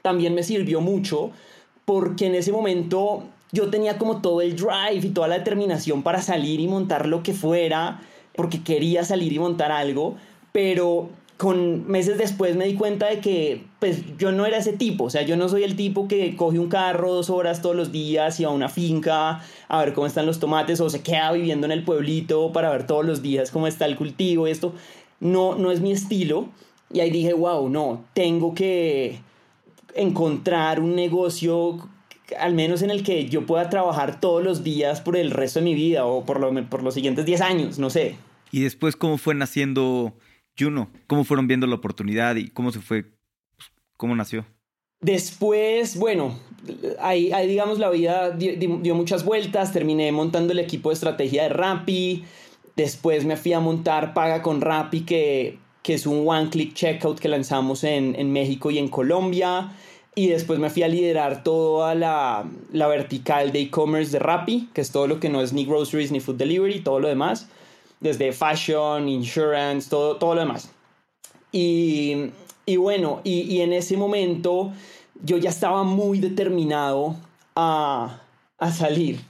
también 0.00 0.34
me 0.34 0.42
sirvió 0.42 0.80
mucho 0.80 1.30
porque 1.84 2.26
en 2.26 2.34
ese 2.34 2.52
momento 2.52 3.24
yo 3.54 3.70
tenía 3.70 3.96
como 3.96 4.20
todo 4.20 4.40
el 4.40 4.56
drive 4.56 5.06
y 5.06 5.10
toda 5.10 5.28
la 5.28 5.38
determinación 5.38 6.02
para 6.02 6.20
salir 6.20 6.60
y 6.60 6.68
montar 6.68 7.06
lo 7.06 7.22
que 7.22 7.32
fuera, 7.32 8.02
porque 8.34 8.62
quería 8.62 9.04
salir 9.04 9.32
y 9.32 9.38
montar 9.38 9.70
algo, 9.70 10.16
pero 10.52 11.08
con 11.36 11.88
meses 11.88 12.18
después 12.18 12.56
me 12.56 12.66
di 12.66 12.74
cuenta 12.74 13.06
de 13.06 13.20
que 13.20 13.64
pues 13.78 14.16
yo 14.18 14.32
no 14.32 14.46
era 14.46 14.58
ese 14.58 14.72
tipo, 14.72 15.04
o 15.04 15.10
sea, 15.10 15.22
yo 15.22 15.36
no 15.36 15.48
soy 15.48 15.62
el 15.62 15.76
tipo 15.76 16.08
que 16.08 16.36
coge 16.36 16.58
un 16.58 16.68
carro 16.68 17.12
dos 17.12 17.30
horas 17.30 17.62
todos 17.62 17.76
los 17.76 17.92
días 17.92 18.38
y 18.40 18.44
va 18.44 18.50
a 18.50 18.54
una 18.54 18.68
finca 18.68 19.40
a 19.68 19.78
ver 19.78 19.94
cómo 19.94 20.06
están 20.06 20.26
los 20.26 20.40
tomates 20.40 20.80
o 20.80 20.90
se 20.90 21.02
queda 21.02 21.32
viviendo 21.32 21.66
en 21.66 21.72
el 21.72 21.84
pueblito 21.84 22.52
para 22.52 22.70
ver 22.70 22.86
todos 22.86 23.04
los 23.04 23.22
días 23.22 23.50
cómo 23.50 23.66
está 23.66 23.86
el 23.86 23.96
cultivo 23.96 24.46
esto, 24.46 24.74
no, 25.20 25.54
no 25.56 25.70
es 25.70 25.80
mi 25.80 25.92
estilo. 25.92 26.48
Y 26.92 27.00
ahí 27.00 27.10
dije, 27.10 27.32
wow, 27.32 27.68
no, 27.68 28.04
tengo 28.14 28.54
que 28.54 29.20
encontrar 29.94 30.80
un 30.80 30.94
negocio 30.94 31.78
al 32.38 32.54
menos 32.54 32.82
en 32.82 32.90
el 32.90 33.02
que 33.02 33.28
yo 33.28 33.46
pueda 33.46 33.68
trabajar 33.70 34.20
todos 34.20 34.42
los 34.42 34.64
días 34.64 35.00
por 35.00 35.16
el 35.16 35.30
resto 35.30 35.60
de 35.60 35.64
mi 35.64 35.74
vida 35.74 36.06
o 36.06 36.24
por, 36.24 36.40
lo, 36.40 36.68
por 36.68 36.82
los 36.82 36.94
siguientes 36.94 37.24
10 37.24 37.40
años, 37.40 37.78
no 37.78 37.90
sé. 37.90 38.16
Y 38.50 38.62
después, 38.62 38.96
¿cómo 38.96 39.18
fue 39.18 39.34
naciendo 39.34 40.14
Juno? 40.58 40.90
¿Cómo 41.06 41.24
fueron 41.24 41.46
viendo 41.46 41.66
la 41.66 41.74
oportunidad 41.74 42.36
y 42.36 42.48
cómo 42.48 42.72
se 42.72 42.80
fue, 42.80 43.06
cómo 43.96 44.14
nació? 44.16 44.46
Después, 45.00 45.98
bueno, 45.98 46.38
ahí, 47.00 47.30
ahí 47.32 47.46
digamos 47.46 47.78
la 47.78 47.90
vida 47.90 48.30
dio, 48.30 48.56
dio, 48.56 48.94
muchas 48.94 49.24
vueltas, 49.24 49.72
terminé 49.72 50.10
montando 50.12 50.52
el 50.52 50.60
equipo 50.60 50.88
de 50.88 50.94
estrategia 50.94 51.42
de 51.42 51.48
Rappi, 51.50 52.24
después 52.74 53.26
me 53.26 53.36
fui 53.36 53.52
a 53.52 53.60
montar 53.60 54.14
Paga 54.14 54.40
con 54.40 54.60
Rappi, 54.60 55.02
que 55.02 55.58
que 55.84 55.92
es 55.92 56.06
un 56.06 56.26
one-click 56.26 56.72
checkout 56.72 57.20
que 57.20 57.28
lanzamos 57.28 57.84
en, 57.84 58.18
en 58.18 58.32
México 58.32 58.70
y 58.70 58.78
en 58.78 58.88
Colombia 58.88 59.70
y 60.14 60.28
después 60.28 60.58
me 60.58 60.70
fui 60.70 60.82
a 60.82 60.88
liderar 60.88 61.42
toda 61.42 61.94
la, 61.94 62.44
la 62.72 62.86
vertical 62.86 63.52
de 63.52 63.60
e-commerce 63.60 64.12
de 64.12 64.20
Rappi, 64.20 64.68
que 64.72 64.80
es 64.80 64.92
todo 64.92 65.06
lo 65.06 65.18
que 65.18 65.28
no 65.28 65.40
es 65.40 65.52
ni 65.52 65.64
groceries 65.64 66.12
ni 66.12 66.20
food 66.20 66.36
delivery, 66.36 66.80
todo 66.80 67.00
lo 67.00 67.08
demás, 67.08 67.48
desde 68.00 68.32
fashion, 68.32 69.08
insurance, 69.08 69.90
todo, 69.90 70.16
todo 70.16 70.34
lo 70.34 70.40
demás. 70.42 70.70
Y, 71.50 72.30
y 72.66 72.76
bueno, 72.76 73.20
y, 73.24 73.40
y, 73.42 73.60
en 73.60 73.72
ese 73.72 73.96
momento 73.96 74.72
yo 75.22 75.36
ya 75.36 75.50
estaba 75.50 75.82
muy 75.82 76.20
determinado 76.20 77.16
a, 77.56 78.20
a 78.58 78.72
salir. 78.72 79.20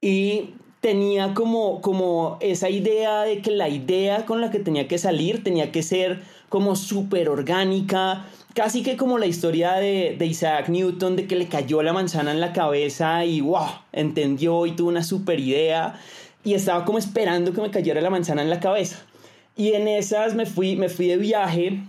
Y 0.00 0.54
tenía 0.80 1.34
como, 1.34 1.80
como 1.80 2.38
esa 2.40 2.68
idea 2.70 3.22
de 3.22 3.40
que 3.40 3.50
la 3.50 3.68
idea 3.68 4.26
con 4.26 4.40
la 4.40 4.50
que 4.50 4.60
tenía 4.60 4.88
que 4.88 4.98
salir 4.98 5.42
tenía 5.42 5.72
que 5.72 5.82
ser 5.82 6.22
como 6.48 6.76
súper 6.76 7.28
orgánica, 7.28 8.26
casi 8.58 8.82
que 8.82 8.96
como 8.96 9.18
la 9.18 9.26
historia 9.26 9.74
de, 9.74 10.18
Isaac 10.20 10.68
Newton, 10.68 11.14
de 11.14 11.28
que 11.28 11.36
le 11.36 11.46
cayó 11.46 11.80
la 11.80 11.92
manzana 11.92 12.32
en 12.32 12.40
la 12.40 12.52
cabeza 12.52 13.24
y 13.24 13.40
wow, 13.40 13.68
entendió 13.92 14.66
y 14.66 14.72
tuvo 14.72 14.88
una 14.88 15.04
super 15.04 15.38
idea 15.38 15.94
y 16.42 16.54
estaba 16.54 16.84
como 16.84 16.98
esperando 16.98 17.52
que 17.52 17.60
me 17.60 17.70
cayera 17.70 18.00
la 18.00 18.10
manzana 18.10 18.42
en 18.42 18.50
la 18.50 18.58
cabeza. 18.58 19.06
Y 19.54 19.74
en 19.74 19.86
esas 19.86 20.34
me 20.34 20.44
fui, 20.44 20.74
me 20.74 20.88
fui 20.88 21.06
de 21.06 21.18
viaje 21.18 21.84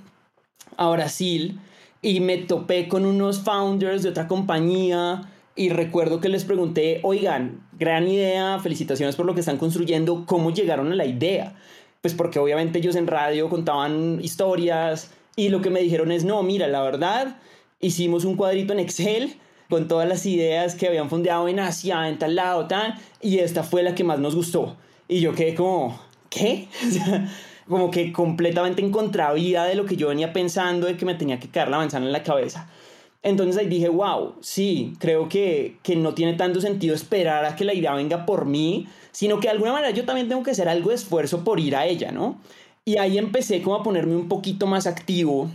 a 0.78 0.90
Brasil 0.90 1.60
y 2.04 2.20
me 2.20 2.38
topé 2.38 2.88
con 2.88 3.04
unos 3.04 3.40
founders 3.40 4.04
de 4.04 4.10
otra 4.10 4.28
compañía 4.28 5.24
y 5.56 5.70
recuerdo 5.70 6.20
que 6.20 6.30
les 6.30 6.46
pregunté, 6.46 7.00
oigan, 7.02 7.68
gran 7.80 8.08
idea, 8.08 8.60
felicitaciones 8.60 9.16
por 9.16 9.26
lo 9.26 9.34
que 9.34 9.40
están 9.40 9.58
construyendo, 9.58 10.24
¿cómo 10.28 10.52
llegaron 10.52 10.92
a 10.92 10.96
la 10.96 11.08
idea? 11.08 11.56
Pues 12.02 12.14
porque 12.14 12.38
obviamente 12.38 12.78
ellos 12.78 12.96
en 12.96 13.08
radio 13.08 13.50
contaban 13.50 14.20
historias, 14.22 15.10
y 15.39 15.47
lo 15.47 15.62
que 15.62 15.69
me 15.69 15.80
dijeron 15.80 16.12
es, 16.12 16.25
no, 16.25 16.43
mira, 16.43 16.67
la 16.67 16.82
verdad, 16.82 17.38
hicimos 17.80 18.25
un 18.25 18.36
cuadrito 18.36 18.73
en 18.73 18.80
Excel 18.80 19.36
con 19.69 19.88
todas 19.88 20.06
las 20.06 20.25
ideas 20.25 20.75
que 20.75 20.86
habían 20.86 21.10
fondeado 21.10 21.47
en 21.47 21.62
Asia, 21.62 22.10
en 22.10 22.19
tal 22.19 22.36
lado, 22.36 22.67
tal, 22.67 22.95
y 23.21 23.38
esta 23.38 23.63
fue 23.63 23.82
la 23.82 23.95
que 23.95 24.04
más 24.04 24.19
nos 24.19 24.36
gustó. 24.36 24.75
Y 25.08 25.21
yo 25.21 25.34
quedé 25.34 25.56
como, 25.56 25.97
¿qué? 26.30 26.67
como 27.69 27.89
que 27.89 28.12
completamente 28.12 28.82
en 28.82 28.91
contravía 28.91 29.63
de 29.63 29.75
lo 29.75 29.86
que 29.86 29.95
yo 29.95 30.10
venía 30.10 30.34
pensando 30.34 30.88
de 30.88 30.97
que 30.97 31.06
me 31.06 31.15
tenía 31.15 31.39
que 31.39 31.47
caer 31.47 31.69
la 31.69 31.78
manzana 31.78 32.06
en 32.06 32.12
la 32.12 32.23
cabeza. 32.23 32.69
Entonces 33.23 33.58
ahí 33.58 33.67
dije, 33.67 33.88
wow, 33.88 34.36
sí, 34.41 34.93
creo 34.99 35.30
que, 35.30 35.78
que 35.84 35.95
no 35.95 36.13
tiene 36.15 36.34
tanto 36.34 36.60
sentido 36.60 36.93
esperar 36.93 37.45
a 37.45 37.56
que 37.56 37.63
la 37.63 37.73
idea 37.73 37.93
venga 37.93 38.25
por 38.25 38.45
mí, 38.45 38.88
sino 39.13 39.39
que 39.39 39.47
de 39.47 39.54
alguna 39.54 39.71
manera 39.71 39.91
yo 39.91 40.04
también 40.04 40.28
tengo 40.28 40.43
que 40.43 40.52
hacer 40.52 40.67
algo 40.67 40.89
de 40.89 40.95
esfuerzo 40.95 41.45
por 41.45 41.62
ir 41.62 41.78
a 41.78 41.86
ella, 41.86 42.12
¿no? 42.12 42.41
Y 42.86 42.98
ahí 42.98 43.18
empecé 43.18 43.62
como 43.62 43.76
a 43.76 43.84
ponerme 43.84 44.15
un 44.15 44.28
poquito 44.28 44.68
más 44.68 44.88
activo 44.88 45.50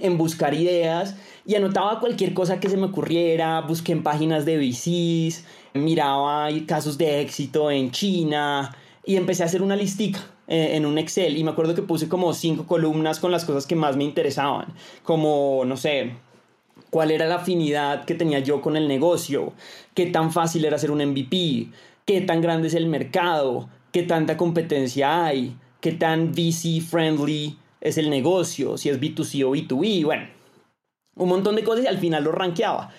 en 0.00 0.18
buscar 0.18 0.54
ideas 0.54 1.16
y 1.44 1.54
anotaba 1.54 2.00
cualquier 2.00 2.34
cosa 2.34 2.60
que 2.60 2.68
se 2.68 2.76
me 2.76 2.86
ocurriera, 2.86 3.60
busqué 3.62 3.92
en 3.92 4.02
páginas 4.02 4.44
de 4.44 4.56
VCs, 4.58 5.44
miraba 5.74 6.48
casos 6.66 6.98
de 6.98 7.20
éxito 7.20 7.70
en 7.70 7.90
China 7.90 8.74
y 9.04 9.16
empecé 9.16 9.42
a 9.42 9.46
hacer 9.46 9.62
una 9.62 9.76
listica 9.76 10.20
en 10.46 10.86
un 10.86 10.98
Excel 10.98 11.36
y 11.36 11.44
me 11.44 11.50
acuerdo 11.50 11.74
que 11.74 11.82
puse 11.82 12.08
como 12.08 12.32
cinco 12.32 12.66
columnas 12.66 13.20
con 13.20 13.30
las 13.30 13.44
cosas 13.44 13.66
que 13.66 13.76
más 13.76 13.96
me 13.96 14.04
interesaban, 14.04 14.66
como, 15.02 15.64
no 15.66 15.76
sé, 15.76 16.12
cuál 16.90 17.10
era 17.10 17.26
la 17.26 17.36
afinidad 17.36 18.04
que 18.04 18.14
tenía 18.14 18.38
yo 18.38 18.62
con 18.62 18.76
el 18.76 18.88
negocio, 18.88 19.52
qué 19.94 20.06
tan 20.06 20.32
fácil 20.32 20.64
era 20.64 20.76
hacer 20.76 20.90
un 20.90 21.04
MVP, 21.04 21.68
qué 22.06 22.20
tan 22.22 22.40
grande 22.40 22.68
es 22.68 22.74
el 22.74 22.86
mercado, 22.86 23.68
qué 23.92 24.02
tanta 24.02 24.38
competencia 24.38 25.26
hay, 25.26 25.54
qué 25.80 25.92
tan 25.92 26.32
VC 26.32 26.80
friendly 26.80 27.58
es 27.80 27.98
el 27.98 28.10
negocio, 28.10 28.76
si 28.76 28.88
es 28.88 29.00
B2C 29.00 29.44
o 29.44 29.52
B2B, 29.52 30.04
bueno, 30.04 30.26
un 31.16 31.28
montón 31.28 31.56
de 31.56 31.64
cosas 31.64 31.84
y 31.84 31.88
al 31.88 31.98
final 31.98 32.24
lo 32.24 32.32
rankeaba. 32.32 32.90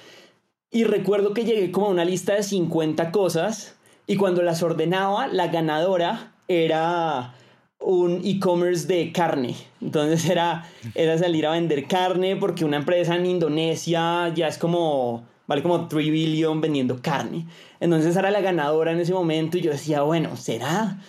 Y 0.71 0.83
recuerdo 0.83 1.33
que 1.33 1.45
llegué 1.45 1.71
como 1.71 1.87
a 1.87 1.91
una 1.91 2.05
lista 2.05 2.35
de 2.35 2.43
50 2.43 3.11
cosas 3.11 3.75
y 4.05 4.17
cuando 4.17 4.43
las 4.43 4.61
ordenaba, 4.61 5.27
la 5.27 5.47
ganadora 5.47 6.33
era 6.47 7.33
un 7.79 8.21
e-commerce 8.23 8.87
de 8.87 9.11
carne. 9.11 9.55
Entonces 9.81 10.29
era, 10.29 10.65
era 10.95 11.17
salir 11.17 11.47
a 11.47 11.51
vender 11.51 11.87
carne 11.87 12.35
porque 12.35 12.65
una 12.65 12.77
empresa 12.77 13.15
en 13.15 13.25
Indonesia 13.25 14.31
ya 14.35 14.47
es 14.47 14.57
como, 14.57 15.23
vale 15.47 15.63
como 15.63 15.87
3 15.87 16.11
billion 16.11 16.61
vendiendo 16.61 17.01
carne. 17.01 17.47
Entonces 17.79 18.15
era 18.15 18.31
la 18.31 18.41
ganadora 18.41 18.91
en 18.91 18.99
ese 18.99 19.13
momento 19.13 19.57
y 19.57 19.61
yo 19.61 19.71
decía, 19.71 20.01
bueno, 20.01 20.35
¿será? 20.35 20.99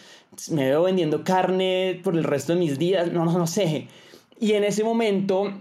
Me 0.51 0.69
veo 0.69 0.85
vendiendo 0.85 1.25
carne 1.25 2.01
por 2.03 2.17
el 2.17 2.25
resto 2.25 2.55
de 2.55 2.59
mis 2.59 2.79
días, 2.79 3.13
no, 3.13 3.25
no, 3.25 3.37
no 3.37 3.47
sé. 3.47 3.89
Y 4.39 4.53
en 4.53 4.65
ese 4.65 4.85
momento, 4.85 5.53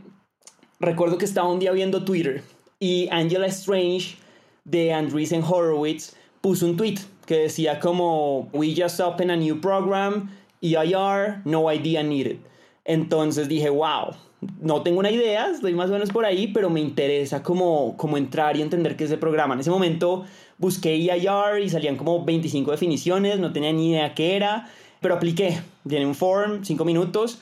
recuerdo 0.80 1.18
que 1.18 1.26
estaba 1.26 1.52
un 1.52 1.60
día 1.60 1.72
viendo 1.72 2.06
Twitter 2.06 2.44
y 2.80 3.10
Angela 3.12 3.48
Strange 3.48 4.16
de 4.64 4.94
Andreessen 4.94 5.44
Horowitz 5.44 6.16
puso 6.42 6.66
un 6.66 6.78
tweet 6.78 7.00
que 7.26 7.38
decía 7.38 7.80
como, 7.80 8.50
we 8.54 8.74
just 8.76 9.00
opened 9.00 9.32
a 9.32 9.36
new 9.36 9.60
program, 9.60 10.32
EIR, 10.62 11.42
no 11.46 11.72
idea 11.72 12.02
needed. 12.02 12.38
Entonces 12.86 13.48
dije, 13.48 13.70
wow, 13.70 14.16
no 14.62 14.82
tengo 14.82 15.00
una 15.00 15.12
idea, 15.12 15.50
estoy 15.52 15.74
más 15.74 15.90
o 15.90 15.94
menos 15.94 16.10
por 16.10 16.26
ahí, 16.26 16.48
pero 16.48 16.70
me 16.70 16.80
interesa 16.80 17.44
como, 17.44 17.96
como 17.98 18.18
entrar 18.18 18.56
y 18.58 18.62
entender 18.62 18.96
qué 18.96 19.04
es 19.04 19.12
el 19.12 19.20
programa. 19.20 19.54
En 19.54 19.60
ese 19.60 19.70
momento 19.70 20.26
busqué 20.60 20.94
EIR 20.96 21.64
y 21.64 21.70
salían 21.70 21.96
como 21.96 22.24
25 22.24 22.72
definiciones, 22.72 23.40
no 23.40 23.52
tenía 23.52 23.74
ni 23.74 23.90
idea 23.90 24.14
qué 24.14 24.36
era, 24.36 24.70
pero 25.02 25.16
apliqué. 25.16 25.60
Tiene 25.88 26.06
un 26.06 26.16
form, 26.16 26.64
5 26.64 26.86
minutos. 26.86 27.42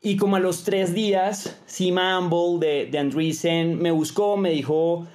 Y 0.00 0.16
como 0.16 0.36
a 0.36 0.40
los 0.40 0.64
3 0.64 0.94
días, 0.94 1.60
Sima 1.66 2.16
Amble 2.16 2.58
de, 2.60 2.86
de 2.86 2.98
Andreessen 2.98 3.78
me 3.78 3.90
buscó, 3.90 4.36
me 4.36 4.50
dijo, 4.50 5.06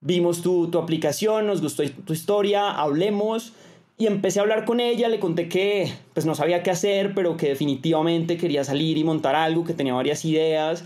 vimos 0.00 0.42
tu, 0.42 0.68
tu 0.68 0.78
aplicación, 0.78 1.46
nos 1.46 1.62
gustó 1.62 1.82
tu 2.04 2.12
historia, 2.12 2.70
hablemos. 2.70 3.54
Y 3.98 4.06
empecé 4.06 4.40
a 4.40 4.42
hablar 4.42 4.66
con 4.66 4.78
ella, 4.78 5.08
le 5.08 5.18
conté 5.18 5.48
que 5.48 5.90
pues 6.12 6.26
no 6.26 6.34
sabía 6.34 6.62
qué 6.62 6.70
hacer, 6.70 7.14
pero 7.14 7.36
que 7.36 7.48
definitivamente 7.48 8.36
quería 8.36 8.62
salir 8.62 8.98
y 8.98 9.04
montar 9.04 9.34
algo, 9.34 9.64
que 9.64 9.72
tenía 9.72 9.94
varias 9.94 10.24
ideas. 10.24 10.84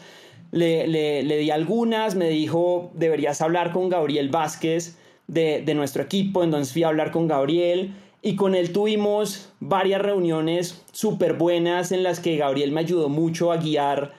Le, 0.52 0.86
le, 0.86 1.22
le 1.22 1.36
di 1.38 1.50
algunas, 1.50 2.14
me 2.14 2.28
dijo, 2.28 2.90
deberías 2.94 3.40
hablar 3.40 3.72
con 3.72 3.88
Gabriel 3.88 4.28
Vázquez, 4.28 4.96
de, 5.30 5.74
nuestro 5.74 6.02
equipo, 6.02 6.42
entonces 6.42 6.72
fui 6.72 6.82
a 6.82 6.88
hablar 6.88 7.12
con 7.12 7.28
Gabriel 7.28 7.94
y 8.20 8.34
con 8.36 8.54
él 8.54 8.72
tuvimos 8.72 9.50
varias 9.60 10.02
reuniones 10.02 10.82
súper 10.92 11.34
buenas 11.34 11.92
en 11.92 12.02
las 12.02 12.20
que 12.20 12.36
Gabriel 12.36 12.72
me 12.72 12.80
ayudó 12.80 13.08
mucho 13.08 13.52
a 13.52 13.56
guiar 13.56 14.12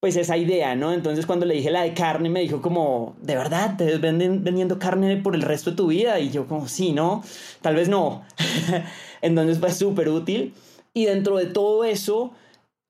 pues 0.00 0.16
esa 0.16 0.38
idea, 0.38 0.74
¿no? 0.74 0.94
Entonces 0.94 1.26
cuando 1.26 1.44
le 1.44 1.54
dije 1.54 1.70
la 1.70 1.82
de 1.82 1.92
carne 1.92 2.30
me 2.30 2.40
dijo 2.40 2.62
como, 2.62 3.16
¿de 3.20 3.36
verdad 3.36 3.76
te 3.76 3.84
ves 3.84 4.00
vendiendo 4.00 4.78
carne 4.78 5.18
por 5.18 5.34
el 5.34 5.42
resto 5.42 5.70
de 5.70 5.76
tu 5.76 5.88
vida? 5.88 6.18
Y 6.20 6.30
yo 6.30 6.46
como, 6.46 6.66
sí, 6.68 6.92
¿no? 6.92 7.22
Tal 7.60 7.76
vez 7.76 7.90
no. 7.90 8.24
entonces 9.20 9.58
fue 9.58 9.70
súper 9.72 10.08
útil. 10.08 10.54
Y 10.94 11.04
dentro 11.04 11.36
de 11.36 11.46
todo 11.46 11.84
eso, 11.84 12.32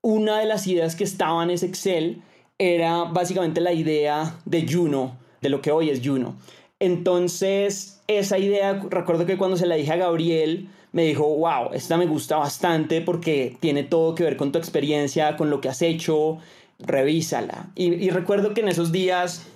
una 0.03 0.39
de 0.39 0.47
las 0.47 0.69
ideas 0.69 0.95
que 0.95 1.03
estaba 1.03 1.43
en 1.43 1.51
ese 1.51 1.67
Excel 1.67 2.23
era 2.59 3.05
básicamente 3.05 3.61
la 3.61 3.73
idea 3.73 4.39
de 4.45 4.67
Juno, 4.71 5.19
de 5.41 5.49
lo 5.49 5.61
que 5.61 5.73
hoy 5.73 5.91
es 5.91 6.01
Juno. 6.03 6.37
Entonces, 6.81 8.01
esa 8.09 8.39
idea, 8.39 8.83
recuerdo 8.89 9.27
que 9.27 9.37
cuando 9.37 9.57
se 9.57 9.67
la 9.67 9.77
dije 9.77 9.93
a 9.93 9.97
Gabriel, 9.97 10.69
me 10.93 11.05
dijo, 11.05 11.25
wow, 11.37 11.73
esta 11.73 11.97
me 11.97 12.07
gusta 12.07 12.39
bastante 12.39 13.01
porque 13.01 13.57
tiene 13.61 13.85
todo 13.85 14.15
que 14.15 14.25
ver 14.25 14.37
con 14.37 14.51
tu 14.51 14.59
experiencia, 14.59 15.37
con 15.37 15.51
lo 15.51 15.61
que 15.61 15.69
has 15.69 15.83
hecho, 15.83 16.39
revísala. 16.79 17.71
Y, 17.77 18.11
recuerdo 18.11 18.55
que 18.55 18.63
en 18.63 18.69
esos 18.69 18.91
días 18.91 19.47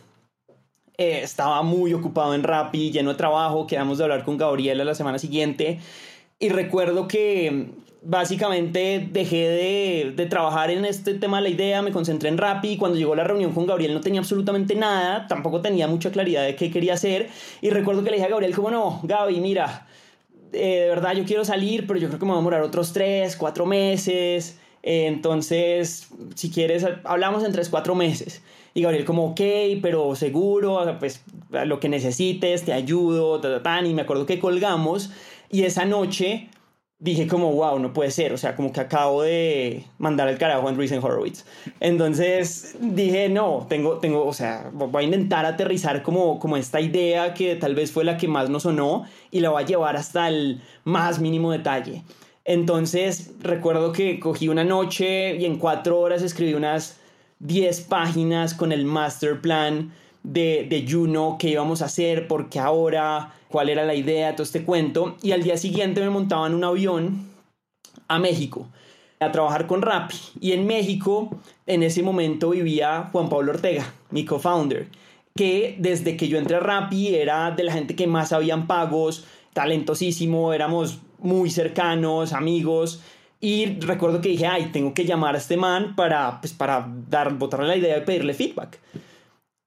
eh, 0.99 1.21
estaba 1.23 1.63
muy 1.63 1.95
ocupado 1.95 2.35
en 2.35 2.43
Rappi, 2.43 2.93
lleno 2.93 3.11
de 3.11 3.17
trabajo, 3.17 3.67
quedamos 3.67 3.99
de 3.99 4.05
hablar 4.05 4.25
con 4.25 4.37
Gabriel 4.37 4.85
la 4.85 4.95
semana 4.95 5.19
siguiente. 5.19 5.81
Y 6.39 6.51
recuerdo 6.51 7.09
que 7.09 7.71
básicamente 8.05 9.09
dejé 9.11 10.13
de, 10.15 10.27
trabajar 10.27 10.71
en 10.71 10.85
este 10.85 11.15
tema 11.15 11.39
de 11.39 11.45
la 11.45 11.49
idea, 11.49 11.83
me 11.83 11.91
concentré 11.91 12.29
en 12.29 12.39
Rappi. 12.39 12.77
Cuando 12.77 12.97
llegó 12.97 13.15
la 13.15 13.25
reunión 13.25 13.53
con 13.53 13.67
Gabriel 13.67 13.95
no 13.95 14.01
tenía 14.01 14.21
absolutamente 14.21 14.75
nada, 14.75 15.27
tampoco 15.27 15.61
tenía 15.61 15.89
mucha 15.89 16.11
claridad 16.11 16.45
de 16.45 16.55
qué 16.55 16.71
quería 16.71 16.95
hacer. 16.95 17.29
Y 17.61 17.71
recuerdo 17.71 18.05
que 18.05 18.11
le 18.11 18.17
dije 18.17 18.27
a 18.27 18.31
Gabriel 18.31 18.55
como 18.55 18.71
no, 18.71 19.01
Gaby, 19.03 19.41
mira, 19.41 19.87
eh, 20.53 20.81
de 20.83 20.89
verdad 20.89 21.15
yo 21.15 21.25
quiero 21.25 21.45
salir, 21.45 21.87
pero 21.87 21.99
yo 21.99 22.09
creo 22.09 22.19
que 22.19 22.27
me 22.27 22.33
va 22.33 22.37
a 22.37 22.41
demorar 22.41 22.63
otros 22.63 22.93
tres, 22.93 23.37
cuatro 23.37 23.67
meses, 23.67 24.59
eh, 24.83 25.07
entonces 25.07 26.09
si 26.35 26.51
quieres 26.51 26.87
hablamos 27.05 27.43
en 27.45 27.53
tres, 27.53 27.69
cuatro 27.69 27.95
meses. 27.95 28.43
Y 28.77 28.83
Gabriel 28.83 29.05
como, 29.05 29.27
ok, 29.27 29.41
pero 29.81 30.17
seguro, 30.17 30.97
pues 30.99 31.23
lo 31.51 31.79
que 31.79 31.89
necesites, 31.89 32.65
te 32.65 32.73
ayudo, 32.73 33.41
y 33.85 33.95
me 33.95 34.03
acuerdo 34.03 34.27
que 34.27 34.41
colgamos 34.41 35.11
y 35.49 35.63
esa 35.63 35.85
noche 35.85 36.49
dije 37.05 37.27
como, 37.27 37.53
wow, 37.53 37.79
no 37.79 37.93
puede 37.93 38.11
ser, 38.11 38.33
o 38.33 38.39
sea, 38.39 38.57
como 38.57 38.73
que 38.73 38.81
acabo 38.81 39.23
de 39.23 39.85
mandar 39.99 40.27
el 40.27 40.39
carajo 40.39 40.67
a 40.67 40.71
Andreessen 40.71 41.05
Horowitz. 41.05 41.45
Entonces 41.79 42.77
dije, 42.81 43.29
no, 43.29 43.67
tengo, 43.69 43.99
tengo, 43.99 44.25
o 44.25 44.33
sea, 44.33 44.71
voy 44.73 45.03
a 45.03 45.07
intentar 45.07 45.45
aterrizar 45.45 46.03
como, 46.03 46.39
como 46.39 46.57
esta 46.57 46.81
idea 46.81 47.35
que 47.35 47.57
tal 47.57 47.75
vez 47.75 47.93
fue 47.93 48.05
la 48.05 48.17
que 48.17 48.27
más 48.27 48.49
nos 48.49 48.63
sonó 48.63 49.05
y 49.31 49.41
la 49.41 49.51
voy 49.51 49.63
a 49.63 49.67
llevar 49.67 49.99
hasta 49.99 50.29
el 50.29 50.63
más 50.85 51.21
mínimo 51.21 51.53
detalle. 51.53 52.05
Entonces 52.47 53.33
recuerdo 53.43 53.93
que 53.93 54.19
cogí 54.19 54.49
una 54.49 54.65
noche 54.65 55.37
y 55.37 55.45
en 55.45 55.59
cuatro 55.59 56.01
horas 56.01 56.23
escribí 56.23 56.55
unas 56.55 56.97
10 57.41 57.83
páginas 57.83 58.55
con 58.55 58.73
el 58.73 58.87
master 58.87 59.43
plan 59.43 59.93
de, 60.25 60.67
de 60.69 60.85
Juno, 60.91 61.37
qué 61.39 61.51
íbamos 61.51 61.83
a 61.83 61.85
hacer, 61.85 62.27
por 62.27 62.49
qué 62.49 62.59
ahora, 62.59 63.33
cuál 63.49 63.69
era 63.69 63.85
la 63.85 63.95
idea, 63.95 64.35
todo 64.35 64.43
este 64.43 64.65
cuento. 64.65 65.17
Y 65.23 65.31
al 65.31 65.45
día 65.45 65.57
siguiente 65.57 66.01
me 66.01 66.11
montaba 66.11 66.49
en 66.49 66.55
un 66.55 66.65
avión 66.65 67.29
a 68.09 68.19
México 68.19 68.67
a 69.21 69.31
trabajar 69.31 69.67
con 69.67 69.83
Rappi. 69.83 70.17
Y 70.41 70.53
en 70.53 70.67
México, 70.67 71.31
en 71.67 71.83
ese 71.83 72.03
momento 72.03 72.51
vivía 72.51 73.11
Juan 73.13 73.29
Pablo 73.29 73.53
Ortega, 73.53 73.93
mi 74.11 74.25
co-founder, 74.25 74.89
que 75.37 75.77
desde 75.79 76.17
que 76.17 76.29
yo 76.29 76.39
entré 76.39 76.57
a 76.57 76.61
Rappi 76.61 77.15
era 77.15 77.51
de 77.51 77.63
la 77.63 77.73
gente 77.73 77.95
que 77.95 78.07
más 78.07 78.33
habían 78.33 78.67
pagos, 78.67 79.27
talentosísimo, 79.53 80.53
éramos 80.53 80.99
muy 81.19 81.51
cercanos, 81.51 82.33
amigos. 82.33 83.03
Y 83.41 83.79
recuerdo 83.81 84.21
que 84.21 84.31
dije, 84.31 84.47
ay, 84.47 84.71
tengo 84.73 84.95
que 84.95 85.05
llamar 85.05 85.35
a 85.35 85.39
este 85.39 85.57
man 85.57 85.95
para, 85.95 86.41
pues, 86.41 86.53
para 86.53 86.89
dar, 87.11 87.35
botarle 87.35 87.69
la 87.69 87.77
idea 87.77 87.95
de 87.95 88.01
pedirle 88.01 88.33
feedback. 88.33 88.81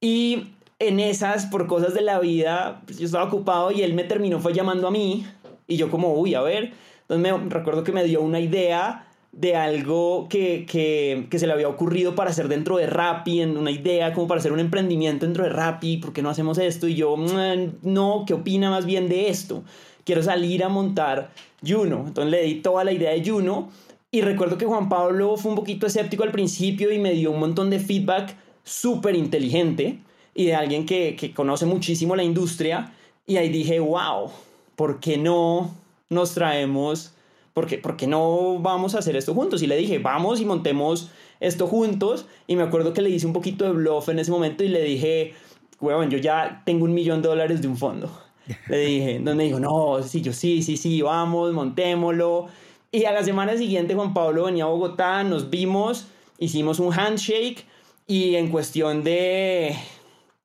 Y 0.01 0.49
en 0.79 0.99
esas, 0.99 1.47
por 1.47 1.67
cosas 1.67 1.93
de 1.93 2.01
la 2.01 2.19
vida, 2.19 2.81
pues, 2.86 2.99
yo 2.99 3.05
estaba 3.05 3.25
ocupado 3.25 3.71
y 3.71 3.81
él 3.81 3.93
me 3.93 4.03
terminó, 4.03 4.39
fue 4.39 4.53
llamando 4.53 4.88
a 4.88 4.91
mí. 4.91 5.25
Y 5.67 5.77
yo 5.77 5.89
como, 5.89 6.13
uy, 6.13 6.36
a 6.36 6.41
ver. 6.41 6.73
Entonces 7.01 7.41
me 7.43 7.49
recuerdo 7.49 7.83
que 7.83 7.91
me 7.91 8.03
dio 8.03 8.21
una 8.21 8.39
idea 8.39 9.07
de 9.31 9.55
algo 9.55 10.27
que, 10.29 10.65
que, 10.65 11.27
que, 11.29 11.39
se 11.39 11.47
le 11.47 11.53
había 11.53 11.67
ocurrido 11.67 12.15
para 12.15 12.31
hacer 12.31 12.47
dentro 12.47 12.77
de 12.77 12.88
Rappi, 12.88 13.41
en 13.41 13.57
una 13.57 13.71
idea 13.71 14.13
como 14.13 14.27
para 14.27 14.39
hacer 14.39 14.51
un 14.51 14.60
emprendimiento 14.60 15.25
dentro 15.25 15.43
de 15.43 15.49
Rappi, 15.49 15.97
¿por 15.97 16.12
qué 16.12 16.21
no 16.21 16.29
hacemos 16.29 16.57
esto? 16.57 16.88
Y 16.88 16.95
yo, 16.95 17.15
mm, 17.15 17.79
no, 17.83 18.23
¿qué 18.25 18.33
opina 18.33 18.69
más 18.69 18.86
bien 18.86 19.07
de 19.07 19.29
esto? 19.29 19.63
Quiero 20.05 20.23
salir 20.23 20.63
a 20.63 20.69
montar 20.69 21.31
Juno. 21.65 22.05
Entonces 22.07 22.31
le 22.31 22.41
di 22.43 22.55
toda 22.55 22.83
la 22.83 22.91
idea 22.91 23.12
de 23.12 23.23
Juno 23.23 23.69
y 24.10 24.21
recuerdo 24.21 24.57
que 24.57 24.65
Juan 24.65 24.89
Pablo 24.89 25.38
fue 25.38 25.51
un 25.51 25.57
poquito 25.57 25.86
escéptico 25.86 26.23
al 26.23 26.31
principio 26.31 26.91
y 26.91 26.99
me 26.99 27.12
dio 27.12 27.31
un 27.31 27.39
montón 27.39 27.69
de 27.69 27.79
feedback 27.79 28.36
súper 28.67 29.15
inteligente 29.15 29.99
y 30.34 30.45
de 30.45 30.56
alguien 30.56 30.86
que, 30.86 31.15
que 31.15 31.34
conoce 31.34 31.65
muchísimo 31.65 32.15
la 32.15 32.23
industria 32.23 32.93
y 33.25 33.38
ahí 33.38 33.49
dije, 33.49 33.80
wow, 33.80 34.30
¿por 34.75 34.99
qué 34.99 35.17
no 35.17 35.73
nos 36.10 36.34
traemos 36.34 37.13
porque, 37.58 37.80
porque 37.80 38.06
no 38.06 38.60
vamos 38.60 38.93
a 38.93 38.99
hacer 38.99 39.15
esto 39.15 39.34
juntos. 39.34 39.63
Y 39.63 39.65
le 39.65 39.75
dije, 39.77 39.97
vamos 39.97 40.39
y 40.39 40.45
montemos 40.45 41.10
esto 41.39 41.65
juntos. 41.65 42.27
Y 42.45 42.56
me 42.56 42.62
acuerdo 42.62 42.93
que 42.93 43.01
le 43.01 43.10
hice 43.10 43.25
un 43.25 43.34
poquito 43.34 43.65
de 43.65 43.71
bluff 43.71 44.10
en 44.10 44.19
ese 44.19 44.30
momento 44.30 44.63
y 44.63 44.67
le 44.67 44.84
dije, 44.84 45.34
huevón, 45.82 46.12
yo 46.12 46.19
ya 46.19 46.62
tengo 46.67 46.86
un 46.86 46.93
millón 46.93 47.23
de 47.23 47.30
dólares 47.30 47.63
de 47.63 47.67
un 47.67 47.75
fondo. 47.75 48.12
Le 48.69 48.77
dije, 48.77 49.15
entonces 49.15 49.38
me 49.38 49.45
dijo, 49.45 49.60
no, 49.60 50.03
sí, 50.03 50.21
yo 50.21 50.34
sí, 50.34 50.62
sí, 50.62 50.77
sí, 50.77 51.01
vamos, 51.01 51.51
montémoslo. 51.51 52.45
Y 52.91 53.06
a 53.06 53.12
la 53.12 53.23
semana 53.23 53.58
siguiente 53.58 53.95
Juan 53.95 54.13
Pablo 54.13 54.43
venía 54.43 54.65
a 54.65 54.67
Bogotá, 54.67 55.23
nos 55.23 55.49
vimos, 55.49 56.06
hicimos 56.38 56.77
un 56.77 56.93
handshake 56.93 57.65
y 58.08 58.36
en 58.36 58.50
cuestión 58.50 59.04
de 59.04 59.76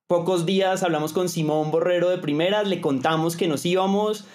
pocos 0.08 0.44
días 0.44 0.82
hablamos 0.82 1.12
con 1.12 1.28
Simón 1.28 1.70
Borrero 1.70 2.10
de 2.10 2.18
primeras, 2.18 2.68
le 2.68 2.80
contamos 2.80 3.36
que 3.36 3.46
nos 3.48 3.64
íbamos, 3.64 4.26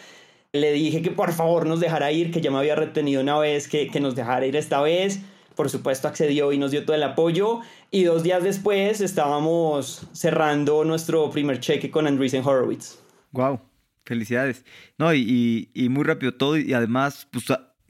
le 0.53 0.71
dije 0.71 1.01
que 1.01 1.11
por 1.11 1.33
favor 1.33 1.67
nos 1.67 1.81
dejara 1.81 2.11
ir, 2.11 2.31
que 2.31 2.41
ya 2.41 2.49
me 2.49 2.57
había 2.57 2.75
retenido 2.75 3.21
una 3.21 3.37
vez, 3.37 3.67
que, 3.67 3.89
que 3.89 3.99
nos 3.99 4.15
dejara 4.15 4.45
ir 4.45 4.55
esta 4.55 4.81
vez. 4.81 5.19
Por 5.55 5.69
supuesto 5.69 6.07
accedió 6.07 6.53
y 6.53 6.57
nos 6.57 6.71
dio 6.71 6.85
todo 6.85 6.95
el 6.95 7.03
apoyo. 7.03 7.61
Y 7.91 8.03
dos 8.03 8.23
días 8.23 8.43
después 8.43 9.01
estábamos 9.01 10.07
cerrando 10.13 10.83
nuestro 10.83 11.29
primer 11.31 11.59
cheque 11.59 11.89
con 11.89 12.07
Andreessen 12.07 12.45
Horowitz. 12.45 12.99
Wow, 13.31 13.59
felicidades. 14.05 14.63
No, 14.97 15.13
y, 15.13 15.69
y, 15.73 15.89
muy 15.89 16.03
rápido 16.03 16.33
todo 16.33 16.57
y 16.57 16.73
además 16.73 17.27
pues, 17.31 17.45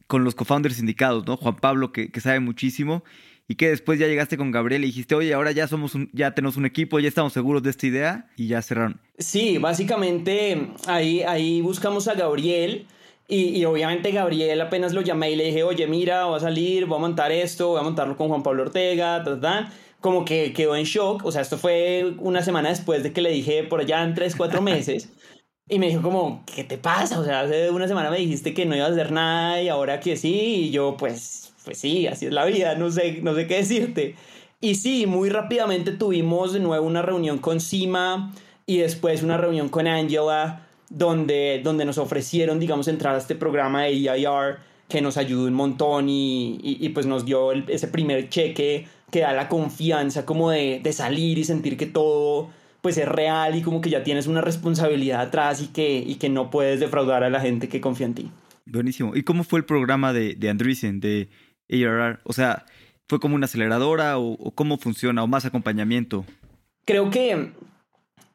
con 0.08 0.24
los 0.24 0.34
co-founders 0.34 0.80
indicados, 0.80 1.28
¿no? 1.28 1.38
Juan 1.38 1.58
Pablo, 1.58 1.92
que, 1.92 2.10
que 2.10 2.22
sabe 2.22 2.40
muchísimo, 2.40 3.04
y 3.48 3.56
que 3.56 3.70
después 3.70 4.00
ya 4.00 4.08
llegaste 4.08 4.38
con 4.38 4.52
Gabriel 4.52 4.84
y 4.84 4.88
dijiste, 4.88 5.16
oye, 5.16 5.34
ahora 5.34 5.52
ya 5.52 5.68
somos 5.68 5.96
un, 5.96 6.10
ya 6.14 6.36
tenemos 6.36 6.58
un 6.58 6.66
equipo, 6.66 7.00
ya 7.00 7.08
estamos 7.08 7.34
seguros 7.34 7.64
de 7.64 7.70
esta 7.70 7.88
idea 7.88 8.30
y 8.36 8.48
ya 8.48 8.62
cerraron. 8.62 9.00
Sí, 9.18 9.58
básicamente 9.58 10.70
ahí, 10.88 11.22
ahí 11.22 11.62
buscamos 11.62 12.08
a 12.08 12.14
Gabriel 12.14 12.88
y, 13.30 13.66
obviamente 13.66 14.12
Gabriel 14.12 14.62
apenas 14.62 14.94
lo 14.94 15.02
llamé 15.02 15.32
y 15.32 15.36
le 15.36 15.46
dije, 15.46 15.64
oye, 15.64 15.86
mira, 15.88 16.26
voy 16.26 16.38
a 16.38 16.40
salir, 16.40 16.86
voy 16.86 16.98
a 16.98 17.02
montar 17.02 17.32
esto, 17.32 17.70
voy 17.70 17.80
a 17.80 17.84
montarlo 17.84 18.16
con 18.16 18.30
Juan 18.30 18.44
Pablo 18.44 18.64
Ortega, 18.64 19.24
ta, 19.24 19.40
ta, 19.40 19.74
como 20.00 20.24
que 20.24 20.54
quedó 20.54 20.76
en 20.76 20.86
shock, 20.86 21.26
o 21.26 21.32
sea, 21.32 21.42
esto 21.42 21.58
fue 21.58 22.14
una 22.20 22.42
semana 22.42 22.70
después 22.70 23.04
de 23.04 23.12
que 23.12 23.22
le 23.22 23.32
dije 23.32 23.64
por 23.64 23.82
allá 23.82 24.04
en 24.04 24.14
tres, 24.14 24.36
cuatro 24.36 24.62
meses. 24.62 25.10
Y 25.70 25.80
me 25.80 25.88
dijo 25.88 26.02
como, 26.02 26.46
¿qué 26.46 26.64
te 26.64 26.78
pasa? 26.78 27.20
O 27.20 27.26
sea, 27.26 27.42
hace 27.42 27.70
una 27.70 27.90
semana 27.90 28.10
me 28.10 28.20
dijiste 28.20 28.54
que 28.54 28.66
no 28.66 28.74
ibas 28.74 28.92
a 28.92 28.94
hacer 28.94 29.12
nada 29.12 29.62
y 29.62 29.68
ahora 29.68 30.00
que 30.00 30.16
sí. 30.16 30.68
Y 30.68 30.72
yo, 30.72 30.96
pues, 30.98 31.47
pues 31.68 31.80
sí, 31.80 32.08
así 32.08 32.28
es 32.28 32.32
la 32.32 32.46
vida, 32.46 32.76
no 32.76 32.90
sé, 32.90 33.20
no 33.22 33.36
sé 33.36 33.46
qué 33.46 33.58
decirte. 33.58 34.16
Y 34.62 34.76
sí, 34.76 35.06
muy 35.06 35.28
rápidamente 35.28 35.92
tuvimos 35.92 36.54
de 36.54 36.62
nuevo 36.62 36.88
una 36.88 37.02
reunión 37.02 37.40
con 37.40 37.60
Sima 37.60 38.34
y 38.66 38.78
después 38.78 39.22
una 39.22 39.36
reunión 39.36 39.68
con 39.68 39.86
Angela, 39.86 40.66
donde, 40.90 41.60
donde 41.62 41.84
nos 41.84 41.98
ofrecieron, 41.98 42.58
digamos, 42.58 42.88
entrar 42.88 43.16
a 43.16 43.18
este 43.18 43.36
programa 43.36 43.84
de 43.84 43.90
EIR 43.90 44.60
que 44.88 45.02
nos 45.02 45.18
ayudó 45.18 45.46
un 45.46 45.56
montón 45.56 46.08
y, 46.08 46.58
y, 46.64 46.88
pues 46.90 47.06
nos 47.06 47.26
dio 47.26 47.52
ese 47.52 47.90
primer 47.90 48.30
cheque 48.30 48.88
que 49.12 49.20
da 49.20 49.34
la 49.34 49.50
confianza 49.50 50.26
como 50.26 50.52
de, 50.52 50.80
de, 50.82 50.94
salir 50.94 51.38
y 51.38 51.44
sentir 51.44 51.76
que 51.76 51.86
todo 51.86 52.50
pues 52.82 52.98
es 52.98 53.10
real 53.10 53.58
y 53.58 53.62
como 53.62 53.82
que 53.82 53.90
ya 53.90 54.06
tienes 54.06 54.28
una 54.28 54.40
responsabilidad 54.40 55.20
atrás 55.20 55.62
y 55.62 55.68
que, 55.68 55.98
y 55.98 56.16
que 56.16 56.30
no 56.30 56.50
puedes 56.50 56.80
defraudar 56.80 57.26
a 57.26 57.30
la 57.30 57.42
gente 57.42 57.68
que 57.68 57.82
confía 57.82 58.06
en 58.06 58.14
ti. 58.14 58.32
Buenísimo. 58.66 59.14
¿Y 59.16 59.24
cómo 59.24 59.44
fue 59.44 59.60
el 59.60 59.66
programa 59.66 60.14
de, 60.14 60.36
de 60.36 60.50
Andreessen, 60.50 61.02
de 61.02 61.30
ARR? 61.70 62.20
O 62.24 62.34
sea, 62.34 62.66
¿fue 63.08 63.20
como 63.20 63.36
una 63.36 63.46
aceleradora 63.46 64.18
o, 64.18 64.52
cómo 64.56 64.78
funciona 64.78 65.24
o 65.24 65.28
más 65.28 65.46
acompañamiento? 65.46 66.26
Creo 66.86 67.10
que 67.10 67.52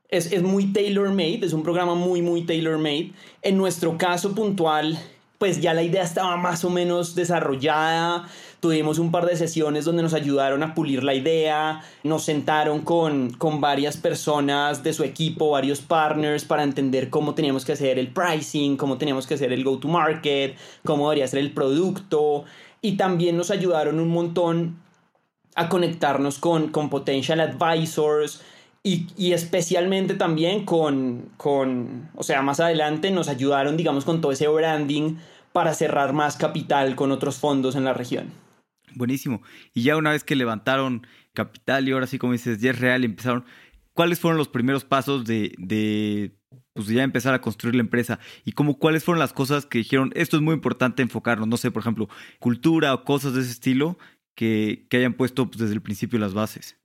es, 0.09 0.33
es 0.33 0.43
muy 0.43 0.73
tailor-made, 0.73 1.41
es 1.43 1.53
un 1.53 1.63
programa 1.63 1.95
muy, 1.95 2.23
muy 2.23 2.43
tailor-made. 2.43 3.13
En 3.43 3.57
nuestro 3.57 3.97
caso 3.97 4.35
puntual, 4.35 4.99
pues 5.43 5.61
ya 5.61 5.75
la 5.75 5.83
idea 5.83 6.05
estaba 6.05 6.37
más 6.37 6.65
o 6.65 6.71
menos 6.71 7.17
desarrollada. 7.17 8.29
Tuvimos 8.61 9.01
un 9.01 9.11
par 9.11 9.27
de 9.27 9.37
sesiones 9.37 9.85
donde 9.85 10.01
nos 10.01 10.15
ayudaron 10.15 10.63
a 10.63 10.73
pulir 10.73 11.03
la 11.03 11.15
idea, 11.15 11.83
nos 12.05 12.23
sentaron 12.23 12.83
con, 12.83 13.33
con 13.33 13.61
varias 13.61 13.97
personas 13.97 14.85
de 14.85 14.93
su 14.93 15.03
equipo, 15.03 15.51
varios 15.51 15.81
partners 15.81 16.45
para 16.45 16.63
entender 16.63 17.11
cómo 17.11 17.35
teníamos 17.35 17.65
que 17.65 17.73
hacer 17.73 17.99
el 17.99 18.13
pricing, 18.13 18.77
cómo 18.77 18.99
teníamos 18.99 19.27
que 19.27 19.35
hacer 19.35 19.53
el 19.53 19.65
go-to-market, 19.65 20.57
cómo 20.85 21.11
debería 21.11 21.27
ser 21.27 21.41
el 21.41 21.51
producto 21.51 22.45
y 22.83 22.97
también 22.97 23.37
nos 23.37 23.51
ayudaron 23.51 24.01
un 24.01 24.09
montón 24.09 24.77
a 25.55 25.69
conectarnos 25.69 26.39
con, 26.39 26.69
con 26.69 26.91
potential 26.91 27.41
advisors 27.41 28.43
y, 28.83 29.07
y 29.17 29.33
especialmente 29.33 30.15
también 30.15 30.65
con, 30.65 31.31
con, 31.37 32.11
o 32.17 32.25
sea, 32.25 32.43
más 32.43 32.59
adelante 32.59 33.11
nos 33.13 33.29
ayudaron, 33.29 33.77
digamos, 33.77 34.05
con 34.05 34.21
todo 34.21 34.33
ese 34.33 34.49
branding 34.49 35.17
para 35.53 35.73
cerrar 35.75 36.13
más 36.13 36.37
capital 36.37 36.97
con 36.97 37.13
otros 37.13 37.37
fondos 37.37 37.77
en 37.77 37.85
la 37.85 37.93
región. 37.93 38.33
Buenísimo. 38.95 39.43
Y 39.73 39.85
ya 39.85 39.97
una 39.97 40.11
vez 40.11 40.25
que 40.25 40.35
levantaron 40.35 41.07
capital 41.33 41.89
y 41.89 41.93
ahora 41.93 42.07
sí, 42.07 42.19
como 42.19 42.33
dices, 42.33 42.61
ya 42.61 42.71
es 42.71 42.79
real, 42.81 43.05
empezaron, 43.05 43.45
¿cuáles 43.93 44.19
fueron 44.19 44.39
los 44.39 44.49
primeros 44.49 44.85
pasos 44.85 45.25
de, 45.25 45.55
de 45.59 46.37
pues 46.75 46.87
ya 46.89 47.03
empezar 47.03 47.35
a 47.35 47.41
construir 47.41 47.75
la 47.75 47.83
empresa 47.83 48.19
y 48.45 48.53
como 48.53 48.79
cuáles 48.79 49.05
fueron 49.05 49.19
las 49.19 49.33
cosas 49.33 49.67
que 49.67 49.79
dijeron, 49.79 50.11
esto 50.15 50.37
es 50.37 50.43
muy 50.43 50.55
importante 50.55 51.03
enfocarnos, 51.03 51.49
no 51.49 51.57
sé, 51.57 51.71
por 51.71 51.83
ejemplo, 51.83 52.09
cultura 52.39 52.95
o 52.95 53.05
cosas 53.05 53.35
de 53.35 53.41
ese 53.41 53.51
estilo 53.51 53.99
que, 54.35 54.87
que 54.89 54.99
hayan 54.99 55.15
puesto 55.15 55.47
pues, 55.47 55.59
desde 55.59 55.75
el 55.75 55.83
principio 55.83 56.19
las 56.19 56.35
bases. 56.35 56.79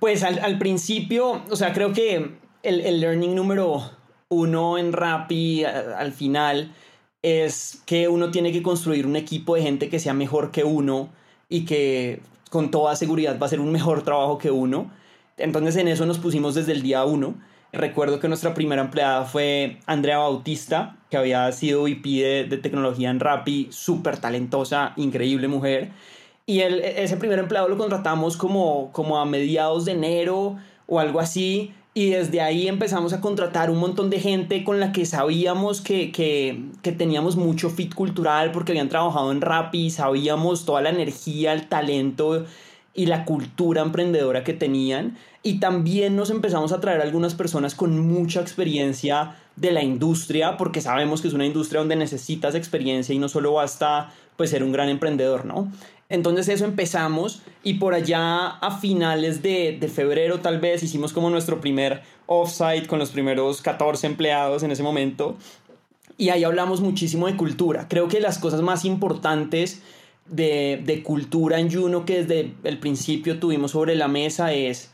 Pues 0.00 0.22
al, 0.22 0.38
al 0.38 0.58
principio, 0.58 1.42
o 1.50 1.56
sea, 1.56 1.72
creo 1.72 1.92
que 1.92 2.38
el, 2.62 3.00
learning 3.00 3.34
número 3.34 3.90
uno 4.28 4.78
en 4.78 4.92
Rappi 4.92 5.64
al 5.64 6.12
final 6.12 6.74
es 7.22 7.82
que 7.86 8.08
uno 8.08 8.30
tiene 8.30 8.52
que 8.52 8.62
construir 8.62 9.06
un 9.06 9.16
equipo 9.16 9.54
de 9.54 9.62
gente 9.62 9.88
que 9.88 9.98
sea 9.98 10.14
mejor 10.14 10.50
que 10.50 10.64
uno 10.64 11.10
y 11.48 11.64
que 11.64 12.20
con 12.50 12.70
toda 12.70 12.96
seguridad 12.96 13.38
va 13.38 13.44
a 13.44 13.46
hacer 13.46 13.60
un 13.60 13.72
mejor 13.72 14.02
trabajo 14.02 14.38
que 14.38 14.50
uno. 14.50 14.90
Entonces 15.36 15.76
en 15.76 15.88
eso 15.88 16.06
nos 16.06 16.18
pusimos 16.18 16.54
desde 16.54 16.72
el 16.72 16.82
día 16.82 17.04
uno. 17.04 17.34
Recuerdo 17.72 18.18
que 18.18 18.28
nuestra 18.28 18.54
primera 18.54 18.80
empleada 18.80 19.24
fue 19.24 19.76
Andrea 19.84 20.18
Bautista, 20.18 20.96
que 21.10 21.18
había 21.18 21.50
sido 21.52 21.82
VP 21.82 22.46
de, 22.48 22.56
tecnología 22.56 23.10
en 23.10 23.20
Rappi, 23.20 23.68
súper 23.70 24.18
talentosa, 24.18 24.94
increíble 24.96 25.48
mujer. 25.48 25.90
Y 26.46 26.60
ese 26.60 27.18
primer 27.18 27.38
empleado 27.38 27.68
lo 27.68 27.76
contratamos 27.76 28.38
como, 28.38 28.90
como 28.92 29.18
a 29.18 29.26
mediados 29.26 29.84
de 29.84 29.92
enero 29.92 30.56
o 30.86 30.98
algo 30.98 31.20
así. 31.20 31.74
Y 31.92 32.10
desde 32.10 32.40
ahí 32.40 32.68
empezamos 32.68 33.12
a 33.12 33.20
contratar 33.20 33.70
un 33.70 33.78
montón 33.78 34.08
de 34.08 34.20
gente 34.20 34.64
con 34.64 34.80
la 34.80 34.92
que 34.92 35.04
sabíamos 35.04 35.82
que, 35.82 36.10
que, 36.10 36.62
que 36.80 36.92
teníamos 36.92 37.36
mucho 37.36 37.68
fit 37.68 37.94
cultural 37.94 38.50
porque 38.50 38.72
habían 38.72 38.88
trabajado 38.88 39.30
en 39.30 39.42
Rappi, 39.42 39.90
sabíamos 39.90 40.64
toda 40.64 40.80
la 40.80 40.90
energía, 40.90 41.52
el 41.52 41.66
talento 41.66 42.46
y 42.94 43.06
la 43.06 43.24
cultura 43.24 43.82
emprendedora 43.82 44.44
que 44.44 44.54
tenían. 44.54 45.16
Y 45.42 45.60
también 45.60 46.16
nos 46.16 46.30
empezamos 46.30 46.72
a 46.72 46.80
traer 46.80 47.00
algunas 47.00 47.34
personas 47.34 47.74
con 47.74 47.98
mucha 48.00 48.40
experiencia 48.40 49.36
de 49.56 49.72
la 49.72 49.82
industria, 49.82 50.56
porque 50.56 50.80
sabemos 50.80 51.20
que 51.20 51.28
es 51.28 51.34
una 51.34 51.46
industria 51.46 51.80
donde 51.80 51.96
necesitas 51.96 52.54
experiencia 52.54 53.14
y 53.14 53.18
no 53.18 53.28
solo 53.28 53.52
basta 53.54 54.12
pues 54.36 54.50
ser 54.50 54.62
un 54.62 54.72
gran 54.72 54.88
emprendedor, 54.88 55.44
¿no? 55.44 55.70
Entonces 56.08 56.48
eso 56.48 56.64
empezamos 56.64 57.42
y 57.62 57.74
por 57.74 57.92
allá 57.92 58.46
a 58.46 58.78
finales 58.78 59.42
de, 59.42 59.76
de, 59.78 59.88
febrero 59.88 60.40
tal 60.40 60.58
vez 60.58 60.82
hicimos 60.82 61.12
como 61.12 61.28
nuestro 61.28 61.60
primer 61.60 62.02
offsite 62.26 62.86
con 62.86 62.98
los 62.98 63.10
primeros 63.10 63.60
14 63.60 64.06
empleados 64.06 64.62
en 64.62 64.70
ese 64.70 64.82
momento 64.82 65.36
y 66.18 66.30
ahí 66.30 66.44
hablamos 66.44 66.80
muchísimo 66.80 67.28
de 67.28 67.36
cultura. 67.36 67.86
Creo 67.88 68.08
que 68.08 68.20
las 68.20 68.38
cosas 68.38 68.60
más 68.60 68.84
importantes 68.84 69.80
de, 70.28 70.82
de 70.84 71.02
cultura 71.02 71.58
en 71.58 71.72
Juno 71.72 72.04
que 72.04 72.22
desde 72.22 72.54
el 72.64 72.78
principio 72.78 73.38
tuvimos 73.38 73.72
sobre 73.72 73.94
la 73.96 74.08
mesa 74.08 74.52
es, 74.52 74.92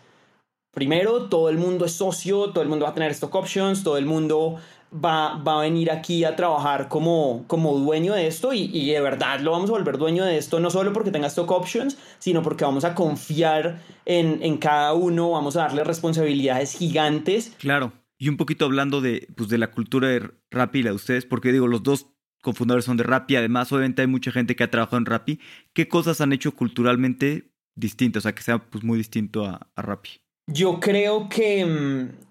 primero, 0.72 1.28
todo 1.28 1.48
el 1.48 1.58
mundo 1.58 1.84
es 1.84 1.92
socio, 1.92 2.50
todo 2.50 2.62
el 2.62 2.68
mundo 2.68 2.84
va 2.84 2.90
a 2.90 2.94
tener 2.94 3.10
stock 3.12 3.34
options, 3.34 3.82
todo 3.82 3.96
el 3.96 4.06
mundo 4.06 4.56
va, 4.92 5.36
va, 5.36 5.58
a 5.58 5.62
venir 5.62 5.90
aquí 5.90 6.24
a 6.24 6.36
trabajar 6.36 6.88
como, 6.88 7.44
como 7.46 7.76
dueño 7.78 8.14
de 8.14 8.26
esto 8.26 8.52
y, 8.52 8.70
y, 8.72 8.92
de 8.92 9.00
verdad 9.00 9.40
lo 9.40 9.50
vamos 9.50 9.70
a 9.70 9.72
volver 9.72 9.98
dueño 9.98 10.24
de 10.24 10.38
esto, 10.38 10.60
no 10.60 10.70
solo 10.70 10.92
porque 10.92 11.10
tenga 11.10 11.26
stock 11.26 11.50
options, 11.50 11.98
sino 12.18 12.42
porque 12.42 12.64
vamos 12.64 12.84
a 12.84 12.94
confiar 12.94 13.80
en, 14.04 14.42
en 14.42 14.58
cada 14.58 14.94
uno, 14.94 15.30
vamos 15.30 15.56
a 15.56 15.60
darle 15.60 15.84
responsabilidades 15.84 16.76
gigantes. 16.76 17.54
Claro, 17.58 17.92
y 18.18 18.28
un 18.28 18.36
poquito 18.36 18.64
hablando 18.64 19.00
de, 19.00 19.28
pues, 19.36 19.48
de 19.48 19.58
la 19.58 19.70
cultura 19.70 20.08
la 20.50 20.66
de 20.66 20.92
ustedes, 20.92 21.26
porque 21.26 21.52
digo, 21.52 21.66
los 21.66 21.82
dos 21.82 22.13
cofundadores 22.44 22.84
son 22.84 22.96
de 22.96 23.02
Rappi, 23.02 23.34
además 23.34 23.72
obviamente 23.72 24.02
hay 24.02 24.08
mucha 24.08 24.30
gente 24.30 24.54
que 24.54 24.62
ha 24.62 24.70
trabajado 24.70 24.98
en 24.98 25.06
Rappi. 25.06 25.40
¿Qué 25.72 25.88
cosas 25.88 26.20
han 26.20 26.32
hecho 26.32 26.52
culturalmente 26.52 27.50
distintas, 27.74 28.20
o 28.20 28.24
sea, 28.24 28.34
que 28.34 28.42
sea 28.42 28.58
pues, 28.58 28.84
muy 28.84 28.98
distinto 28.98 29.44
a, 29.44 29.66
a 29.74 29.82
Rappi? 29.82 30.10
Yo 30.46 30.78
creo 30.78 31.28
que 31.28 31.64
mm, 31.64 32.24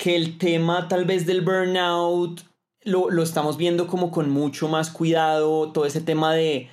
que 0.00 0.16
el 0.16 0.38
tema 0.38 0.88
tal 0.88 1.04
vez 1.04 1.26
del 1.26 1.42
burnout 1.42 2.40
lo, 2.82 3.10
lo 3.10 3.22
estamos 3.22 3.58
viendo 3.58 3.86
como 3.86 4.10
con 4.10 4.30
mucho 4.30 4.66
más 4.66 4.90
cuidado, 4.90 5.72
todo 5.72 5.84
ese 5.84 6.00
tema 6.00 6.32
de, 6.32 6.68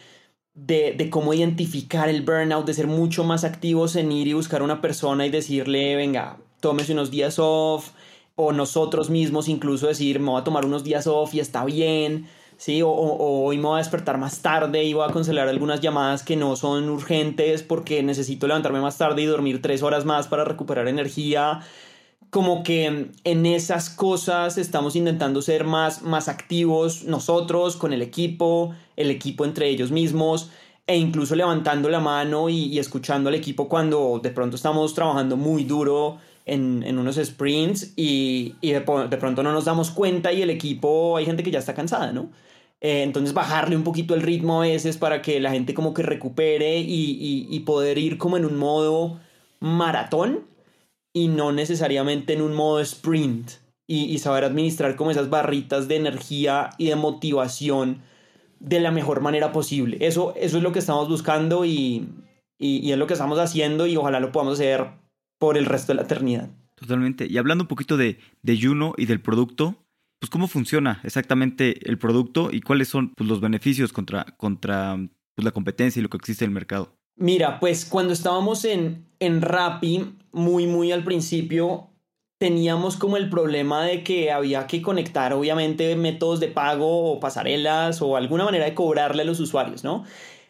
de, 0.53 0.93
de, 0.97 1.09
cómo 1.09 1.33
identificar 1.33 2.07
el 2.07 2.21
burnout, 2.21 2.65
de 2.65 2.73
ser 2.73 2.87
mucho 2.87 3.25
más 3.25 3.43
activos 3.43 3.97
en 3.97 4.13
ir 4.13 4.27
y 4.27 4.33
buscar 4.33 4.61
a 4.61 4.63
una 4.63 4.79
persona 4.79 5.25
y 5.25 5.29
decirle, 5.29 5.97
venga, 5.97 6.37
tómese 6.61 6.93
unos 6.93 7.11
días 7.11 7.35
off, 7.37 7.91
o 8.35 8.53
nosotros 8.53 9.09
mismos 9.09 9.49
incluso 9.49 9.87
decir, 9.87 10.21
me 10.21 10.29
voy 10.29 10.39
a 10.39 10.45
tomar 10.45 10.65
unos 10.65 10.85
días 10.85 11.05
off 11.05 11.33
y 11.33 11.41
está 11.41 11.65
bien, 11.65 12.27
¿sí? 12.57 12.81
O, 12.81 12.89
o, 12.89 13.45
hoy 13.45 13.57
me 13.57 13.63
voy 13.63 13.75
a 13.75 13.77
despertar 13.77 14.17
más 14.17 14.41
tarde 14.41 14.83
y 14.83 14.93
voy 14.93 15.07
a 15.09 15.13
cancelar 15.13 15.47
algunas 15.47 15.81
llamadas 15.81 16.23
que 16.23 16.35
no 16.35 16.55
son 16.55 16.89
urgentes 16.89 17.63
porque 17.63 18.03
necesito 18.03 18.47
levantarme 18.47 18.81
más 18.81 18.97
tarde 18.97 19.21
y 19.21 19.25
dormir 19.25 19.61
tres 19.61 19.83
horas 19.83 20.05
más 20.05 20.27
para 20.27 20.43
recuperar 20.43 20.87
energía 20.87 21.61
como 22.29 22.63
que 22.63 23.11
en 23.23 23.45
esas 23.45 23.89
cosas 23.89 24.57
estamos 24.57 24.95
intentando 24.95 25.41
ser 25.41 25.63
más, 25.63 26.01
más 26.01 26.27
activos 26.27 27.05
nosotros 27.05 27.77
con 27.77 27.93
el 27.93 28.01
equipo, 28.01 28.75
el 28.95 29.11
equipo 29.11 29.45
entre 29.45 29.69
ellos 29.69 29.91
mismos 29.91 30.49
e 30.87 30.97
incluso 30.97 31.35
levantando 31.35 31.89
la 31.89 31.99
mano 31.99 32.49
y, 32.49 32.79
escuchando 32.79 33.29
al 33.29 33.35
equipo 33.35 33.67
cuando 33.67 34.19
de 34.21 34.31
pronto 34.31 34.55
estamos 34.55 34.93
trabajando 34.93 35.37
muy 35.37 35.63
duro 35.63 36.17
en, 36.47 36.97
unos 36.97 37.17
sprints 37.17 37.93
y, 37.95 38.55
y 38.61 38.71
de, 38.71 38.79
de, 38.79 39.17
pronto 39.17 39.43
no 39.43 39.51
nos 39.51 39.65
damos 39.65 39.91
cuenta 39.91 40.33
y 40.33 40.41
el 40.41 40.49
equipo 40.49 41.17
hay 41.17 41.25
gente 41.25 41.43
que 41.43 41.51
ya 41.51 41.59
está 41.59 41.73
cansada, 41.73 42.11
¿no? 42.11 42.31
Eh, 42.81 43.03
entonces 43.03 43.33
bajarle 43.33 43.75
un 43.75 43.83
poquito 43.83 44.13
el 44.13 44.21
ritmo 44.21 44.61
a 44.61 44.67
veces 44.67 44.97
para 44.97 45.21
que 45.21 45.39
la 45.39 45.51
gente 45.51 45.73
como 45.73 45.93
que 45.93 46.03
recupere 46.03 46.79
y, 46.79 47.47
y 47.49 47.59
poder 47.61 47.97
ir 47.97 48.17
como 48.17 48.37
en 48.37 48.45
un 48.45 48.57
modo 48.57 49.19
maratón 49.59 50.45
y 51.13 51.27
no 51.27 51.51
necesariamente 51.51 52.33
en 52.33 52.41
un 52.41 52.53
modo 52.53 52.79
sprint 52.79 53.51
y, 53.87 54.17
saber 54.19 54.43
administrar 54.43 54.95
como 54.95 55.11
esas 55.11 55.29
barritas 55.29 55.87
de 55.87 55.95
energía 55.95 56.71
y 56.77 56.87
de 56.87 56.95
motivación 56.95 58.01
de 58.59 58.81
la 58.81 58.91
mejor 58.91 59.21
manera 59.21 59.53
posible. 59.53 59.97
Eso, 60.01 60.33
eso 60.35 60.57
es 60.57 60.63
lo 60.63 60.73
que 60.73 60.79
estamos 60.79 61.07
buscando 61.07 61.63
y, 61.63 62.09
y, 62.59 62.91
es 62.91 62.97
lo 62.97 63.07
que 63.07 63.13
estamos 63.13 63.39
haciendo 63.39 63.87
y 63.87 63.95
ojalá 63.95 64.19
lo 64.19 64.31
podamos 64.31 64.55
hacer 64.55 64.87
por 65.37 65.57
el 65.57 65.65
resto 65.65 65.91
de 65.91 65.97
la 65.97 66.03
eternidad. 66.03 66.49
Totalmente. 66.75 67.27
Y 67.29 67.37
hablando 67.37 67.63
un 67.63 67.67
poquito 67.67 67.97
de, 67.97 68.19
de 68.43 68.59
Juno 68.61 68.93
y 68.97 69.05
del 69.05 69.21
producto, 69.21 69.75
pues 70.19 70.29
cómo 70.29 70.47
funciona 70.47 70.99
exactamente 71.03 71.89
el 71.89 71.97
producto 71.97 72.49
y 72.51 72.61
cuáles 72.61 72.87
son 72.87 73.13
pues, 73.15 73.29
los 73.29 73.41
beneficios 73.41 73.93
contra, 73.93 74.25
contra 74.37 74.97
pues, 75.35 75.45
la 75.45 75.51
competencia 75.51 75.99
y 75.99 76.03
lo 76.03 76.09
que 76.09 76.17
existe 76.17 76.45
en 76.45 76.51
el 76.51 76.55
mercado. 76.55 76.95
Mira, 77.15 77.59
pues 77.59 77.85
cuando 77.85 78.13
estábamos 78.13 78.63
en, 78.65 79.07
en 79.19 79.41
Rappi, 79.41 80.13
muy, 80.31 80.67
muy 80.67 80.91
al 80.91 81.03
principio, 81.03 81.89
teníamos 82.39 82.95
como 82.95 83.17
el 83.17 83.29
problema 83.29 83.83
de 83.83 84.03
que 84.03 84.31
había 84.31 84.67
que 84.67 84.81
conectar, 84.83 85.33
obviamente, 85.33 85.95
métodos 85.95 86.39
de 86.39 86.47
pago 86.47 87.11
o 87.11 87.19
pasarelas 87.19 88.01
o 88.01 88.15
alguna 88.15 88.45
manera 88.45 88.65
de 88.65 88.75
cobrarle 88.75 89.23
a 89.23 89.25
los 89.25 89.39
usuarios, 89.39 89.83
¿no? 89.83 90.03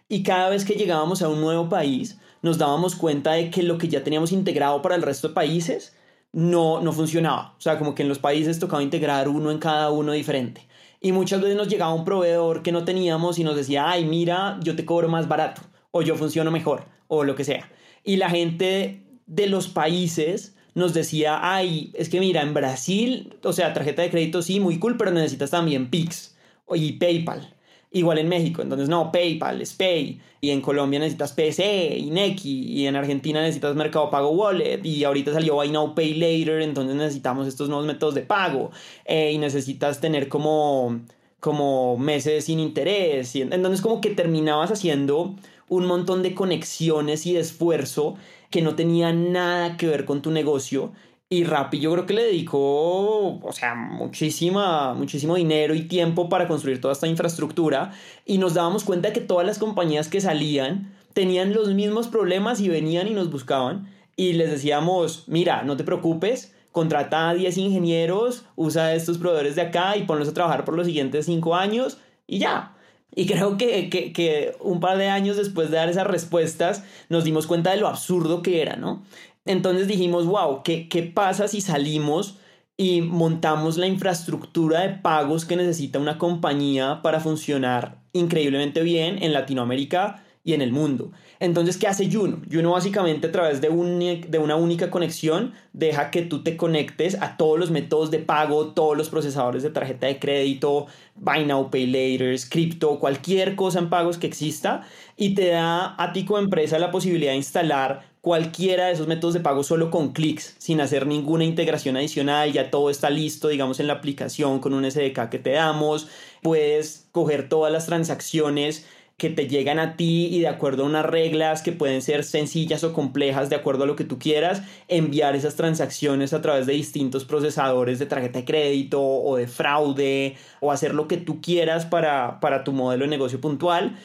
Y 0.09 0.23
cada 0.23 0.49
vez 0.49 0.65
que 0.65 0.73
llegábamos 0.73 1.21
a 1.21 1.29
un 1.29 1.39
nuevo 1.39 1.69
país, 1.69 2.19
nos 2.41 2.57
dábamos 2.57 2.95
cuenta 2.95 3.33
de 3.33 3.49
que 3.49 3.63
lo 3.63 3.77
que 3.77 3.87
ya 3.87 4.03
teníamos 4.03 4.31
integrado 4.31 4.81
para 4.81 4.95
el 4.95 5.01
resto 5.01 5.29
de 5.29 5.33
países 5.33 5.95
no, 6.31 6.81
no 6.81 6.91
funcionaba. 6.91 7.55
O 7.57 7.61
sea, 7.61 7.77
como 7.77 7.95
que 7.95 8.03
en 8.03 8.09
los 8.09 8.19
países 8.19 8.59
tocaba 8.59 8.83
integrar 8.83 9.27
uno 9.27 9.51
en 9.51 9.59
cada 9.59 9.91
uno 9.91 10.11
diferente. 10.11 10.67
Y 10.99 11.11
muchas 11.11 11.41
veces 11.41 11.55
nos 11.55 11.67
llegaba 11.67 11.93
un 11.93 12.05
proveedor 12.05 12.63
que 12.63 12.71
no 12.71 12.83
teníamos 12.83 13.37
y 13.39 13.43
nos 13.43 13.55
decía, 13.55 13.89
ay, 13.89 14.05
mira, 14.05 14.59
yo 14.61 14.75
te 14.75 14.85
cobro 14.85 15.09
más 15.09 15.27
barato 15.27 15.61
o 15.91 16.01
yo 16.01 16.15
funciono 16.15 16.51
mejor 16.51 16.85
o 17.07 17.23
lo 17.23 17.35
que 17.35 17.43
sea. 17.43 17.69
Y 18.03 18.17
la 18.17 18.29
gente 18.29 19.03
de 19.25 19.47
los 19.47 19.67
países 19.67 20.55
nos 20.73 20.93
decía, 20.93 21.39
ay, 21.41 21.91
es 21.95 22.09
que 22.09 22.19
mira, 22.19 22.41
en 22.41 22.53
Brasil, 22.53 23.35
o 23.43 23.53
sea, 23.53 23.73
tarjeta 23.73 24.01
de 24.01 24.11
crédito 24.11 24.41
sí, 24.41 24.59
muy 24.59 24.79
cool, 24.79 24.95
pero 24.97 25.11
necesitas 25.11 25.49
también 25.49 25.89
Pix 25.89 26.35
y 26.73 26.93
PayPal. 26.93 27.53
Igual 27.89 28.17
en 28.17 28.27
México, 28.27 28.61
entonces 28.61 28.89
no, 28.89 29.11
PayPal, 29.11 29.61
es 29.61 29.73
Pay. 29.73 30.19
Y 30.41 30.49
en 30.51 30.61
Colombia 30.61 30.99
necesitas 30.99 31.31
PSE 31.31 31.97
y 31.97 32.09
Nequi. 32.09 32.65
Y 32.67 32.87
en 32.87 32.95
Argentina 32.95 33.41
necesitas 33.41 33.75
Mercado 33.75 34.09
Pago 34.09 34.31
Wallet. 34.31 34.81
Y 34.83 35.03
ahorita 35.03 35.33
salió 35.33 35.55
Buy 35.55 35.71
Pay 35.95 36.13
Later, 36.15 36.61
entonces 36.61 36.95
necesitamos 36.95 37.47
estos 37.47 37.69
nuevos 37.69 37.87
métodos 37.87 38.13
de 38.13 38.21
pago. 38.21 38.71
Eh, 39.05 39.31
y 39.31 39.37
necesitas 39.37 40.01
tener 40.01 40.27
como, 40.27 40.99
como 41.39 41.97
meses 41.97 42.45
sin 42.45 42.59
interés. 42.59 43.35
Y 43.35 43.43
entonces 43.43 43.81
como 43.81 44.01
que 44.01 44.09
terminabas 44.09 44.69
haciendo 44.69 45.35
un 45.69 45.85
montón 45.85 46.23
de 46.23 46.33
conexiones 46.33 47.25
y 47.25 47.33
de 47.33 47.39
esfuerzo 47.39 48.15
que 48.49 48.61
no 48.61 48.75
tenía 48.75 49.11
nada 49.13 49.77
que 49.77 49.87
ver 49.87 50.05
con 50.05 50.21
tu 50.21 50.31
negocio. 50.31 50.91
Y 51.29 51.43
Rappi 51.43 51.79
yo 51.79 51.91
creo 51.91 52.05
que 52.05 52.13
le 52.13 52.23
dedicó, 52.23 53.39
o 53.39 53.51
sea, 53.51 53.75
muchísima, 53.75 54.93
muchísimo 54.93 55.35
dinero 55.35 55.75
y 55.75 55.81
tiempo 55.81 56.29
para 56.29 56.47
construir 56.47 56.79
toda 56.79 56.93
esta 56.93 57.07
infraestructura. 57.07 57.91
Y 58.25 58.37
nos 58.37 58.53
dábamos 58.53 58.85
cuenta 58.85 59.11
que 59.11 59.19
todas 59.19 59.45
las 59.45 59.59
compañías 59.59 60.07
que 60.07 60.21
salían 60.21 60.93
tenían 61.11 61.53
los 61.53 61.73
mismos 61.73 62.07
problemas 62.07 62.61
y 62.61 62.69
venían 62.69 63.07
y 63.09 63.11
nos 63.11 63.29
buscaban. 63.29 63.91
Y 64.15 64.33
les 64.33 64.49
decíamos, 64.49 65.25
mira, 65.27 65.63
no 65.63 65.75
te 65.75 65.83
preocupes, 65.83 66.55
contrata 66.71 67.29
a 67.29 67.33
10 67.33 67.57
ingenieros, 67.57 68.45
usa 68.55 68.93
estos 68.93 69.17
proveedores 69.17 69.55
de 69.55 69.63
acá 69.63 69.97
y 69.97 70.03
ponlos 70.03 70.29
a 70.29 70.33
trabajar 70.33 70.63
por 70.63 70.75
los 70.75 70.87
siguientes 70.87 71.25
5 71.25 71.55
años 71.55 71.97
y 72.25 72.39
ya. 72.39 72.73
Y 73.15 73.25
creo 73.25 73.57
que, 73.57 73.89
que, 73.89 74.55
un 74.59 74.79
par 74.79 74.97
de 74.97 75.09
años 75.09 75.37
después 75.37 75.71
de 75.71 75.77
dar 75.77 75.89
esas 75.89 76.05
respuestas 76.05 76.83
nos 77.09 77.23
dimos 77.23 77.47
cuenta 77.47 77.71
de 77.71 77.77
lo 77.77 77.87
absurdo 77.87 78.43
que 78.43 78.61
era, 78.61 78.75
¿no? 78.75 79.03
Entonces 79.47 79.87
dijimos, 79.87 80.25
wow, 80.25 80.61
¿qué, 80.63 80.87
qué 80.89 81.03
pasa 81.03 81.47
si 81.47 81.61
salimos 81.61 82.37
y 82.75 83.01
montamos 83.01 83.77
la 83.77 83.87
infraestructura 83.87 84.81
de 84.81 84.89
pagos 84.89 85.45
que 85.45 85.55
necesita 85.55 85.99
una 85.99 86.17
compañía 86.17 87.01
para 87.01 87.19
funcionar 87.19 88.01
increíblemente 88.13 88.83
bien 88.83 89.21
en 89.23 89.33
Latinoamérica 89.33 90.23
y 90.43 90.53
en 90.53 90.61
el 90.61 90.71
mundo? 90.71 91.11
Entonces, 91.39 91.77
¿qué 91.77 91.87
hace 91.87 92.11
Juno? 92.11 92.41
Juno 92.51 92.71
básicamente 92.71 93.27
a 93.27 93.31
través 93.31 93.61
de, 93.61 93.69
un, 93.69 93.99
de 93.99 94.39
una 94.39 94.55
única 94.55 94.89
conexión 94.89 95.53
deja 95.71 96.09
que 96.09 96.23
tú 96.23 96.43
te 96.43 96.57
conectes 96.57 97.15
a 97.21 97.37
todos 97.37 97.59
los 97.59 97.69
métodos 97.69 98.09
de 98.09 98.19
pago, 98.19 98.73
todos 98.73 98.97
los 98.97 99.09
procesadores 99.09 99.61
de 99.61 99.69
tarjeta 99.69 100.07
de 100.07 100.19
crédito, 100.19 100.87
Buy 101.15 101.45
Now, 101.45 101.69
Pay 101.69 101.87
Later, 101.87 102.37
cripto, 102.49 102.99
cualquier 102.99 103.55
cosa 103.55 103.79
en 103.79 103.89
pagos 103.89 104.17
que 104.17 104.27
exista 104.27 104.81
y 105.15 105.35
te 105.35 105.47
da 105.49 105.95
a 106.01 106.11
ti 106.11 106.25
como 106.25 106.39
empresa 106.39 106.79
la 106.79 106.91
posibilidad 106.91 107.31
de 107.31 107.37
instalar 107.37 108.16
cualquiera 108.27 108.87
de 108.87 108.91
esos 108.91 109.07
métodos 109.07 109.35
de 109.35 109.39
pago 109.39 109.63
solo 109.63 109.89
con 109.89 110.11
clics, 110.11 110.57
sin 110.57 110.81
hacer 110.81 111.07
ninguna 111.07 111.45
integración 111.45 111.95
adicional, 111.95 112.51
ya 112.51 112.69
todo 112.69 112.89
está 112.89 113.09
listo, 113.09 113.47
digamos, 113.47 113.79
en 113.79 113.87
la 113.87 113.93
aplicación 113.93 114.59
con 114.59 114.73
un 114.73 114.83
SDK 114.83 115.29
que 115.29 115.39
te 115.39 115.51
damos, 115.51 116.09
puedes 116.41 117.07
coger 117.13 117.47
todas 117.47 117.71
las 117.71 117.85
transacciones 117.85 118.85
que 119.15 119.29
te 119.29 119.47
llegan 119.47 119.79
a 119.79 119.95
ti 119.95 120.27
y 120.29 120.41
de 120.41 120.49
acuerdo 120.49 120.83
a 120.83 120.87
unas 120.87 121.05
reglas 121.05 121.61
que 121.61 121.71
pueden 121.71 122.01
ser 122.01 122.25
sencillas 122.25 122.83
o 122.83 122.91
complejas 122.91 123.49
de 123.49 123.55
acuerdo 123.55 123.85
a 123.85 123.87
lo 123.87 123.95
que 123.95 124.03
tú 124.03 124.19
quieras, 124.19 124.61
enviar 124.89 125.37
esas 125.37 125.55
transacciones 125.55 126.33
a 126.33 126.41
través 126.41 126.65
de 126.65 126.73
distintos 126.73 127.23
procesadores 127.23 127.97
de 127.97 128.07
tarjeta 128.07 128.39
de 128.39 128.45
crédito 128.45 129.01
o 129.01 129.37
de 129.37 129.47
fraude 129.47 130.35
o 130.59 130.73
hacer 130.73 130.93
lo 130.93 131.07
que 131.07 131.15
tú 131.15 131.39
quieras 131.39 131.85
para, 131.85 132.41
para 132.41 132.65
tu 132.65 132.73
modelo 132.73 133.05
de 133.05 133.09
negocio 133.09 133.39
puntual. 133.39 133.97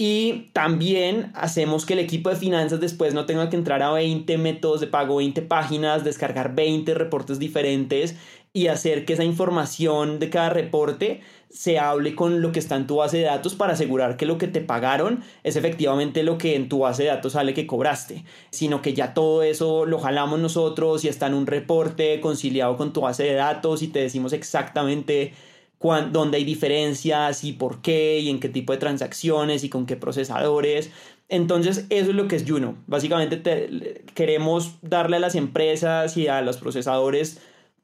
Y 0.00 0.50
también 0.52 1.32
hacemos 1.34 1.84
que 1.84 1.94
el 1.94 1.98
equipo 1.98 2.30
de 2.30 2.36
finanzas 2.36 2.78
después 2.78 3.14
no 3.14 3.26
tenga 3.26 3.50
que 3.50 3.56
entrar 3.56 3.82
a 3.82 3.90
20 3.90 4.38
métodos 4.38 4.80
de 4.80 4.86
pago, 4.86 5.16
20 5.16 5.42
páginas, 5.42 6.04
descargar 6.04 6.54
20 6.54 6.94
reportes 6.94 7.40
diferentes 7.40 8.14
y 8.52 8.68
hacer 8.68 9.04
que 9.04 9.14
esa 9.14 9.24
información 9.24 10.20
de 10.20 10.30
cada 10.30 10.50
reporte 10.50 11.20
se 11.50 11.80
hable 11.80 12.14
con 12.14 12.40
lo 12.42 12.52
que 12.52 12.60
está 12.60 12.76
en 12.76 12.86
tu 12.86 12.96
base 12.96 13.18
de 13.18 13.24
datos 13.24 13.56
para 13.56 13.72
asegurar 13.72 14.16
que 14.16 14.26
lo 14.26 14.38
que 14.38 14.46
te 14.46 14.60
pagaron 14.60 15.24
es 15.42 15.56
efectivamente 15.56 16.22
lo 16.22 16.38
que 16.38 16.54
en 16.54 16.68
tu 16.68 16.80
base 16.80 17.02
de 17.02 17.08
datos 17.08 17.32
sale 17.32 17.52
que 17.52 17.66
cobraste, 17.66 18.24
sino 18.50 18.82
que 18.82 18.94
ya 18.94 19.14
todo 19.14 19.42
eso 19.42 19.84
lo 19.84 19.98
jalamos 19.98 20.38
nosotros 20.38 21.04
y 21.04 21.08
está 21.08 21.26
en 21.26 21.34
un 21.34 21.46
reporte 21.48 22.20
conciliado 22.20 22.76
con 22.76 22.92
tu 22.92 23.00
base 23.00 23.24
de 23.24 23.34
datos 23.34 23.82
y 23.82 23.88
te 23.88 23.98
decimos 23.98 24.32
exactamente 24.32 25.32
dónde 25.80 26.38
hay 26.38 26.44
diferencias 26.44 27.44
y 27.44 27.52
por 27.52 27.80
qué 27.80 28.18
y 28.20 28.30
en 28.30 28.40
qué 28.40 28.48
tipo 28.48 28.72
de 28.72 28.78
transacciones 28.78 29.64
y 29.64 29.68
con 29.68 29.86
qué 29.86 29.96
procesadores. 29.96 30.90
Entonces, 31.28 31.86
eso 31.90 32.10
es 32.10 32.16
lo 32.16 32.26
que 32.26 32.36
es 32.36 32.44
Juno. 32.48 32.76
Básicamente 32.86 34.04
queremos 34.14 34.78
darle 34.82 35.16
a 35.16 35.20
las 35.20 35.34
empresas 35.34 36.16
y 36.16 36.26
a 36.26 36.40
los 36.42 36.56
procesadores 36.56 37.40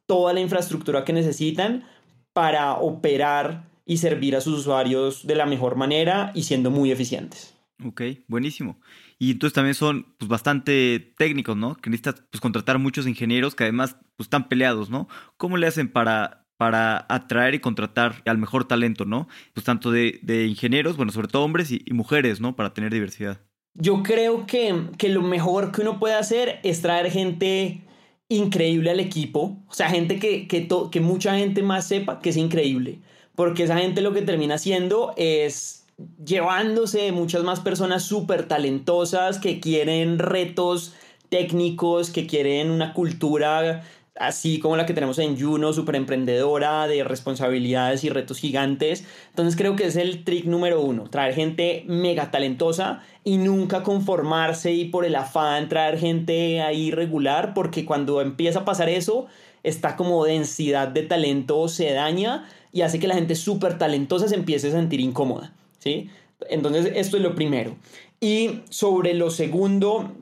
toda 0.07 0.32
la 0.32 0.40
infraestructura 0.40 1.05
que 1.05 1.12
necesitan 1.12 1.84
para 2.32 2.74
operar 2.74 3.68
y 3.86 3.99
servir 3.99 4.34
a 4.34 4.40
sus 4.40 4.61
usuarios 4.61 5.26
de 5.26 5.34
la 5.34 5.47
mejor 5.47 5.76
manera 5.76 6.32
y 6.34 6.45
siendo 6.45 6.70
muy 6.70 6.90
eficientes. 6.90 7.55
Ok, 7.84 8.03
buenísimo. 8.28 8.80
Y 9.18 9.32
entonces 9.32 9.55
también 9.55 9.74
son 9.74 10.14
pues, 10.18 10.28
bastante 10.28 11.14
técnicos, 11.18 11.57
¿no? 11.57 11.76
Que 11.76 11.90
necesitas 11.90 12.22
pues, 12.30 12.40
contratar 12.40 12.78
muchos 12.78 13.07
ingenieros 13.07 13.55
que 13.55 13.64
además 13.64 13.97
pues, 14.16 14.26
están 14.26 14.49
peleados, 14.49 14.90
¿no? 14.90 15.09
¿Cómo 15.36 15.57
le 15.57 15.66
hacen 15.66 15.90
para 15.90 16.43
para 16.64 17.04
atraer 17.10 17.54
y 17.54 17.58
contratar 17.58 18.22
al 18.24 18.38
mejor 18.38 18.66
talento, 18.66 19.04
¿no? 19.04 19.28
Pues 19.52 19.64
tanto 19.64 19.90
de, 19.90 20.46
ingenieros, 20.48 20.96
bueno, 20.96 21.12
sobre 21.12 21.28
todo 21.28 21.44
hombres 21.44 21.70
y, 21.70 21.84
mujeres, 21.92 22.40
¿no? 22.40 22.56
Para 22.56 22.72
tener 22.72 22.90
diversidad. 22.90 23.38
Yo 23.74 24.02
creo 24.02 24.46
que, 24.46 24.74
que 24.96 25.10
lo 25.10 25.20
mejor 25.20 25.72
que 25.72 25.82
uno 25.82 25.98
puede 26.00 26.14
hacer 26.14 26.60
es 26.62 26.80
traer 26.80 27.10
gente 27.10 27.82
increíble 28.30 28.90
al 28.90 28.98
equipo, 28.98 29.58
o 29.68 29.74
sea, 29.74 29.90
gente 29.90 30.18
que, 30.18 30.48
que, 30.48 30.66
que 30.90 31.00
mucha 31.02 31.36
gente 31.36 31.62
más 31.62 31.86
sepa 31.86 32.20
que 32.20 32.30
es 32.30 32.38
increíble, 32.38 33.00
porque 33.34 33.64
esa 33.64 33.76
gente 33.76 34.00
lo 34.00 34.14
que 34.14 34.22
termina 34.22 34.54
haciendo 34.54 35.12
es 35.18 35.84
llevándose 36.24 37.12
muchas 37.12 37.44
más 37.44 37.60
personas 37.60 38.04
súper 38.04 38.48
talentosas 38.48 39.38
que 39.38 39.60
quieren 39.60 40.18
retos 40.18 40.94
técnicos, 41.28 42.08
que 42.08 42.26
quieren 42.26 42.70
una 42.70 42.94
cultura 42.94 43.84
así 44.16 44.58
como 44.60 44.76
la 44.76 44.86
que 44.86 44.94
tenemos 44.94 45.18
en 45.18 45.38
Juno, 45.38 45.72
súper 45.72 45.96
emprendedora, 45.96 46.86
de 46.86 47.04
responsabilidades 47.04 48.04
y 48.04 48.10
retos 48.10 48.38
gigantes. 48.38 49.04
Entonces 49.30 49.56
creo 49.56 49.76
que 49.76 49.86
es 49.86 49.96
el 49.96 50.24
trick 50.24 50.44
número 50.44 50.80
uno, 50.80 51.04
traer 51.10 51.34
gente 51.34 51.84
mega 51.86 52.30
talentosa 52.30 53.02
y 53.24 53.38
nunca 53.38 53.82
conformarse 53.82 54.72
y 54.72 54.86
por 54.86 55.04
el 55.04 55.16
afán 55.16 55.68
traer 55.68 55.98
gente 55.98 56.62
ahí 56.62 56.90
regular, 56.90 57.54
porque 57.54 57.84
cuando 57.84 58.20
empieza 58.20 58.60
a 58.60 58.64
pasar 58.64 58.88
eso, 58.88 59.26
esta 59.62 59.96
como 59.96 60.24
densidad 60.24 60.88
de 60.88 61.02
talento 61.02 61.68
se 61.68 61.92
daña 61.92 62.48
y 62.72 62.82
hace 62.82 62.98
que 62.98 63.08
la 63.08 63.14
gente 63.14 63.34
súper 63.34 63.78
talentosa 63.78 64.28
se 64.28 64.34
empiece 64.34 64.68
a 64.68 64.72
sentir 64.72 65.00
incómoda, 65.00 65.52
¿sí? 65.78 66.10
Entonces 66.50 66.92
esto 66.94 67.16
es 67.16 67.22
lo 67.22 67.34
primero. 67.34 67.76
Y 68.20 68.60
sobre 68.68 69.14
lo 69.14 69.30
segundo, 69.30 70.12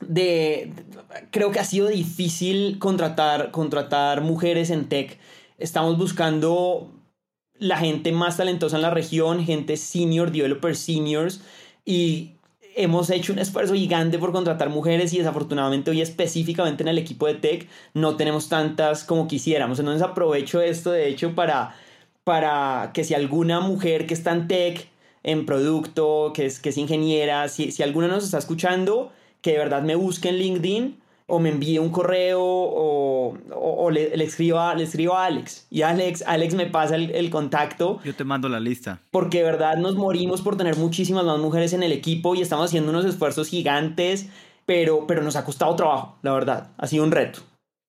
de, 0.00 0.72
creo 1.30 1.50
que 1.50 1.60
ha 1.60 1.64
sido 1.64 1.88
difícil 1.88 2.78
contratar, 2.78 3.50
contratar 3.50 4.22
mujeres 4.22 4.70
en 4.70 4.88
tech. 4.88 5.18
Estamos 5.58 5.98
buscando 5.98 6.90
la 7.58 7.76
gente 7.76 8.10
más 8.12 8.38
talentosa 8.38 8.76
en 8.76 8.82
la 8.82 8.90
región, 8.90 9.44
gente 9.44 9.76
senior, 9.76 10.32
developer 10.32 10.74
seniors, 10.74 11.42
y 11.84 12.32
hemos 12.74 13.10
hecho 13.10 13.32
un 13.32 13.38
esfuerzo 13.38 13.74
gigante 13.74 14.18
por 14.18 14.32
contratar 14.32 14.70
mujeres 14.70 15.12
y 15.12 15.18
desafortunadamente 15.18 15.90
hoy 15.90 16.00
específicamente 16.00 16.82
en 16.82 16.88
el 16.88 16.98
equipo 16.98 17.26
de 17.26 17.34
tech 17.34 17.68
no 17.94 18.16
tenemos 18.16 18.48
tantas 18.48 19.04
como 19.04 19.28
quisiéramos. 19.28 19.78
Entonces 19.78 20.02
aprovecho 20.02 20.60
esto 20.60 20.90
de 20.92 21.08
hecho 21.08 21.34
para, 21.34 21.74
para 22.24 22.92
que 22.94 23.04
si 23.04 23.14
alguna 23.14 23.60
mujer 23.60 24.06
que 24.06 24.14
está 24.14 24.32
en 24.32 24.48
tech, 24.48 24.88
en 25.22 25.44
producto, 25.44 26.32
que 26.34 26.46
es, 26.46 26.60
que 26.60 26.70
es 26.70 26.78
ingeniera, 26.78 27.48
si, 27.48 27.72
si 27.72 27.82
alguna 27.82 28.08
nos 28.08 28.24
está 28.24 28.38
escuchando, 28.38 29.12
que 29.42 29.52
de 29.52 29.58
verdad 29.58 29.82
me 29.82 29.94
busque 29.94 30.28
en 30.28 30.36
LinkedIn 30.36 31.00
o 31.30 31.38
me 31.38 31.50
envíe 31.50 31.78
un 31.78 31.90
correo 31.90 32.42
o, 32.42 33.38
o, 33.50 33.90
le, 33.90 34.16
le, 34.16 34.24
escriba, 34.24 34.74
le 34.74 34.84
escribo 34.84 35.14
a 35.14 35.26
Alex. 35.26 35.66
Y 35.70 35.82
Alex, 35.82 36.24
Alex 36.26 36.54
me 36.54 36.66
pasa 36.66 36.96
el, 36.96 37.10
el, 37.10 37.30
contacto. 37.30 38.00
Yo 38.04 38.14
te 38.14 38.24
mando 38.24 38.48
la 38.48 38.60
lista. 38.60 39.00
Porque 39.10 39.38
de 39.38 39.44
verdad 39.44 39.76
nos 39.76 39.94
morimos 39.94 40.42
por 40.42 40.56
tener 40.56 40.76
muchísimas 40.76 41.24
más 41.24 41.38
mujeres 41.38 41.72
en 41.72 41.82
el 41.82 41.92
equipo 41.92 42.34
y 42.34 42.42
estamos 42.42 42.66
haciendo 42.66 42.90
unos 42.90 43.04
esfuerzos 43.04 43.48
gigantes, 43.48 44.28
pero, 44.66 45.06
pero 45.06 45.22
nos 45.22 45.36
ha 45.36 45.44
costado 45.44 45.74
trabajo, 45.76 46.18
la 46.22 46.32
verdad. 46.32 46.72
Ha 46.78 46.86
sido 46.86 47.04
un 47.04 47.12
reto. 47.12 47.40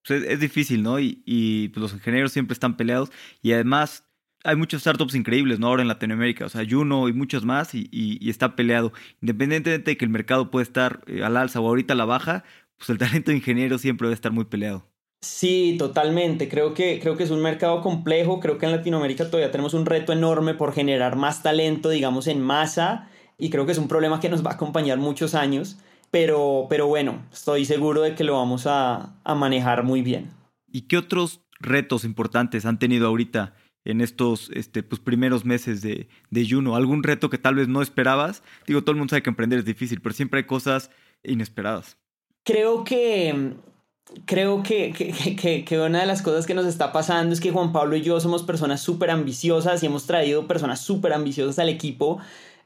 Pues 0.06 0.22
es, 0.24 0.40
difícil, 0.40 0.82
¿no? 0.82 0.98
Y, 0.98 1.22
y 1.26 1.68
pues 1.68 1.82
los 1.82 1.92
ingenieros 1.92 2.32
siempre 2.32 2.54
están 2.54 2.76
peleados 2.76 3.10
y 3.40 3.52
además 3.52 4.04
hay 4.44 4.56
muchos 4.56 4.80
startups 4.80 5.14
increíbles, 5.14 5.58
¿no? 5.58 5.68
Ahora 5.68 5.82
en 5.82 5.88
Latinoamérica, 5.88 6.46
o 6.46 6.48
sea, 6.48 6.64
Juno 6.68 7.08
y 7.08 7.12
muchos 7.12 7.44
más, 7.44 7.74
y, 7.74 7.88
y, 7.90 8.28
está 8.28 8.56
peleado. 8.56 8.92
Independientemente 9.20 9.90
de 9.90 9.96
que 9.96 10.04
el 10.04 10.10
mercado 10.10 10.50
puede 10.50 10.64
estar 10.64 11.00
eh, 11.06 11.22
al 11.22 11.36
alza 11.36 11.60
o 11.60 11.68
ahorita 11.68 11.94
a 11.94 11.96
la 11.96 12.04
baja, 12.04 12.44
pues 12.76 12.90
el 12.90 12.98
talento 12.98 13.30
de 13.30 13.36
ingeniero 13.36 13.78
siempre 13.78 14.06
debe 14.06 14.14
estar 14.14 14.32
muy 14.32 14.44
peleado. 14.44 14.86
Sí, 15.20 15.76
totalmente. 15.78 16.48
Creo 16.48 16.74
que, 16.74 16.98
creo 17.00 17.16
que 17.16 17.22
es 17.22 17.30
un 17.30 17.40
mercado 17.40 17.80
complejo. 17.80 18.40
Creo 18.40 18.58
que 18.58 18.66
en 18.66 18.72
Latinoamérica 18.72 19.26
todavía 19.26 19.52
tenemos 19.52 19.72
un 19.72 19.86
reto 19.86 20.12
enorme 20.12 20.54
por 20.54 20.72
generar 20.72 21.14
más 21.14 21.44
talento, 21.44 21.90
digamos, 21.90 22.26
en 22.26 22.40
masa. 22.40 23.08
Y 23.38 23.50
creo 23.50 23.64
que 23.64 23.70
es 23.70 23.78
un 23.78 23.86
problema 23.86 24.18
que 24.18 24.28
nos 24.28 24.44
va 24.44 24.50
a 24.50 24.54
acompañar 24.54 24.98
muchos 24.98 25.36
años. 25.36 25.78
Pero, 26.10 26.66
pero 26.68 26.88
bueno, 26.88 27.24
estoy 27.32 27.64
seguro 27.64 28.02
de 28.02 28.16
que 28.16 28.24
lo 28.24 28.34
vamos 28.34 28.66
a, 28.66 29.14
a 29.22 29.34
manejar 29.36 29.84
muy 29.84 30.02
bien. 30.02 30.30
¿Y 30.72 30.82
qué 30.82 30.96
otros 30.96 31.40
retos 31.60 32.04
importantes 32.04 32.66
han 32.66 32.80
tenido 32.80 33.06
ahorita 33.06 33.54
en 33.84 34.00
estos 34.00 34.50
este, 34.54 34.82
pues, 34.82 35.00
primeros 35.00 35.44
meses 35.44 35.82
de, 35.82 36.08
de 36.30 36.48
Juno? 36.48 36.76
¿Algún 36.76 37.02
reto 37.02 37.30
que 37.30 37.38
tal 37.38 37.56
vez 37.56 37.68
no 37.68 37.82
esperabas? 37.82 38.42
Digo, 38.66 38.82
todo 38.82 38.92
el 38.92 38.98
mundo 38.98 39.10
sabe 39.10 39.22
que 39.22 39.30
emprender 39.30 39.58
es 39.58 39.64
difícil, 39.64 40.00
pero 40.00 40.14
siempre 40.14 40.38
hay 40.38 40.44
cosas 40.44 40.90
inesperadas. 41.22 41.96
Creo 42.44 42.84
que 42.84 43.54
creo 44.26 44.62
que, 44.62 44.92
que, 44.92 45.64
que, 45.64 45.80
una 45.80 46.00
de 46.00 46.06
las 46.06 46.22
cosas 46.22 46.46
que 46.46 46.54
nos 46.54 46.66
está 46.66 46.92
pasando 46.92 47.32
es 47.32 47.40
que 47.40 47.50
Juan 47.50 47.72
Pablo 47.72 47.96
y 47.96 48.02
yo 48.02 48.20
somos 48.20 48.42
personas 48.42 48.80
súper 48.80 49.10
ambiciosas 49.10 49.82
y 49.82 49.86
hemos 49.86 50.06
traído 50.06 50.46
personas 50.46 50.80
súper 50.80 51.12
ambiciosas 51.12 51.58
al 51.58 51.68
equipo 51.68 52.18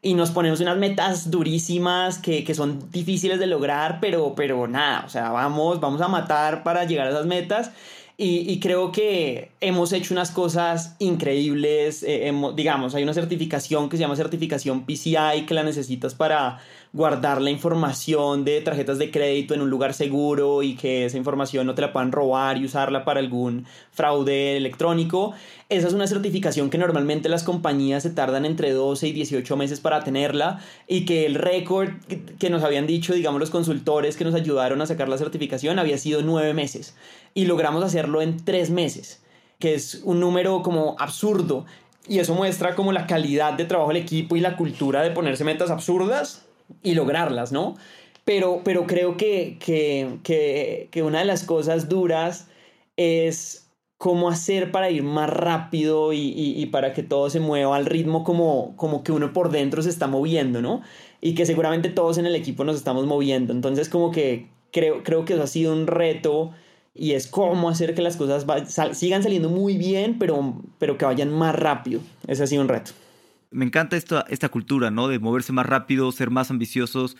y 0.02 0.14
nos 0.14 0.30
ponemos 0.30 0.60
unas 0.60 0.76
metas 0.76 1.30
durísimas 1.30 2.18
que, 2.18 2.44
que, 2.44 2.54
son 2.54 2.90
difíciles 2.90 3.38
de 3.38 3.46
lograr, 3.46 3.98
pero, 4.00 4.34
pero 4.34 4.66
nada, 4.68 5.04
o 5.06 5.08
sea, 5.08 5.30
vamos, 5.30 5.80
vamos 5.80 6.00
a 6.00 6.08
matar 6.08 6.62
para 6.62 6.84
llegar 6.84 7.06
a 7.06 7.10
esas 7.10 7.26
metas 7.26 7.70
y, 8.18 8.60
creo 8.60 8.92
que 8.92 9.50
hemos 9.60 9.92
hecho 9.92 10.14
unas 10.14 10.30
cosas 10.30 10.96
increíbles. 11.00 12.02
Eh, 12.02 12.32
digamos, 12.54 12.94
hay 12.94 13.02
una 13.02 13.12
certificación 13.12 13.90
que 13.90 13.98
se 13.98 14.00
llama 14.00 14.16
certificación 14.16 14.86
PCI 14.86 15.44
que 15.46 15.52
la 15.52 15.62
necesitas 15.62 16.14
para 16.14 16.58
guardar 16.94 17.42
la 17.42 17.50
información 17.50 18.46
de 18.46 18.62
tarjetas 18.62 18.96
de 18.96 19.10
crédito 19.10 19.52
en 19.52 19.60
un 19.60 19.68
lugar 19.68 19.92
seguro 19.92 20.62
y 20.62 20.76
que 20.76 21.04
esa 21.04 21.18
información 21.18 21.66
no 21.66 21.74
te 21.74 21.82
la 21.82 21.92
puedan 21.92 22.10
robar 22.10 22.56
y 22.56 22.64
usarla 22.64 23.04
para 23.04 23.20
algún 23.20 23.66
fraude 23.90 24.56
electrónico. 24.56 25.34
Esa 25.68 25.88
es 25.88 25.92
una 25.92 26.06
certificación 26.06 26.70
que 26.70 26.78
normalmente 26.78 27.28
las 27.28 27.42
compañías 27.42 28.02
se 28.02 28.10
tardan 28.10 28.46
entre 28.46 28.72
12 28.72 29.08
y 29.08 29.12
18 29.12 29.56
meses 29.58 29.80
para 29.80 30.02
tenerla 30.04 30.60
y 30.88 31.04
que 31.04 31.26
el 31.26 31.34
récord 31.34 31.90
que 32.38 32.48
nos 32.48 32.62
habían 32.62 32.86
dicho, 32.86 33.12
digamos, 33.12 33.40
los 33.40 33.50
consultores 33.50 34.16
que 34.16 34.24
nos 34.24 34.34
ayudaron 34.34 34.80
a 34.80 34.86
sacar 34.86 35.10
la 35.10 35.18
certificación 35.18 35.78
había 35.78 35.98
sido 35.98 36.22
9 36.22 36.54
meses 36.54 36.94
y 37.36 37.44
logramos 37.44 37.84
hacerlo 37.84 38.22
en 38.22 38.42
3 38.42 38.70
meses, 38.70 39.22
que 39.58 39.74
es 39.74 40.00
un 40.04 40.20
número 40.20 40.62
como 40.62 40.96
absurdo. 40.98 41.66
Y 42.08 42.18
eso 42.18 42.34
muestra 42.34 42.74
como 42.74 42.92
la 42.92 43.06
calidad 43.06 43.52
de 43.52 43.66
trabajo 43.66 43.88
del 43.92 44.02
equipo 44.02 44.36
y 44.36 44.40
la 44.40 44.56
cultura 44.56 45.02
de 45.02 45.10
ponerse 45.10 45.44
metas 45.44 45.70
absurdas 45.70 46.46
y 46.82 46.94
lograrlas, 46.94 47.52
¿no? 47.52 47.74
Pero, 48.24 48.62
pero 48.64 48.86
creo 48.86 49.18
que, 49.18 49.58
que, 49.60 50.88
que, 50.90 51.02
una 51.02 51.18
de 51.18 51.26
las 51.26 51.44
cosas 51.44 51.90
duras 51.90 52.48
es 52.96 53.70
cómo 53.98 54.30
hacer 54.30 54.72
para 54.72 54.90
ir 54.90 55.02
más 55.02 55.28
rápido 55.28 56.14
y, 56.14 56.32
y, 56.34 56.66
para 56.66 56.94
que 56.94 57.02
todo 57.02 57.28
se 57.28 57.38
mueva 57.38 57.76
al 57.76 57.84
ritmo 57.84 58.24
como, 58.24 58.74
como 58.76 59.04
que 59.04 59.12
uno 59.12 59.34
por 59.34 59.50
dentro 59.50 59.82
se 59.82 59.90
está 59.90 60.06
moviendo, 60.06 60.62
¿no? 60.62 60.80
Y 61.20 61.34
que 61.34 61.44
seguramente 61.44 61.90
todos 61.90 62.16
en 62.16 62.24
el 62.24 62.34
equipo 62.34 62.64
nos 62.64 62.76
estamos 62.76 63.04
moviendo. 63.04 63.52
Entonces 63.52 63.90
como 63.90 64.10
que 64.10 64.48
creo, 64.72 65.02
creo 65.02 65.26
que 65.26 65.34
eso 65.34 65.42
ha 65.42 65.46
sido 65.46 65.74
un 65.74 65.86
reto 65.86 66.52
y 66.98 67.12
es 67.12 67.26
cómo 67.26 67.68
hacer 67.68 67.94
que 67.94 68.02
las 68.02 68.16
cosas 68.16 68.46
sigan 68.96 69.22
saliendo 69.22 69.48
muy 69.48 69.76
bien, 69.76 70.18
pero, 70.18 70.62
pero 70.78 70.98
que 70.98 71.04
vayan 71.04 71.32
más 71.32 71.54
rápido. 71.54 72.00
Ese 72.26 72.42
ha 72.42 72.46
sido 72.46 72.62
un 72.62 72.68
reto 72.68 72.92
me 73.50 73.64
encanta 73.64 73.96
esta, 73.96 74.24
esta 74.28 74.48
cultura, 74.48 74.90
¿no? 74.90 75.08
De 75.08 75.18
moverse 75.18 75.52
más 75.52 75.66
rápido, 75.66 76.12
ser 76.12 76.30
más 76.30 76.50
ambiciosos, 76.50 77.16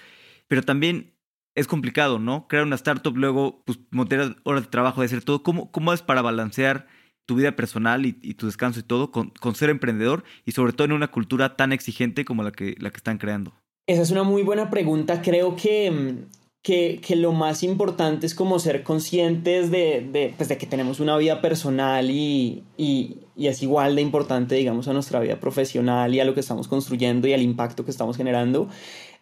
pero 0.49 0.63
también 0.63 1.15
es 1.55 1.67
complicado, 1.67 2.19
¿no? 2.19 2.47
Crear 2.49 2.65
una 2.65 2.77
startup, 2.77 3.17
luego, 3.17 3.63
pues, 3.65 3.79
montar 3.91 4.37
horas 4.45 4.65
de 4.65 4.69
trabajo, 4.69 5.01
de 5.01 5.07
hacer 5.07 5.25
todo. 5.25 5.43
¿Cómo, 5.43 5.71
cómo 5.73 5.93
es 5.93 6.03
para 6.03 6.23
balancear 6.23 6.87
tu 7.25 7.37
vida 7.37 7.57
personal 7.57 8.07
y, 8.07 8.13
tu 8.13 8.47
descanso 8.47 8.81
y 8.81 8.83
todo 8.85 9.11
con, 9.11 9.33
ser 9.55 9.71
emprendedor 9.71 10.23
y 10.45 10.53
sobre 10.53 10.73
todo 10.73 10.85
en 10.85 10.93
una 10.93 11.09
cultura 11.09 11.57
tan 11.57 11.73
exigente 11.73 12.25
como 12.25 12.43
la 12.43 12.53
que, 12.53 12.77
la 12.79 12.91
que 12.91 12.99
están 12.99 13.19
creando? 13.19 13.55
Esa 13.89 14.03
es 14.03 14.11
una 14.11 14.23
muy 14.23 14.43
buena 14.43 14.69
pregunta. 14.69 15.23
Creo 15.23 15.57
que, 15.57 16.27
mm, 16.67 17.01
que, 17.01 17.17
lo 17.17 17.33
más 17.33 17.63
importante 17.63 18.27
es 18.27 18.35
como 18.35 18.59
ser 18.59 18.83
conscientes 18.83 19.71
de, 19.71 20.35
pues 20.37 20.49
de 20.49 20.59
que 20.59 20.67
tenemos 20.67 21.01
una 21.01 21.17
vida 21.17 21.41
personal 21.41 22.11
y, 22.11 22.65
y, 22.77 23.19
es 23.37 23.63
igual 23.63 23.97
de 23.97 24.03
importante, 24.03 24.55
digamos, 24.55 24.89
a 24.89 24.93
nuestra 24.93 25.21
vida 25.21 25.39
profesional 25.39 26.15
y 26.15 26.21
a 26.21 26.25
lo 26.25 26.35
que 26.35 26.41
estamos 26.41 26.69
construyendo 26.69 27.29
y 27.29 27.33
al 27.33 27.43
impacto 27.43 27.85
que 27.85 27.91
estamos 27.91 28.17
generando. 28.17 28.69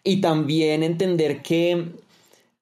Y 0.03 0.21
también 0.21 0.83
entender 0.83 1.41
que 1.41 1.91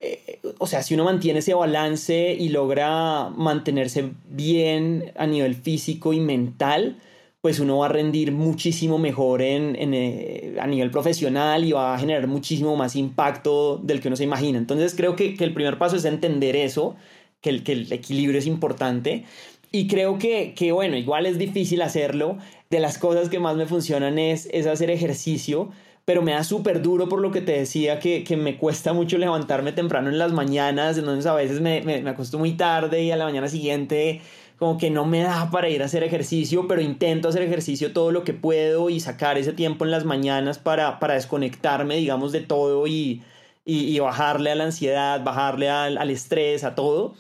eh, 0.03 0.41
o 0.57 0.67
sea, 0.67 0.83
si 0.83 0.95
uno 0.95 1.05
mantiene 1.05 1.39
ese 1.39 1.53
balance 1.53 2.35
y 2.37 2.49
logra 2.49 3.29
mantenerse 3.29 4.11
bien 4.29 5.13
a 5.15 5.25
nivel 5.25 5.55
físico 5.55 6.11
y 6.11 6.19
mental, 6.19 6.97
pues 7.43 7.59
uno 7.59 7.79
va 7.79 7.87
a 7.87 7.89
rendir 7.89 8.31
muchísimo 8.31 8.97
mejor 8.97 9.41
en, 9.41 9.75
eh, 9.77 10.55
a 10.61 10.65
nivel 10.65 10.89
profesional 10.91 11.65
y 11.65 11.73
va 11.73 11.93
a 11.93 11.99
generar 11.99 12.25
muchísimo 12.25 12.77
más 12.77 12.95
impacto 12.95 13.81
del 13.83 13.99
que 13.99 14.07
uno 14.07 14.15
se 14.15 14.23
imagina. 14.23 14.57
Entonces 14.57 14.95
creo 14.95 15.17
que, 15.17 15.35
el 15.37 15.53
primer 15.53 15.77
paso 15.77 15.97
es 15.97 16.05
entender 16.05 16.55
eso, 16.55 16.95
que 17.41 17.49
el, 17.49 17.63
que 17.63 17.73
el 17.73 17.91
equilibrio 17.91 18.39
es 18.39 18.47
importante. 18.47 19.25
Y 19.73 19.87
creo 19.87 20.17
que, 20.17 20.53
que, 20.55 20.71
bueno, 20.71 20.95
igual 20.95 21.25
es 21.25 21.37
difícil 21.37 21.81
hacerlo. 21.81 22.37
De 22.69 22.79
las 22.79 22.97
cosas 22.97 23.27
que 23.27 23.39
más 23.39 23.57
me 23.57 23.65
funcionan 23.65 24.19
es, 24.19 24.47
es 24.53 24.65
hacer 24.65 24.89
ejercicio 24.89 25.69
pero 26.05 26.21
me 26.21 26.33
da 26.33 26.43
súper 26.43 26.81
duro 26.81 27.07
por 27.07 27.21
lo 27.21 27.31
que 27.31 27.39
te 27.39 27.53
decía, 27.53 27.97
que, 27.97 28.25
que, 28.25 28.35
me 28.35 28.57
cuesta 28.57 28.91
mucho 28.91 29.17
levantarme 29.17 29.71
temprano 29.71 30.09
en 30.09 30.17
las 30.17 30.33
mañanas, 30.33 30.97
entonces 30.97 31.25
a 31.25 31.33
veces 31.33 31.61
me, 31.61 31.81
me, 31.81 32.01
me 32.01 32.09
acuesto 32.09 32.37
muy 32.37 32.57
tarde 32.57 33.03
y 33.03 33.11
a 33.11 33.15
la 33.15 33.23
mañana 33.23 33.47
siguiente 33.47 34.19
como 34.63 34.77
que 34.77 34.89
no 34.89 35.03
me 35.03 35.19
da 35.19 35.51
para 35.51 35.67
ir 35.67 35.81
a 35.81 35.87
hacer 35.87 36.03
ejercicio, 36.03 36.69
pero 36.69 36.79
intento 36.79 37.27
hacer 37.27 37.41
ejercicio 37.41 37.91
todo 37.91 38.13
lo 38.13 38.23
que 38.23 38.33
puedo 38.33 38.89
y 38.89 39.01
sacar 39.01 39.37
ese 39.37 39.51
tiempo 39.51 39.83
en 39.83 39.91
las 39.91 40.05
mañanas 40.05 40.57
para, 40.57 41.01
para 41.01 41.15
desconectarme, 41.15 41.97
digamos, 41.97 42.31
de 42.31 42.39
todo 42.39 42.87
y, 42.87 43.21
y, 43.65 43.99
bajarle 43.99 44.51
a 44.51 44.55
la 44.55 44.63
ansiedad, 44.63 45.21
bajarle 45.21 45.69
al, 45.69 45.97
al 45.97 46.09
estrés, 46.09 46.63
a 46.63 46.75
todo. 46.75 47.13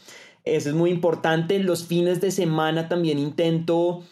Eso 0.45 0.69
es 0.69 0.75
muy 0.75 0.89
importante. 0.89 1.59
Los 1.59 1.85
fines 1.85 2.21
de 2.21 2.31
semana 2.31 2.87
también 2.87 3.19
intento 3.19 4.03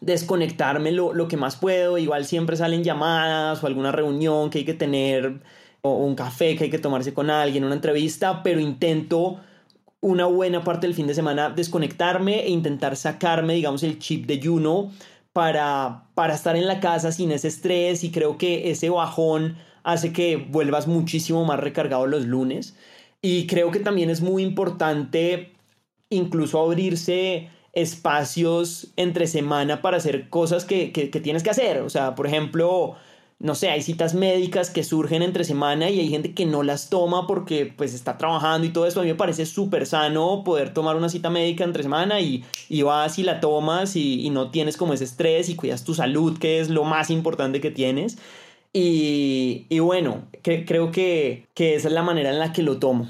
desconectarme 0.00 0.90
lo, 0.90 1.14
lo, 1.14 1.28
que 1.28 1.36
más 1.36 1.54
puedo. 1.54 1.96
Igual 1.96 2.24
siempre 2.24 2.56
salen 2.56 2.82
llamadas 2.82 3.62
o 3.62 3.68
alguna 3.68 3.92
reunión 3.92 4.50
que 4.50 4.58
hay 4.58 4.64
que 4.64 4.74
tener 4.74 5.42
o 5.82 5.92
un 5.92 6.16
café 6.16 6.56
que 6.56 6.64
hay 6.64 6.70
que 6.70 6.80
tomarse 6.80 7.14
con 7.14 7.30
alguien, 7.30 7.62
una 7.62 7.76
entrevista, 7.76 8.42
pero 8.42 8.58
intento 8.58 9.38
una 10.00 10.26
buena 10.26 10.62
parte 10.64 10.86
del 10.86 10.94
fin 10.94 11.06
de 11.06 11.14
semana 11.14 11.50
desconectarme 11.50 12.40
e 12.40 12.50
intentar 12.50 12.96
sacarme, 12.96 13.54
digamos, 13.54 13.82
el 13.82 13.98
chip 13.98 14.26
de 14.26 14.40
Juno 14.42 14.92
para, 15.32 16.04
para 16.14 16.34
estar 16.34 16.56
en 16.56 16.66
la 16.66 16.80
casa 16.80 17.12
sin 17.12 17.32
ese 17.32 17.48
estrés 17.48 18.04
y 18.04 18.10
creo 18.10 18.38
que 18.38 18.70
ese 18.70 18.90
bajón 18.90 19.56
hace 19.82 20.12
que 20.12 20.36
vuelvas 20.36 20.86
muchísimo 20.86 21.44
más 21.44 21.60
recargado 21.60 22.06
los 22.06 22.26
lunes. 22.26 22.76
Y 23.22 23.46
creo 23.46 23.70
que 23.70 23.80
también 23.80 24.10
es 24.10 24.20
muy 24.20 24.42
importante 24.42 25.52
incluso 26.10 26.60
abrirse 26.60 27.50
espacios 27.72 28.88
entre 28.96 29.26
semana 29.26 29.82
para 29.82 29.98
hacer 29.98 30.28
cosas 30.28 30.64
que, 30.64 30.92
que, 30.92 31.08
tienes 31.20 31.42
que 31.42 31.50
hacer. 31.50 31.82
O 31.82 31.90
sea, 31.90 32.14
por 32.14 32.26
ejemplo, 32.26 32.96
no 33.40 33.54
sé, 33.54 33.70
hay 33.70 33.82
citas 33.82 34.14
médicas 34.14 34.70
que 34.70 34.82
surgen 34.82 35.22
entre 35.22 35.44
semana 35.44 35.90
y 35.90 36.00
hay 36.00 36.08
gente 36.08 36.34
que 36.34 36.44
no 36.44 36.64
las 36.64 36.90
toma 36.90 37.26
porque 37.28 37.66
pues 37.66 37.94
está 37.94 38.18
trabajando 38.18 38.66
y 38.66 38.70
todo 38.70 38.86
eso. 38.86 39.00
A 39.00 39.04
mí 39.04 39.10
me 39.10 39.14
parece 39.14 39.46
súper 39.46 39.86
sano 39.86 40.42
poder 40.44 40.74
tomar 40.74 40.96
una 40.96 41.08
cita 41.08 41.30
médica 41.30 41.62
entre 41.62 41.84
semana 41.84 42.20
y, 42.20 42.44
y 42.68 42.82
vas 42.82 43.18
y 43.18 43.22
la 43.22 43.38
tomas 43.38 43.94
y, 43.94 44.26
y, 44.26 44.30
no 44.30 44.50
tienes 44.50 44.76
como 44.76 44.92
ese 44.92 45.04
estrés 45.04 45.48
y 45.48 45.54
cuidas 45.54 45.84
tu 45.84 45.94
salud, 45.94 46.38
que 46.38 46.58
es 46.58 46.68
lo 46.68 46.82
más 46.82 47.10
importante 47.10 47.60
que 47.60 47.70
tienes. 47.70 48.18
Y, 48.72 49.66
y 49.68 49.78
bueno, 49.78 50.28
creo 50.42 50.90
que, 50.90 51.46
que 51.54 51.76
esa 51.76 51.88
es 51.88 51.94
la 51.94 52.02
manera 52.02 52.30
en 52.30 52.38
la 52.40 52.52
que 52.52 52.62
lo 52.62 52.78
tomo. 52.78 53.08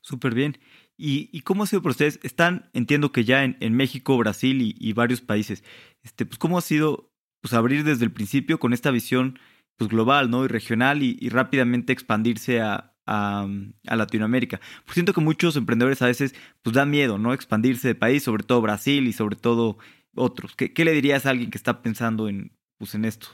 Súper 0.00 0.34
bien. 0.34 0.58
¿Y, 0.96 1.40
cómo 1.40 1.64
ha 1.64 1.66
sido 1.66 1.82
para 1.82 1.90
ustedes? 1.90 2.20
Están, 2.22 2.70
entiendo 2.72 3.10
que 3.10 3.24
ya 3.24 3.42
en, 3.42 3.74
México, 3.74 4.16
Brasil 4.16 4.76
y, 4.78 4.92
varios 4.92 5.20
países. 5.20 5.64
Este, 6.02 6.24
pues, 6.24 6.38
¿Cómo 6.38 6.56
ha 6.56 6.62
sido 6.62 7.10
pues, 7.40 7.52
abrir 7.52 7.82
desde 7.82 8.04
el 8.04 8.12
principio 8.12 8.60
con 8.60 8.72
esta 8.72 8.92
visión 8.92 9.38
pues, 9.76 9.90
global 9.90 10.30
¿no? 10.30 10.44
y 10.44 10.48
regional 10.48 11.02
y, 11.02 11.28
rápidamente 11.28 11.92
expandirse 11.92 12.60
a, 12.60 12.94
a, 13.06 13.46
Latinoamérica? 13.84 14.60
Pues 14.84 14.94
siento 14.94 15.12
que 15.12 15.20
muchos 15.20 15.56
emprendedores 15.56 16.02
a 16.02 16.06
veces 16.06 16.34
pues, 16.62 16.74
da 16.74 16.84
miedo 16.84 17.18
¿no? 17.18 17.32
expandirse 17.32 17.88
de 17.88 17.94
país, 17.94 18.22
sobre 18.22 18.44
todo 18.44 18.60
Brasil 18.60 19.06
y 19.06 19.12
sobre 19.12 19.36
todo 19.36 19.78
otros. 20.14 20.54
¿Qué, 20.56 20.72
qué 20.72 20.84
le 20.84 20.92
dirías 20.92 21.26
a 21.26 21.30
alguien 21.30 21.50
que 21.50 21.58
está 21.58 21.82
pensando 21.82 22.28
en, 22.28 22.52
pues, 22.78 22.94
en 22.94 23.04
esto? 23.04 23.28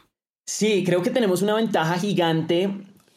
Sí, 0.47 0.83
creo 0.85 1.03
que 1.03 1.11
tenemos 1.11 1.43
una 1.43 1.55
ventaja 1.55 1.99
gigante 1.99 2.71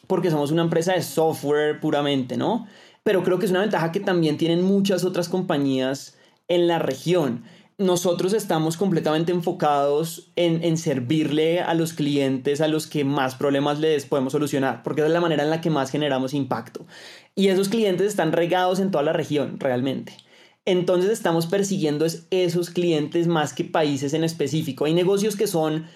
porque 0.06 0.30
somos 0.30 0.50
una 0.50 0.62
empresa 0.62 0.92
de 0.92 1.02
software 1.02 1.80
puramente, 1.80 2.36
¿no? 2.36 2.66
pero 3.04 3.22
creo 3.22 3.38
que 3.38 3.44
es 3.44 3.52
una 3.52 3.60
ventaja 3.60 3.92
que 3.92 4.00
también 4.00 4.36
tienen 4.36 4.62
muchas 4.62 5.04
otras 5.04 5.28
compañías 5.28 6.16
en 6.48 6.66
la 6.66 6.80
región. 6.80 7.44
Nosotros 7.76 8.34
estamos 8.34 8.76
completamente 8.76 9.32
enfocados 9.32 10.30
en, 10.36 10.76
servirle 10.76 11.60
a 11.60 11.74
los 11.74 11.92
clientes 11.92 12.60
a 12.60 12.68
los 12.68 12.86
que 12.86 13.04
más 13.04 13.34
problemas 13.34 13.80
les 13.80 14.06
podemos 14.06 14.32
solucionar, 14.32 14.84
porque 14.84 15.02
es 15.02 15.10
la 15.10 15.20
manera 15.20 15.42
en 15.42 15.50
la 15.50 15.60
que 15.60 15.70
más 15.70 15.90
generamos 15.90 16.34
impacto. 16.34 16.86
Y 17.34 17.48
esos 17.48 17.68
clientes 17.68 18.06
están 18.06 18.30
regados 18.30 18.78
en 18.78 18.92
toda 18.92 19.02
la 19.02 19.12
región, 19.12 19.58
realmente. 19.58 20.16
Entonces 20.64 21.10
estamos 21.10 21.46
persiguiendo 21.46 22.06
esos 22.30 22.70
clientes 22.70 23.26
más 23.26 23.52
que 23.52 23.64
países 23.64 24.14
en 24.14 24.22
específico. 24.22 24.84
Hay 24.84 24.94
negocios 24.94 25.34
que 25.34 25.48
son 25.48 25.86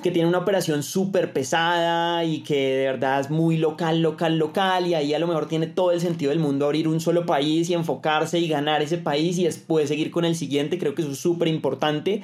que 0.00 0.10
tiene 0.10 0.28
una 0.28 0.38
operación 0.38 0.82
súper 0.82 1.32
pesada 1.32 2.24
y 2.24 2.40
que 2.40 2.76
de 2.76 2.84
verdad 2.86 3.20
es 3.20 3.30
muy 3.30 3.56
local, 3.56 4.02
local, 4.02 4.38
local 4.38 4.86
y 4.86 4.94
ahí 4.94 5.14
a 5.14 5.18
lo 5.18 5.26
mejor 5.26 5.48
tiene 5.48 5.66
todo 5.66 5.92
el 5.92 6.00
sentido 6.00 6.30
del 6.30 6.38
mundo 6.38 6.66
abrir 6.66 6.88
un 6.88 7.00
solo 7.00 7.26
país 7.26 7.70
y 7.70 7.74
enfocarse 7.74 8.38
y 8.38 8.48
ganar 8.48 8.82
ese 8.82 8.98
país 8.98 9.38
y 9.38 9.44
después 9.44 9.88
seguir 9.88 10.10
con 10.10 10.24
el 10.24 10.34
siguiente, 10.34 10.78
creo 10.78 10.94
que 10.94 11.02
eso 11.02 11.12
es 11.12 11.18
súper 11.18 11.48
importante, 11.48 12.22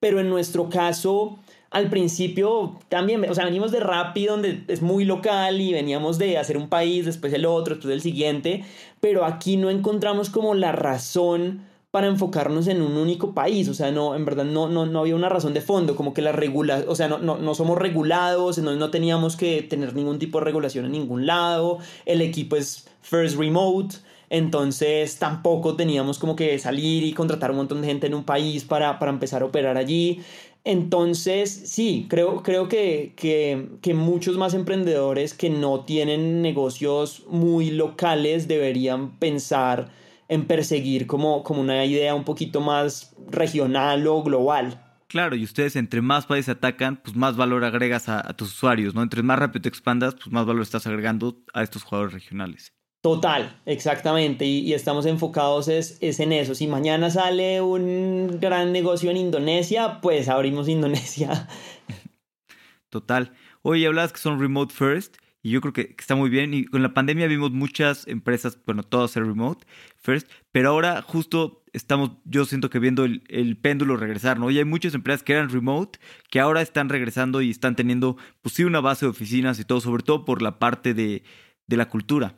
pero 0.00 0.20
en 0.20 0.28
nuestro 0.28 0.68
caso 0.68 1.38
al 1.74 1.90
principio 1.90 2.78
también, 2.88 3.28
o 3.28 3.34
sea, 3.34 3.44
venimos 3.44 3.72
de 3.72 3.80
Rappi 3.80 4.26
donde 4.26 4.62
es 4.68 4.80
muy 4.80 5.04
local 5.04 5.60
y 5.60 5.72
veníamos 5.72 6.18
de 6.18 6.38
hacer 6.38 6.56
un 6.56 6.68
país, 6.68 7.04
después 7.04 7.32
el 7.32 7.44
otro, 7.44 7.74
después 7.74 7.92
el 7.92 8.00
siguiente, 8.00 8.64
pero 9.00 9.24
aquí 9.24 9.56
no 9.56 9.70
encontramos 9.70 10.30
como 10.30 10.54
la 10.54 10.70
razón 10.70 11.62
para 11.94 12.08
enfocarnos 12.08 12.66
en 12.66 12.82
un 12.82 12.96
único 12.96 13.34
país, 13.34 13.68
o 13.68 13.74
sea, 13.74 13.92
no, 13.92 14.16
en 14.16 14.24
verdad 14.24 14.44
no, 14.44 14.68
no, 14.68 14.84
no 14.84 14.98
había 14.98 15.14
una 15.14 15.28
razón 15.28 15.54
de 15.54 15.60
fondo, 15.60 15.94
como 15.94 16.12
que 16.12 16.22
la 16.22 16.32
regula, 16.32 16.82
o 16.88 16.96
sea, 16.96 17.06
no, 17.06 17.18
no, 17.18 17.38
no 17.38 17.54
somos 17.54 17.78
regulados, 17.78 18.58
no, 18.58 18.74
no 18.74 18.90
teníamos 18.90 19.36
que 19.36 19.62
tener 19.62 19.94
ningún 19.94 20.18
tipo 20.18 20.40
de 20.40 20.44
regulación 20.44 20.86
en 20.86 20.90
ningún 20.90 21.24
lado, 21.24 21.78
el 22.04 22.20
equipo 22.20 22.56
es 22.56 22.88
first 23.00 23.38
remote, 23.38 23.94
entonces 24.28 25.20
tampoco 25.20 25.76
teníamos 25.76 26.18
como 26.18 26.34
que 26.34 26.58
salir 26.58 27.04
y 27.04 27.12
contratar 27.12 27.52
un 27.52 27.58
montón 27.58 27.80
de 27.80 27.86
gente 27.86 28.08
en 28.08 28.14
un 28.14 28.24
país 28.24 28.64
para, 28.64 28.98
para 28.98 29.12
empezar 29.12 29.42
a 29.42 29.44
operar 29.44 29.76
allí. 29.76 30.20
Entonces, 30.64 31.52
sí, 31.66 32.06
creo, 32.10 32.42
creo 32.42 32.68
que, 32.68 33.12
que, 33.14 33.68
que, 33.82 33.94
muchos 33.94 34.36
más 34.36 34.52
emprendedores 34.54 35.32
que 35.32 35.48
no 35.48 35.84
tienen 35.84 36.42
negocios 36.42 37.22
muy 37.28 37.70
locales 37.70 38.48
deberían 38.48 39.16
pensar 39.20 39.90
en 40.28 40.46
perseguir 40.46 41.06
como, 41.06 41.42
como 41.42 41.60
una 41.60 41.84
idea 41.84 42.14
un 42.14 42.24
poquito 42.24 42.60
más 42.60 43.14
regional 43.30 44.06
o 44.06 44.22
global. 44.22 44.80
Claro, 45.06 45.36
y 45.36 45.44
ustedes 45.44 45.76
entre 45.76 46.00
más 46.00 46.26
países 46.26 46.48
atacan, 46.48 46.96
pues 46.96 47.14
más 47.14 47.36
valor 47.36 47.64
agregas 47.64 48.08
a, 48.08 48.22
tus 48.34 48.52
usuarios, 48.52 48.94
¿no? 48.94 49.02
Entre 49.02 49.22
más 49.22 49.38
rápido 49.38 49.62
te 49.62 49.68
expandas, 49.68 50.14
pues 50.14 50.32
más 50.32 50.44
valor 50.46 50.62
estás 50.62 50.86
agregando 50.86 51.36
a 51.52 51.62
estos 51.62 51.84
jugadores 51.84 52.14
regionales. 52.14 52.72
Total, 53.00 53.60
exactamente, 53.66 54.46
y, 54.46 54.72
estamos 54.72 55.04
enfocados 55.04 55.68
es, 55.68 55.98
es, 56.00 56.20
en 56.20 56.32
eso. 56.32 56.54
Si 56.54 56.66
mañana 56.66 57.10
sale 57.10 57.60
un 57.60 58.38
gran 58.40 58.72
negocio 58.72 59.10
en 59.10 59.18
Indonesia, 59.18 60.00
pues 60.00 60.28
abrimos 60.28 60.68
Indonesia. 60.68 61.48
Total. 62.88 63.32
Oye, 63.62 63.86
hablas 63.86 64.12
que 64.12 64.18
son 64.18 64.40
remote 64.40 64.72
first 64.72 65.16
y 65.44 65.50
yo 65.50 65.60
creo 65.60 65.74
que, 65.74 65.94
está 65.98 66.16
muy 66.16 66.30
bien. 66.30 66.54
Y 66.54 66.64
con 66.64 66.82
la 66.82 66.94
pandemia 66.94 67.26
vimos 67.26 67.52
muchas 67.52 68.08
empresas, 68.08 68.58
bueno, 68.64 68.82
todas 68.82 69.10
ser 69.10 69.26
remote 69.26 69.66
first, 69.98 70.26
pero 70.50 70.70
ahora 70.70 71.02
justo 71.02 71.62
estamos, 71.74 72.12
yo 72.24 72.46
siento 72.46 72.70
que 72.70 72.78
viendo 72.78 73.04
el, 73.04 73.58
péndulo 73.60 73.98
regresar, 73.98 74.38
¿no? 74.38 74.50
Y 74.50 74.56
hay 74.56 74.64
muchas 74.64 74.94
empresas 74.94 75.22
que 75.22 75.34
eran 75.34 75.50
remote, 75.50 75.98
que 76.30 76.40
ahora 76.40 76.62
están 76.62 76.88
regresando 76.88 77.42
y 77.42 77.50
están 77.50 77.76
teniendo, 77.76 78.16
pues 78.40 78.54
sí, 78.54 78.64
una 78.64 78.80
base 78.80 79.04
de 79.04 79.10
oficinas 79.10 79.60
y 79.60 79.64
todo, 79.64 79.82
sobre 79.82 80.02
todo 80.02 80.24
por 80.24 80.40
la 80.40 80.58
parte 80.58 80.94
de, 80.94 81.22
de 81.66 81.76
la 81.76 81.90
cultura. 81.90 82.36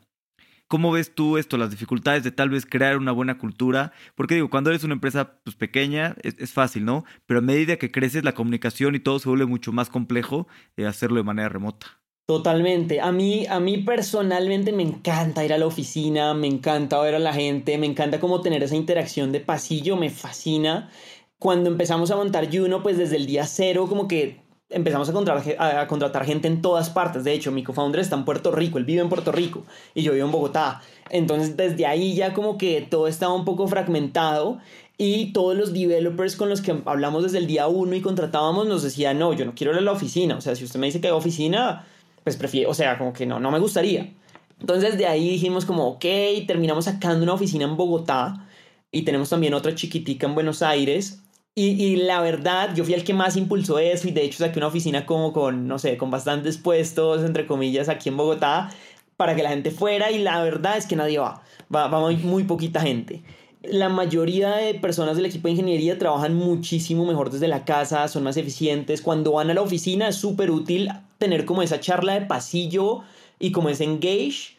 ¿Cómo 0.66 0.90
ves 0.90 1.14
tú 1.14 1.38
esto, 1.38 1.58
las 1.58 1.70
dificultades 1.70 2.24
de 2.24 2.32
tal 2.32 2.50
vez 2.50 2.66
crear 2.66 2.96
una 2.96 3.12
buena 3.12 3.38
cultura? 3.38 3.92
Porque 4.16 4.34
digo, 4.34 4.50
cuando 4.50 4.70
eres 4.70 4.82
una 4.82 4.94
empresa 4.94 5.38
pues, 5.44 5.54
pequeña 5.54 6.16
es, 6.22 6.52
fácil, 6.52 6.84
¿no? 6.84 7.04
Pero 7.26 7.38
a 7.38 7.42
medida 7.42 7.76
que 7.76 7.92
creces 7.92 8.24
la 8.24 8.34
comunicación 8.34 8.96
y 8.96 8.98
todo 8.98 9.20
se 9.20 9.28
vuelve 9.28 9.46
mucho 9.46 9.72
más 9.72 9.90
complejo 9.90 10.48
eh, 10.76 10.86
hacerlo 10.86 11.18
de 11.18 11.22
manera 11.22 11.48
remota. 11.48 12.00
Totalmente. 12.26 13.00
A 13.00 13.12
mí, 13.12 13.46
a 13.48 13.60
mí 13.60 13.78
personalmente 13.78 14.72
me 14.72 14.82
encanta 14.82 15.44
ir 15.44 15.52
a 15.52 15.58
la 15.58 15.66
oficina, 15.66 16.34
me 16.34 16.48
encanta 16.48 17.00
ver 17.00 17.14
a 17.14 17.20
la 17.20 17.32
gente, 17.32 17.78
me 17.78 17.86
encanta 17.86 18.18
como 18.18 18.40
tener 18.40 18.64
esa 18.64 18.74
interacción 18.74 19.30
de 19.30 19.38
pasillo, 19.38 19.96
me 19.96 20.10
fascina. 20.10 20.90
Cuando 21.38 21.70
empezamos 21.70 22.10
a 22.10 22.16
montar 22.16 22.48
Juno, 22.52 22.82
pues 22.82 22.98
desde 22.98 23.14
el 23.14 23.26
día 23.26 23.46
cero 23.46 23.86
como 23.88 24.08
que 24.08 24.40
empezamos 24.70 25.08
a 25.08 25.12
contratar, 25.12 25.56
a 25.60 25.86
contratar 25.86 26.24
gente 26.24 26.48
en 26.48 26.62
todas 26.62 26.90
partes. 26.90 27.22
De 27.22 27.32
hecho, 27.32 27.52
mi 27.52 27.62
co-founder 27.62 28.00
está 28.00 28.16
en 28.16 28.24
Puerto 28.24 28.50
Rico, 28.50 28.78
él 28.78 28.84
vive 28.84 29.02
en 29.02 29.08
Puerto 29.08 29.30
Rico 29.30 29.64
y 29.94 30.02
yo 30.02 30.12
vivo 30.12 30.26
en 30.26 30.32
Bogotá. 30.32 30.82
Entonces, 31.10 31.56
desde 31.56 31.86
ahí 31.86 32.16
ya 32.16 32.34
como 32.34 32.58
que 32.58 32.80
todo 32.80 33.06
estaba 33.06 33.34
un 33.34 33.44
poco 33.44 33.68
fragmentado 33.68 34.58
y 34.98 35.32
todos 35.32 35.56
los 35.56 35.72
developers 35.72 36.34
con 36.34 36.48
los 36.48 36.60
que 36.60 36.74
hablamos 36.86 37.22
desde 37.22 37.38
el 37.38 37.46
día 37.46 37.68
uno 37.68 37.94
y 37.94 38.00
contratábamos 38.00 38.66
nos 38.66 38.82
decían, 38.82 39.20
no, 39.20 39.32
yo 39.32 39.44
no 39.44 39.54
quiero 39.54 39.72
ir 39.72 39.78
a 39.78 39.82
la 39.82 39.92
oficina. 39.92 40.36
O 40.36 40.40
sea, 40.40 40.56
si 40.56 40.64
usted 40.64 40.80
me 40.80 40.86
dice 40.86 41.00
que 41.00 41.06
hay 41.06 41.12
oficina, 41.12 41.86
pues 42.26 42.36
prefiero, 42.36 42.70
o 42.70 42.74
sea, 42.74 42.98
como 42.98 43.12
que 43.12 43.24
no, 43.24 43.38
no 43.38 43.52
me 43.52 43.60
gustaría. 43.60 44.12
Entonces, 44.58 44.98
de 44.98 45.06
ahí 45.06 45.30
dijimos 45.30 45.64
como, 45.64 45.86
ok, 45.86 46.04
terminamos 46.48 46.86
sacando 46.86 47.22
una 47.22 47.34
oficina 47.34 47.66
en 47.66 47.76
Bogotá 47.76 48.48
y 48.90 49.02
tenemos 49.02 49.30
también 49.30 49.54
otra 49.54 49.76
chiquitica 49.76 50.26
en 50.26 50.34
Buenos 50.34 50.60
Aires 50.60 51.22
y, 51.54 51.94
la 51.94 52.20
verdad, 52.20 52.74
yo 52.74 52.82
fui 52.82 52.94
el 52.94 53.04
que 53.04 53.14
más 53.14 53.36
impulsó 53.36 53.78
eso 53.78 54.08
y 54.08 54.10
de 54.10 54.24
hecho 54.24 54.38
saqué 54.38 54.58
una 54.58 54.66
oficina 54.66 55.06
como 55.06 55.32
con, 55.32 55.68
no 55.68 55.78
sé, 55.78 55.96
con 55.96 56.10
bastantes 56.10 56.58
puestos, 56.58 57.22
entre 57.22 57.46
comillas, 57.46 57.88
aquí 57.88 58.08
en 58.08 58.16
Bogotá, 58.16 58.72
para 59.16 59.36
que 59.36 59.44
la 59.44 59.50
gente 59.50 59.70
fuera 59.70 60.10
y 60.10 60.18
la 60.18 60.42
verdad 60.42 60.78
es 60.78 60.86
que 60.86 60.96
nadie 60.96 61.20
va, 61.20 61.44
va, 61.72 61.86
va 61.86 62.10
muy 62.10 62.42
poquita 62.42 62.80
gente. 62.80 63.22
La 63.70 63.88
mayoría 63.88 64.56
de 64.56 64.74
personas 64.74 65.16
del 65.16 65.26
equipo 65.26 65.48
de 65.48 65.52
ingeniería 65.52 65.98
trabajan 65.98 66.34
muchísimo 66.34 67.04
mejor 67.04 67.30
desde 67.30 67.48
la 67.48 67.64
casa, 67.64 68.06
son 68.08 68.22
más 68.22 68.36
eficientes. 68.36 69.02
Cuando 69.02 69.32
van 69.32 69.50
a 69.50 69.54
la 69.54 69.62
oficina 69.62 70.08
es 70.08 70.16
súper 70.16 70.50
útil 70.50 70.90
tener 71.18 71.44
como 71.44 71.62
esa 71.62 71.80
charla 71.80 72.14
de 72.14 72.26
pasillo 72.26 73.02
y 73.38 73.52
como 73.52 73.68
ese 73.68 73.84
engage, 73.84 74.56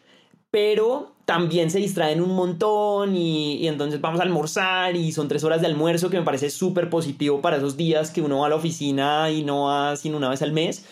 pero 0.50 1.12
también 1.24 1.70
se 1.70 1.78
distraen 1.78 2.22
un 2.22 2.34
montón 2.34 3.14
y, 3.14 3.68
entonces 3.68 4.00
vamos 4.00 4.20
a 4.20 4.22
almorzar 4.22 4.96
y 4.96 5.12
son 5.12 5.28
tres 5.28 5.44
horas 5.44 5.60
de 5.60 5.66
almuerzo 5.66 6.08
que 6.08 6.18
me 6.18 6.24
parece 6.24 6.48
súper 6.48 6.88
positivo 6.88 7.42
para 7.42 7.58
esos 7.58 7.76
días 7.76 8.10
que 8.10 8.22
uno 8.22 8.38
va 8.38 8.46
a 8.46 8.50
la 8.50 8.56
oficina 8.56 9.30
y 9.30 9.44
no 9.44 9.64
va 9.64 9.96
sino 9.96 10.16
una 10.16 10.30
vez 10.30 10.42
al 10.42 10.52
mes. 10.52 10.84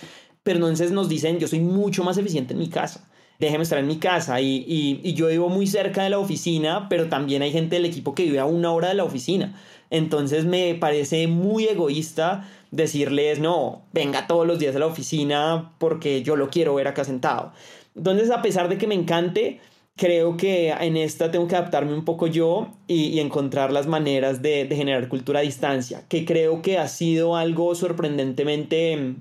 Pero 0.43 0.59
entonces 0.59 0.93
nos 0.93 1.09
dicen, 1.09 1.39
yo 1.39 1.49
soy 1.49 1.61
mucho 1.61 2.05
más 2.05 2.19
eficiente 2.19 2.53
en 2.53 2.61
mi 2.61 2.69
casa. 2.69 3.09
Déjeme 3.39 3.65
estar 3.65 3.79
en 3.79 3.87
mi 3.87 3.99
casa 3.99 4.41
y, 4.41 4.65
y 4.67 5.13
yo 5.15 5.29
vivo 5.29 5.49
muy 5.49 5.67
cerca 5.67 6.03
de 6.03 6.11
la 6.11 6.19
oficina, 6.19 6.89
pero 6.89 7.09
también 7.09 7.43
hay 7.43 7.53
gente 7.53 7.77
del 7.77 7.85
equipo 7.85 8.15
que 8.15 8.25
vive 8.25 8.39
a 8.39 8.47
una 8.47 8.73
hora 8.73 8.89
de 8.89 8.95
la 8.95 9.05
oficina. 9.05 9.55
Entonces 9.91 10.45
me 10.45 10.75
parece 10.75 11.27
muy 11.27 11.67
egoísta 11.67 12.49
decirles, 12.71 13.39
no, 13.39 13.83
venga 13.93 14.27
todos 14.27 14.47
los 14.47 14.59
días 14.59 14.75
a 14.77 14.79
la 14.79 14.87
oficina 14.87 15.73
porque 15.79 16.23
yo 16.23 16.37
lo 16.37 16.51
quiero 16.51 16.75
ver 16.75 16.89
acá 16.89 17.05
sentado. 17.05 17.53
Entonces, 17.95 18.31
a 18.31 18.43
pesar 18.43 18.69
de 18.69 18.79
que 18.79 18.87
me 18.87 18.95
encante, 18.95 19.61
creo 19.97 20.37
que 20.37 20.71
en 20.71 20.97
esta 20.97 21.31
tengo 21.31 21.49
que 21.49 21.57
adaptarme 21.57 21.95
un 21.95 22.05
poco 22.05 22.27
yo 22.27 22.69
y, 22.87 23.19
encontrar 23.21 23.73
las 23.73 23.87
maneras 23.87 24.43
de, 24.43 24.69
generar 24.71 25.09
cultura 25.09 25.41
a 25.41 25.43
distancia, 25.43 26.05
que 26.09 26.25
creo 26.25 26.63
que 26.63 26.79
ha 26.79 26.89
sido 26.89 27.37
algo 27.37 27.75
sorprendentemente, 27.75 29.15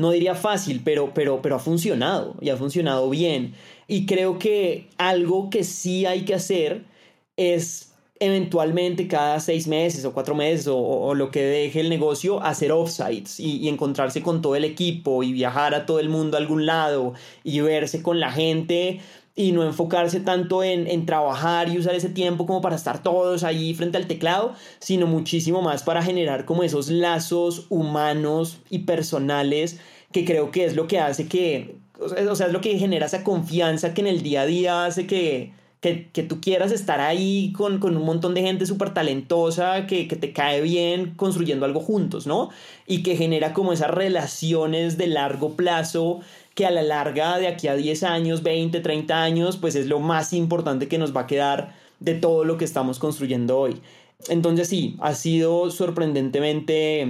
no 0.00 0.10
diría 0.10 0.34
fácil, 0.34 0.80
pero, 0.84 1.12
pero, 1.14 1.40
pero 1.42 1.56
ha 1.56 1.58
funcionado 1.58 2.34
y 2.40 2.50
ha 2.50 2.56
funcionado 2.56 3.08
bien. 3.10 3.54
Y 3.86 4.06
creo 4.06 4.38
que 4.38 4.88
algo 4.98 5.50
que 5.50 5.64
sí 5.64 6.06
hay 6.06 6.24
que 6.24 6.34
hacer 6.34 6.84
es 7.36 7.90
eventualmente 8.20 9.08
cada 9.08 9.40
seis 9.40 9.66
meses 9.66 10.04
o 10.04 10.12
cuatro 10.12 10.34
meses 10.34 10.68
o, 10.70 11.14
lo 11.14 11.30
que 11.30 11.42
deje 11.42 11.80
el 11.80 11.88
negocio 11.88 12.42
hacer 12.42 12.70
offsites 12.70 13.40
y, 13.40 13.56
y, 13.56 13.68
encontrarse 13.68 14.22
con 14.22 14.42
todo 14.42 14.56
el 14.56 14.64
equipo 14.64 15.22
y 15.22 15.32
viajar 15.32 15.74
a 15.74 15.86
todo 15.86 16.00
el 16.00 16.10
mundo 16.10 16.36
a 16.36 16.40
algún 16.40 16.66
lado 16.66 17.14
y 17.44 17.60
verse 17.60 18.02
con 18.02 18.20
la 18.20 18.30
gente 18.30 19.00
y 19.34 19.52
no 19.52 19.64
enfocarse 19.64 20.20
tanto 20.20 20.62
en, 20.62 20.86
en, 20.86 21.06
trabajar 21.06 21.68
y 21.68 21.78
usar 21.78 21.94
ese 21.94 22.08
tiempo 22.08 22.46
como 22.46 22.60
para 22.60 22.76
estar 22.76 23.02
todos 23.02 23.44
ahí 23.44 23.72
frente 23.74 23.96
al 23.96 24.06
teclado, 24.06 24.54
sino 24.80 25.06
muchísimo 25.06 25.62
más 25.62 25.82
para 25.82 26.02
generar 26.02 26.44
como 26.44 26.62
esos 26.62 26.88
lazos 26.88 27.66
humanos 27.68 28.58
y 28.68 28.80
personales 28.80 29.78
que 30.12 30.24
creo 30.24 30.50
que 30.50 30.64
es 30.64 30.76
lo 30.76 30.86
que 30.86 30.98
hace 30.98 31.28
que, 31.28 31.76
o 31.98 32.34
sea, 32.34 32.46
es 32.46 32.52
lo 32.52 32.60
que 32.60 32.78
genera 32.78 33.06
esa 33.06 33.24
confianza 33.24 33.94
que 33.94 34.00
en 34.00 34.08
el 34.08 34.22
día 34.22 34.42
a 34.42 34.46
día 34.46 34.84
hace 34.84 35.06
que, 35.06 35.52
que, 35.80 36.10
que 36.12 36.22
tú 36.22 36.40
quieras 36.40 36.72
estar 36.72 37.00
ahí 37.00 37.52
con, 37.56 37.78
con 37.78 37.96
un 37.96 38.04
montón 38.04 38.34
de 38.34 38.42
gente 38.42 38.66
súper 38.66 38.92
talentosa, 38.92 39.86
que, 39.86 40.08
que 40.08 40.16
te 40.16 40.32
cae 40.32 40.60
bien 40.60 41.14
construyendo 41.14 41.64
algo 41.64 41.80
juntos, 41.80 42.26
¿no? 42.26 42.50
Y 42.86 43.02
que 43.02 43.16
genera 43.16 43.52
como 43.52 43.72
esas 43.72 43.90
relaciones 43.90 44.98
de 44.98 45.06
largo 45.06 45.56
plazo 45.56 46.20
que 46.54 46.66
a 46.66 46.70
la 46.70 46.82
larga 46.82 47.38
de 47.38 47.48
aquí 47.48 47.68
a 47.68 47.74
10 47.74 48.02
años, 48.02 48.42
20, 48.42 48.80
30 48.80 49.22
años, 49.22 49.56
pues 49.56 49.74
es 49.74 49.86
lo 49.86 50.00
más 50.00 50.32
importante 50.32 50.88
que 50.88 50.98
nos 50.98 51.16
va 51.16 51.22
a 51.22 51.26
quedar 51.26 51.74
de 52.00 52.14
todo 52.14 52.44
lo 52.44 52.56
que 52.56 52.64
estamos 52.64 52.98
construyendo 52.98 53.58
hoy. 53.58 53.80
Entonces 54.28 54.68
sí, 54.68 54.96
ha 55.00 55.14
sido 55.14 55.70
sorprendentemente 55.70 57.06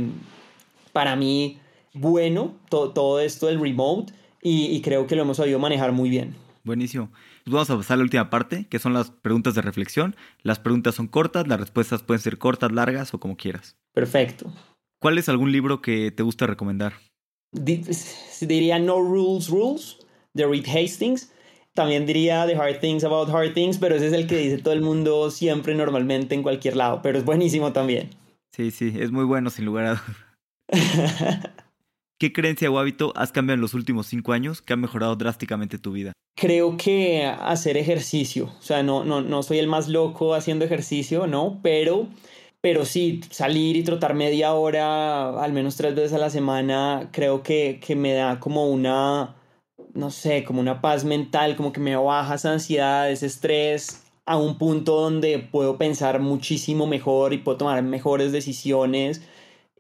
para 0.93 1.17
mí 1.17 1.59
bueno 1.93 2.55
todo 2.69 3.21
esto 3.21 3.47
del 3.47 3.61
remote 3.61 4.13
y, 4.43 4.67
y, 4.67 4.81
creo 4.81 5.07
que 5.07 5.17
lo 5.17 5.23
hemos 5.23 5.37
sabido 5.37 5.59
manejar 5.59 5.93
muy 5.93 6.09
bien. 6.09 6.35
Buenísimo. 6.65 7.11
Pues 7.45 7.53
vamos 7.53 7.71
a 7.71 7.77
pasar 7.77 7.95
a 7.95 7.99
la 7.99 8.05
última 8.05 8.31
parte, 8.31 8.67
que 8.69 8.79
son 8.79 8.95
las 8.95 9.11
preguntas 9.11 9.55
de 9.55 9.63
reflexión. 9.63 10.17
Las 10.43 10.59
preguntas 10.59 10.95
son 10.95 11.09
cortas, 11.09 11.47
las 11.47 11.61
respuestas 11.61 12.03
pueden 12.03 12.21
ser 12.21 12.39
cortas, 12.39 12.73
largas 12.73 13.13
o 13.13 13.21
como 13.21 13.37
quieras. 13.37 13.77
Perfecto. 13.93 14.53
¿Cuál 14.99 15.19
es 15.19 15.29
algún 15.29 15.53
libro 15.53 15.81
que 15.81 16.11
te 16.11 16.23
gusta 16.23 16.47
recomendar? 16.47 16.95
Diría 17.53 18.79
No 18.79 19.01
Rules 19.01 19.49
Rules 19.49 19.99
de 20.35 20.47
Reed 20.47 20.67
Hastings. 20.67 21.33
También 21.75 22.05
diría 22.05 22.47
The 22.47 22.57
Hard 22.57 22.81
Things 22.81 23.05
About 23.05 23.29
Hard 23.31 23.55
Things, 23.55 23.79
pero 23.79 23.95
ese 23.95 24.09
es 24.09 24.13
el 24.13 24.27
que 24.27 24.37
dice 24.37 24.59
todo 24.59 24.75
el 24.75 24.83
mundo 24.83 25.31
siempre, 25.31 25.75
normalmente, 25.75 26.35
en 26.35 26.43
cualquier 26.43 26.77
lado. 26.77 27.01
Pero 27.03 27.19
es 27.19 27.25
buenísimo 27.25 27.73
también. 27.73 28.11
Sí, 28.53 28.71
sí, 28.71 28.93
es 28.99 29.13
muy 29.13 29.25
bueno, 29.25 29.51
sin 29.51 29.65
lugar 29.65 29.85
a 29.87 29.91
dudas. 29.91 31.61
¿Qué 32.19 32.33
creencia 32.33 32.71
o 32.71 32.79
hábito 32.79 33.13
has 33.17 33.33
cambiado 33.33 33.55
en 33.55 33.63
los 33.63 33.73
últimos 33.73 34.07
cinco 34.07 34.33
años 34.33 34.61
que 34.61 34.75
ha 34.75 34.77
mejorado 34.77 35.17
drásticamente 35.17 35.79
tu 35.79 35.93
vida? 35.93 36.13
Creo 36.37 36.77
que 36.77 37.25
hacer 37.25 37.77
ejercicio. 37.77 38.53
O 38.59 38.63
sea, 38.63 38.83
no, 38.83 39.05
no, 39.05 39.23
no 39.23 39.43
soy 39.43 39.59
el 39.59 39.69
más 39.69 39.89
loco 39.89 40.35
haciendo 40.35 40.65
ejercicio, 40.65 41.27
¿no? 41.27 41.61
Pero 41.63 42.09
pero 42.61 42.85
sí, 42.85 43.21
salir 43.31 43.77
y 43.77 43.83
trotar 43.83 44.15
media 44.15 44.53
hora, 44.53 45.43
al 45.43 45.53
menos 45.53 45.77
tres 45.77 45.95
veces 45.95 46.13
a 46.13 46.19
la 46.19 46.31
semana, 46.31 47.09
creo 47.13 47.43
que, 47.43 47.81
que 47.85 47.97
me 47.97 48.13
da 48.13 48.39
como 48.39 48.69
una, 48.69 49.37
no 49.95 50.11
sé, 50.11 50.45
como 50.45 50.61
una 50.61 50.81
paz 50.81 51.05
mental, 51.05 51.57
como 51.57 51.73
que 51.73 51.81
me 51.81 51.97
baja 51.97 52.35
esa 52.35 52.53
ansiedad, 52.53 53.11
ese 53.11 53.27
estrés 53.27 54.05
a 54.27 54.37
un 54.37 54.59
punto 54.59 55.01
donde 55.01 55.39
puedo 55.39 55.79
pensar 55.79 56.21
muchísimo 56.21 56.87
mejor 56.87 57.33
y 57.33 57.39
puedo 57.39 57.59
tomar 57.59 57.83
mejores 57.83 58.31
decisiones 58.31 59.23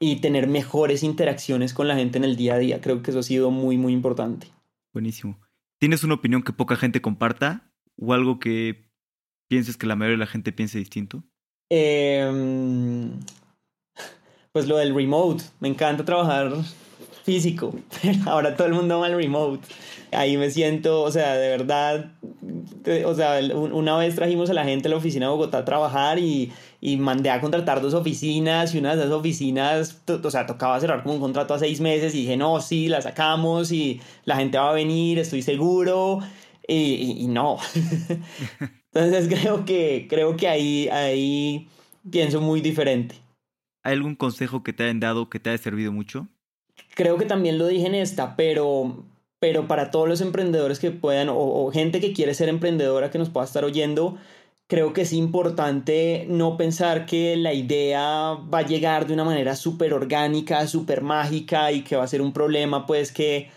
y 0.00 0.16
tener 0.16 0.48
mejores 0.48 1.02
interacciones 1.02 1.74
con 1.74 1.86
la 1.86 1.94
gente 1.94 2.18
en 2.18 2.24
el 2.24 2.34
día 2.34 2.54
a 2.54 2.58
día. 2.58 2.80
Creo 2.80 3.02
que 3.02 3.10
eso 3.10 3.20
ha 3.20 3.22
sido 3.22 3.50
muy, 3.50 3.76
muy 3.76 3.92
importante. 3.92 4.48
Buenísimo. 4.92 5.38
¿Tienes 5.78 6.02
una 6.02 6.14
opinión 6.14 6.42
que 6.42 6.52
poca 6.52 6.76
gente 6.76 7.00
comparta 7.00 7.70
o 7.96 8.12
algo 8.12 8.38
que 8.38 8.90
pienses 9.48 9.76
que 9.76 9.86
la 9.86 9.96
mayoría 9.96 10.16
de 10.16 10.24
la 10.24 10.26
gente 10.26 10.52
piense 10.52 10.78
distinto? 10.78 11.22
Em, 11.70 13.12
pues 14.52 14.66
lo 14.66 14.76
del 14.76 14.94
remote. 14.94 15.44
Me 15.60 15.68
encanta 15.68 16.04
trabajar 16.04 16.52
físico, 17.24 17.72
ahora 18.26 18.56
todo 18.56 18.66
el 18.66 18.74
mundo 18.74 18.96
ama 18.96 19.06
el 19.06 19.16
remote. 19.16 19.66
Ahí 20.12 20.36
me 20.36 20.50
siento, 20.50 21.02
o 21.02 21.12
sea, 21.12 21.34
de 21.34 21.48
verdad, 21.50 22.10
o 23.06 23.14
sea, 23.14 23.38
una 23.54 23.96
vez 23.96 24.16
trajimos 24.16 24.50
a 24.50 24.54
la 24.54 24.64
gente 24.64 24.88
a 24.88 24.90
la 24.90 24.96
oficina 24.96 25.26
de 25.26 25.30
Bogotá 25.30 25.58
a 25.58 25.64
trabajar 25.64 26.18
y, 26.18 26.52
y 26.80 26.96
mandé 26.96 27.30
a 27.30 27.40
contratar 27.40 27.80
dos 27.80 27.94
oficinas 27.94 28.74
y 28.74 28.78
una 28.78 28.96
de 28.96 29.02
esas 29.02 29.12
oficinas, 29.12 30.02
o 30.08 30.30
sea, 30.30 30.46
tocaba 30.46 30.80
cerrar 30.80 31.04
como 31.04 31.14
un 31.14 31.20
contrato 31.20 31.54
a 31.54 31.60
seis 31.60 31.80
meses 31.80 32.12
y 32.16 32.22
dije, 32.22 32.36
no, 32.36 32.60
sí, 32.60 32.88
la 32.88 33.00
sacamos 33.02 33.70
y 33.70 34.00
la 34.24 34.34
gente 34.34 34.58
va 34.58 34.70
a 34.70 34.72
venir, 34.74 35.20
estoy 35.20 35.42
seguro. 35.42 36.18
Y 36.66 37.26
no. 37.28 37.58
Entonces 38.92 39.28
creo 39.40 39.64
que, 39.64 40.06
creo 40.08 40.36
que 40.36 40.48
ahí, 40.48 40.88
ahí 40.88 41.68
pienso 42.10 42.40
muy 42.40 42.60
diferente. 42.60 43.16
¿Hay 43.82 43.94
algún 43.94 44.14
consejo 44.14 44.62
que 44.62 44.72
te 44.72 44.84
hayan 44.84 45.00
dado 45.00 45.30
que 45.30 45.40
te 45.40 45.50
haya 45.50 45.58
servido 45.58 45.92
mucho? 45.92 46.28
Creo 46.94 47.16
que 47.16 47.24
también 47.24 47.58
lo 47.58 47.66
dije 47.66 47.86
en 47.86 47.94
esta, 47.94 48.36
pero, 48.36 49.04
pero 49.38 49.66
para 49.66 49.90
todos 49.90 50.08
los 50.08 50.20
emprendedores 50.20 50.78
que 50.78 50.90
puedan, 50.90 51.28
o, 51.30 51.70
gente 51.72 52.00
que 52.00 52.12
quiere 52.12 52.34
ser 52.34 52.48
emprendedora 52.48 53.10
que 53.10 53.18
nos 53.18 53.30
pueda 53.30 53.46
estar 53.46 53.64
oyendo, 53.64 54.18
creo 54.66 54.92
que 54.92 55.02
es 55.02 55.12
importante 55.12 56.26
no 56.28 56.56
pensar 56.56 57.06
que 57.06 57.36
la 57.36 57.54
idea 57.54 58.34
va 58.34 58.58
a 58.58 58.66
llegar 58.66 59.06
de 59.06 59.14
una 59.14 59.24
manera 59.24 59.56
súper 59.56 59.94
orgánica, 59.94 60.66
súper 60.66 61.02
mágica 61.02 61.72
y 61.72 61.82
que 61.82 61.96
va 61.96 62.04
a 62.04 62.08
ser 62.08 62.22
un 62.22 62.32
problema, 62.32 62.86
pues 62.86 63.12
que 63.12 63.50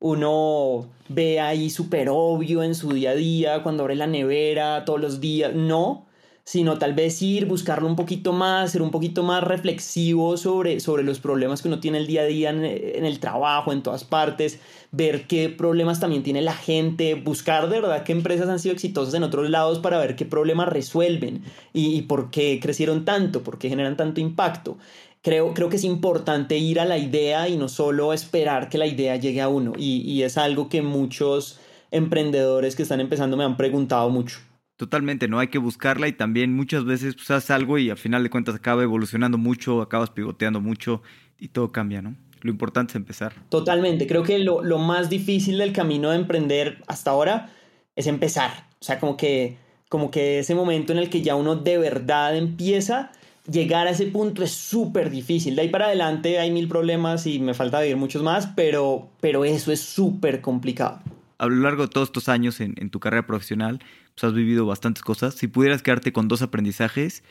uno 0.00 0.88
ve 1.08 1.40
ahí 1.40 1.70
súper 1.70 2.08
obvio 2.10 2.62
en 2.62 2.74
su 2.74 2.92
día 2.92 3.10
a 3.10 3.14
día, 3.14 3.62
cuando 3.62 3.82
abre 3.84 3.94
la 3.94 4.06
nevera, 4.06 4.84
todos 4.84 5.00
los 5.00 5.20
días. 5.20 5.54
No, 5.54 6.06
sino 6.44 6.78
tal 6.78 6.94
vez 6.94 7.20
ir, 7.22 7.46
buscarlo 7.46 7.86
un 7.86 7.96
poquito 7.96 8.32
más, 8.32 8.72
ser 8.72 8.82
un 8.82 8.90
poquito 8.90 9.22
más 9.22 9.44
reflexivo 9.44 10.36
sobre, 10.36 10.80
sobre 10.80 11.04
los 11.04 11.20
problemas 11.20 11.62
que 11.62 11.68
uno 11.68 11.78
tiene 11.78 11.98
el 11.98 12.06
día 12.06 12.22
a 12.22 12.24
día 12.24 12.50
en, 12.50 12.64
el 12.64 13.20
trabajo, 13.20 13.72
en 13.72 13.82
todas 13.82 14.04
partes, 14.04 14.58
ver 14.90 15.26
qué 15.26 15.48
problemas 15.48 16.00
también 16.00 16.22
tiene 16.22 16.42
la 16.42 16.54
gente, 16.54 17.14
buscar 17.14 17.68
de 17.68 17.80
verdad 17.80 18.02
qué 18.02 18.12
empresas 18.12 18.48
han 18.48 18.58
sido 18.58 18.74
exitosas 18.74 19.14
en 19.14 19.22
otros 19.22 19.48
lados 19.50 19.78
para 19.78 19.98
ver 19.98 20.16
qué 20.16 20.24
problemas 20.24 20.68
resuelven 20.68 21.44
y, 21.72 21.94
y 21.94 22.02
por 22.02 22.30
qué 22.30 22.58
crecieron 22.60 23.04
tanto, 23.04 23.42
por 23.42 23.58
qué 23.58 23.68
generan 23.68 23.96
tanto 23.96 24.20
impacto. 24.20 24.76
Creo, 25.22 25.54
creo 25.54 25.68
que 25.68 25.76
es 25.76 25.84
importante 25.84 26.58
ir 26.58 26.80
a 26.80 26.84
la 26.84 26.98
idea 26.98 27.48
y 27.48 27.56
no 27.56 27.68
solo 27.68 28.12
esperar 28.12 28.68
que 28.68 28.78
la 28.78 28.86
idea 28.86 29.16
llegue 29.16 29.40
a 29.40 29.48
uno. 29.48 29.72
Y, 29.76 30.02
y 30.02 30.22
es 30.22 30.38
algo 30.38 30.68
que 30.68 30.82
muchos 30.82 31.60
emprendedores 31.90 32.76
que 32.76 32.82
están 32.82 33.00
empezando 33.00 33.36
me 33.36 33.44
han 33.44 33.56
preguntado 33.56 34.10
mucho. 34.10 34.38
Totalmente, 34.76 35.28
¿no? 35.28 35.38
Hay 35.38 35.48
que 35.48 35.58
buscarla 35.58 36.08
y 36.08 36.12
también 36.12 36.56
muchas 36.56 36.86
veces 36.86 37.14
pues, 37.14 37.30
haces 37.30 37.50
algo 37.50 37.76
y 37.76 37.90
al 37.90 37.98
final 37.98 38.22
de 38.22 38.30
cuentas 38.30 38.54
acaba 38.54 38.82
evolucionando 38.82 39.36
mucho, 39.36 39.82
acabas 39.82 40.08
pivoteando 40.08 40.60
mucho 40.60 41.02
y 41.38 41.48
todo 41.48 41.70
cambia, 41.70 42.00
¿no? 42.00 42.16
Lo 42.40 42.50
importante 42.50 42.92
es 42.92 42.96
empezar. 42.96 43.34
Totalmente, 43.50 44.06
creo 44.06 44.22
que 44.22 44.38
lo, 44.38 44.62
lo 44.62 44.78
más 44.78 45.10
difícil 45.10 45.58
del 45.58 45.74
camino 45.74 46.08
de 46.08 46.16
emprender 46.16 46.82
hasta 46.86 47.10
ahora 47.10 47.50
es 47.94 48.06
empezar. 48.06 48.68
O 48.80 48.84
sea, 48.84 48.98
como 48.98 49.18
que, 49.18 49.58
como 49.90 50.10
que 50.10 50.38
ese 50.38 50.54
momento 50.54 50.92
en 50.94 50.98
el 50.98 51.10
que 51.10 51.20
ya 51.20 51.34
uno 51.34 51.56
de 51.56 51.76
verdad 51.76 52.34
empieza, 52.34 53.12
llegar 53.50 53.86
a 53.86 53.90
ese 53.90 54.06
punto 54.06 54.42
es 54.42 54.52
súper 54.52 55.10
difícil. 55.10 55.56
De 55.56 55.62
ahí 55.62 55.68
para 55.68 55.86
adelante 55.86 56.38
hay 56.38 56.50
mil 56.50 56.68
problemas 56.68 57.26
y 57.26 57.38
me 57.38 57.54
falta 57.54 57.80
vivir 57.80 57.96
muchos 57.96 58.22
más, 58.22 58.46
pero, 58.54 59.08
pero 59.20 59.44
eso 59.44 59.72
es 59.72 59.80
súper 59.80 60.40
complicado. 60.40 61.00
A 61.38 61.46
lo 61.46 61.56
largo 61.56 61.82
de 61.82 61.88
todos 61.88 62.08
estos 62.08 62.28
años 62.28 62.60
en, 62.60 62.74
en 62.78 62.90
tu 62.90 63.00
carrera 63.00 63.26
profesional, 63.26 63.80
pues 64.14 64.24
has 64.24 64.34
vivido 64.34 64.66
bastantes 64.66 65.02
cosas. 65.02 65.34
Si 65.34 65.48
pudieras 65.48 65.82
quedarte 65.82 66.12
con 66.12 66.28
dos 66.28 66.42
aprendizajes 66.42 67.22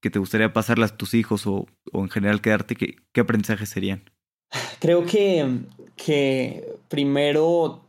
que 0.00 0.10
te 0.10 0.18
gustaría 0.18 0.52
pasarlas 0.52 0.92
a 0.92 0.96
tus 0.96 1.12
hijos 1.14 1.46
o, 1.46 1.66
o 1.92 2.02
en 2.02 2.08
general 2.08 2.40
quedarte, 2.40 2.74
¿qué, 2.74 2.96
¿qué 3.12 3.20
aprendizajes 3.20 3.68
serían? 3.68 4.02
Creo 4.80 5.04
que, 5.04 5.46
que 5.94 6.64
primero 6.88 7.84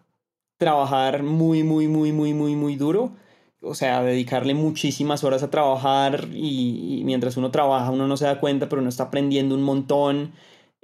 trabajar 0.57 1.23
muy, 1.23 1.63
muy, 1.63 1.87
muy, 1.87 2.11
muy, 2.11 2.33
muy, 2.33 2.55
muy 2.55 2.75
duro. 2.75 3.13
O 3.61 3.75
sea, 3.75 4.01
dedicarle 4.03 4.53
muchísimas 4.55 5.23
horas 5.23 5.43
a 5.43 5.51
trabajar 5.51 6.29
y, 6.33 6.99
y 6.99 7.03
mientras 7.03 7.37
uno 7.37 7.51
trabaja 7.51 7.91
uno 7.91 8.07
no 8.07 8.17
se 8.17 8.25
da 8.25 8.39
cuenta, 8.39 8.69
pero 8.69 8.81
uno 8.81 8.89
está 8.89 9.03
aprendiendo 9.05 9.55
un 9.55 9.63
montón. 9.63 10.33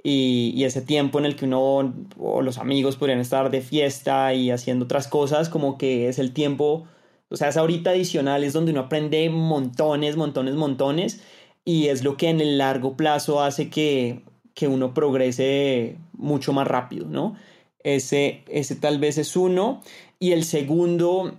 Y, 0.02 0.52
y, 0.54 0.64
ese 0.64 0.80
tiempo 0.80 1.18
en 1.18 1.26
el 1.26 1.34
que 1.36 1.44
uno 1.44 1.92
o 2.18 2.40
los 2.42 2.58
amigos 2.58 2.96
podrían 2.96 3.18
estar 3.18 3.50
de 3.50 3.60
fiesta 3.62 4.32
y 4.32 4.50
haciendo 4.52 4.84
otras 4.84 5.08
cosas, 5.08 5.48
como 5.48 5.76
que 5.76 6.08
es 6.08 6.20
el 6.20 6.32
tiempo, 6.32 6.86
o 7.30 7.36
sea, 7.36 7.48
esa 7.48 7.62
horita 7.62 7.90
adicional 7.90 8.44
es 8.44 8.52
donde 8.52 8.72
uno 8.72 8.82
aprende 8.82 9.28
montones, 9.28 10.16
montones, 10.16 10.54
montones 10.54 11.20
y 11.64 11.88
es 11.88 12.02
lo 12.02 12.16
que 12.16 12.30
en 12.30 12.40
el 12.40 12.58
largo 12.58 12.96
plazo 12.96 13.42
hace 13.42 13.68
que, 13.68 14.22
que 14.54 14.68
uno 14.68 14.94
progrese 14.94 15.98
mucho 16.14 16.54
más 16.54 16.66
rápido, 16.66 17.06
¿no? 17.08 17.36
Ese, 17.80 18.42
ese 18.48 18.74
tal 18.74 18.98
vez 18.98 19.18
es 19.18 19.36
uno. 19.36 19.82
Y 20.18 20.32
el 20.32 20.44
segundo, 20.44 21.34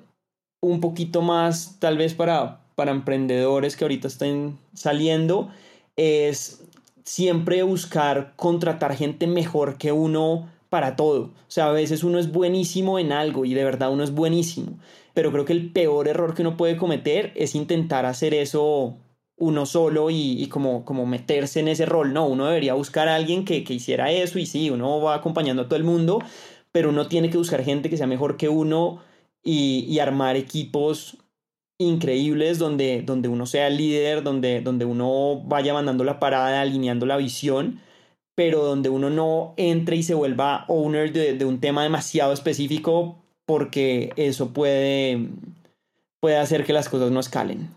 un 0.61 0.81
poquito 0.81 1.21
más, 1.21 1.77
tal 1.79 1.97
vez 1.97 2.13
para, 2.13 2.61
para 2.75 2.91
emprendedores 2.91 3.75
que 3.75 3.85
ahorita 3.85 4.07
estén 4.07 4.57
saliendo, 4.73 5.49
es 5.95 6.63
siempre 7.03 7.63
buscar 7.63 8.33
contratar 8.35 8.95
gente 8.95 9.27
mejor 9.27 9.77
que 9.77 9.91
uno 9.91 10.49
para 10.69 10.95
todo. 10.95 11.21
O 11.23 11.51
sea, 11.51 11.67
a 11.67 11.71
veces 11.71 12.03
uno 12.03 12.19
es 12.19 12.31
buenísimo 12.31 12.99
en 12.99 13.11
algo 13.11 13.45
y 13.45 13.53
de 13.53 13.63
verdad 13.63 13.91
uno 13.91 14.03
es 14.03 14.11
buenísimo. 14.11 14.77
Pero 15.13 15.31
creo 15.31 15.45
que 15.45 15.53
el 15.53 15.71
peor 15.71 16.07
error 16.07 16.35
que 16.35 16.43
uno 16.43 16.55
puede 16.55 16.77
cometer 16.77 17.33
es 17.35 17.55
intentar 17.55 18.05
hacer 18.05 18.33
eso 18.33 18.97
uno 19.37 19.65
solo 19.65 20.09
y, 20.09 20.41
y, 20.43 20.47
como, 20.47 20.85
como 20.85 21.05
meterse 21.05 21.61
en 21.61 21.69
ese 21.69 21.85
rol. 21.85 22.13
No, 22.13 22.27
uno 22.27 22.45
debería 22.45 22.73
buscar 22.73 23.07
a 23.07 23.15
alguien 23.15 23.45
que, 23.45 23.63
que, 23.63 23.73
hiciera 23.73 24.11
eso 24.11 24.37
y 24.37 24.45
sí, 24.45 24.69
uno 24.69 25.01
va 25.01 25.15
acompañando 25.15 25.63
a 25.63 25.65
todo 25.65 25.77
el 25.77 25.83
mundo, 25.83 26.19
pero 26.71 26.89
uno 26.89 27.07
tiene 27.07 27.29
que 27.29 27.37
buscar 27.37 27.63
gente 27.63 27.89
que 27.89 27.97
sea 27.97 28.07
mejor 28.07 28.37
que 28.37 28.49
uno 28.49 29.01
y, 29.43 29.85
y 29.87 29.99
armar 29.99 30.35
equipos 30.35 31.17
increíbles 31.79 32.59
donde, 32.59 33.01
donde 33.01 33.29
uno 33.29 33.45
sea 33.45 33.67
el 33.67 33.77
líder, 33.77 34.21
donde, 34.23 34.61
donde 34.61 34.85
uno 34.85 35.41
vaya 35.45 35.73
mandando 35.73 36.03
la 36.03 36.19
parada, 36.19 36.61
alineando 36.61 37.05
la 37.05 37.17
visión, 37.17 37.79
pero 38.35 38.63
donde 38.63 38.89
uno 38.89 39.09
no 39.09 39.53
entre 39.57 39.95
y 39.95 40.03
se 40.03 40.13
vuelva 40.13 40.65
owner 40.67 41.11
de, 41.11 41.33
de 41.33 41.45
un 41.45 41.59
tema 41.59 41.83
demasiado 41.83 42.33
específico 42.33 43.17
porque 43.45 44.13
eso 44.15 44.53
puede, 44.53 45.29
puede 46.19 46.37
hacer 46.37 46.65
que 46.65 46.73
las 46.73 46.89
cosas 46.89 47.11
no 47.11 47.19
escalen. 47.19 47.69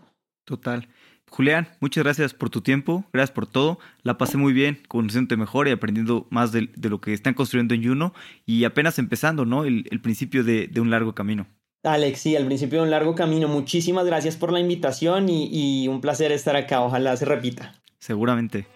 Total. 0.45 0.87
Julián, 1.35 1.67
muchas 1.79 2.03
gracias 2.03 2.35
por 2.35 2.51
tu 2.51 2.61
tiempo, 2.61 3.05
gracias 3.11 3.33
por 3.33 3.47
todo. 3.47 3.79
La 4.03 4.19
pasé 4.19 4.37
muy 4.37 4.53
bien, 4.53 4.83
conociéndote 4.87 5.35
mejor 5.35 5.67
y 5.67 5.71
aprendiendo 5.71 6.27
más 6.29 6.51
de, 6.51 6.69
de 6.75 6.89
lo 6.89 7.01
que 7.01 7.11
están 7.11 7.33
construyendo 7.33 7.73
en 7.73 7.83
Juno 7.83 8.13
y 8.45 8.65
apenas 8.65 8.99
empezando, 8.99 9.43
¿no? 9.43 9.65
El, 9.65 9.87
el 9.89 9.99
principio 9.99 10.43
de, 10.43 10.67
de, 10.67 10.79
un 10.79 10.91
largo 10.91 11.15
camino. 11.15 11.47
Alex, 11.81 12.19
sí, 12.19 12.35
al 12.35 12.45
principio 12.45 12.79
de 12.79 12.83
un 12.85 12.91
largo 12.91 13.15
camino. 13.15 13.47
Muchísimas 13.47 14.05
gracias 14.05 14.35
por 14.35 14.51
la 14.51 14.59
invitación 14.59 15.27
y, 15.27 15.49
y 15.51 15.87
un 15.87 16.01
placer 16.01 16.31
estar 16.31 16.55
acá. 16.55 16.81
Ojalá 16.81 17.17
se 17.17 17.25
repita. 17.25 17.73
Seguramente. 17.97 18.67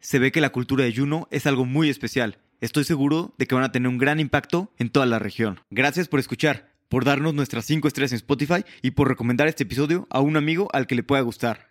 Se 0.00 0.18
ve 0.18 0.32
que 0.32 0.40
la 0.40 0.50
cultura 0.50 0.82
de 0.82 0.92
Juno 0.92 1.28
es 1.30 1.46
algo 1.46 1.66
muy 1.66 1.88
especial. 1.88 2.38
Estoy 2.60 2.82
seguro 2.82 3.32
de 3.38 3.46
que 3.46 3.54
van 3.54 3.62
a 3.62 3.70
tener 3.70 3.88
un 3.88 3.98
gran 3.98 4.18
impacto 4.18 4.72
en 4.76 4.90
toda 4.90 5.06
la 5.06 5.20
región. 5.20 5.60
Gracias 5.70 6.08
por 6.08 6.18
escuchar 6.18 6.73
por 6.88 7.04
darnos 7.04 7.34
nuestras 7.34 7.64
5 7.66 7.88
estrellas 7.88 8.12
en 8.12 8.16
Spotify 8.16 8.64
y 8.82 8.92
por 8.92 9.08
recomendar 9.08 9.48
este 9.48 9.64
episodio 9.64 10.06
a 10.10 10.20
un 10.20 10.36
amigo 10.36 10.68
al 10.72 10.86
que 10.86 10.94
le 10.94 11.02
pueda 11.02 11.22
gustar. 11.22 11.62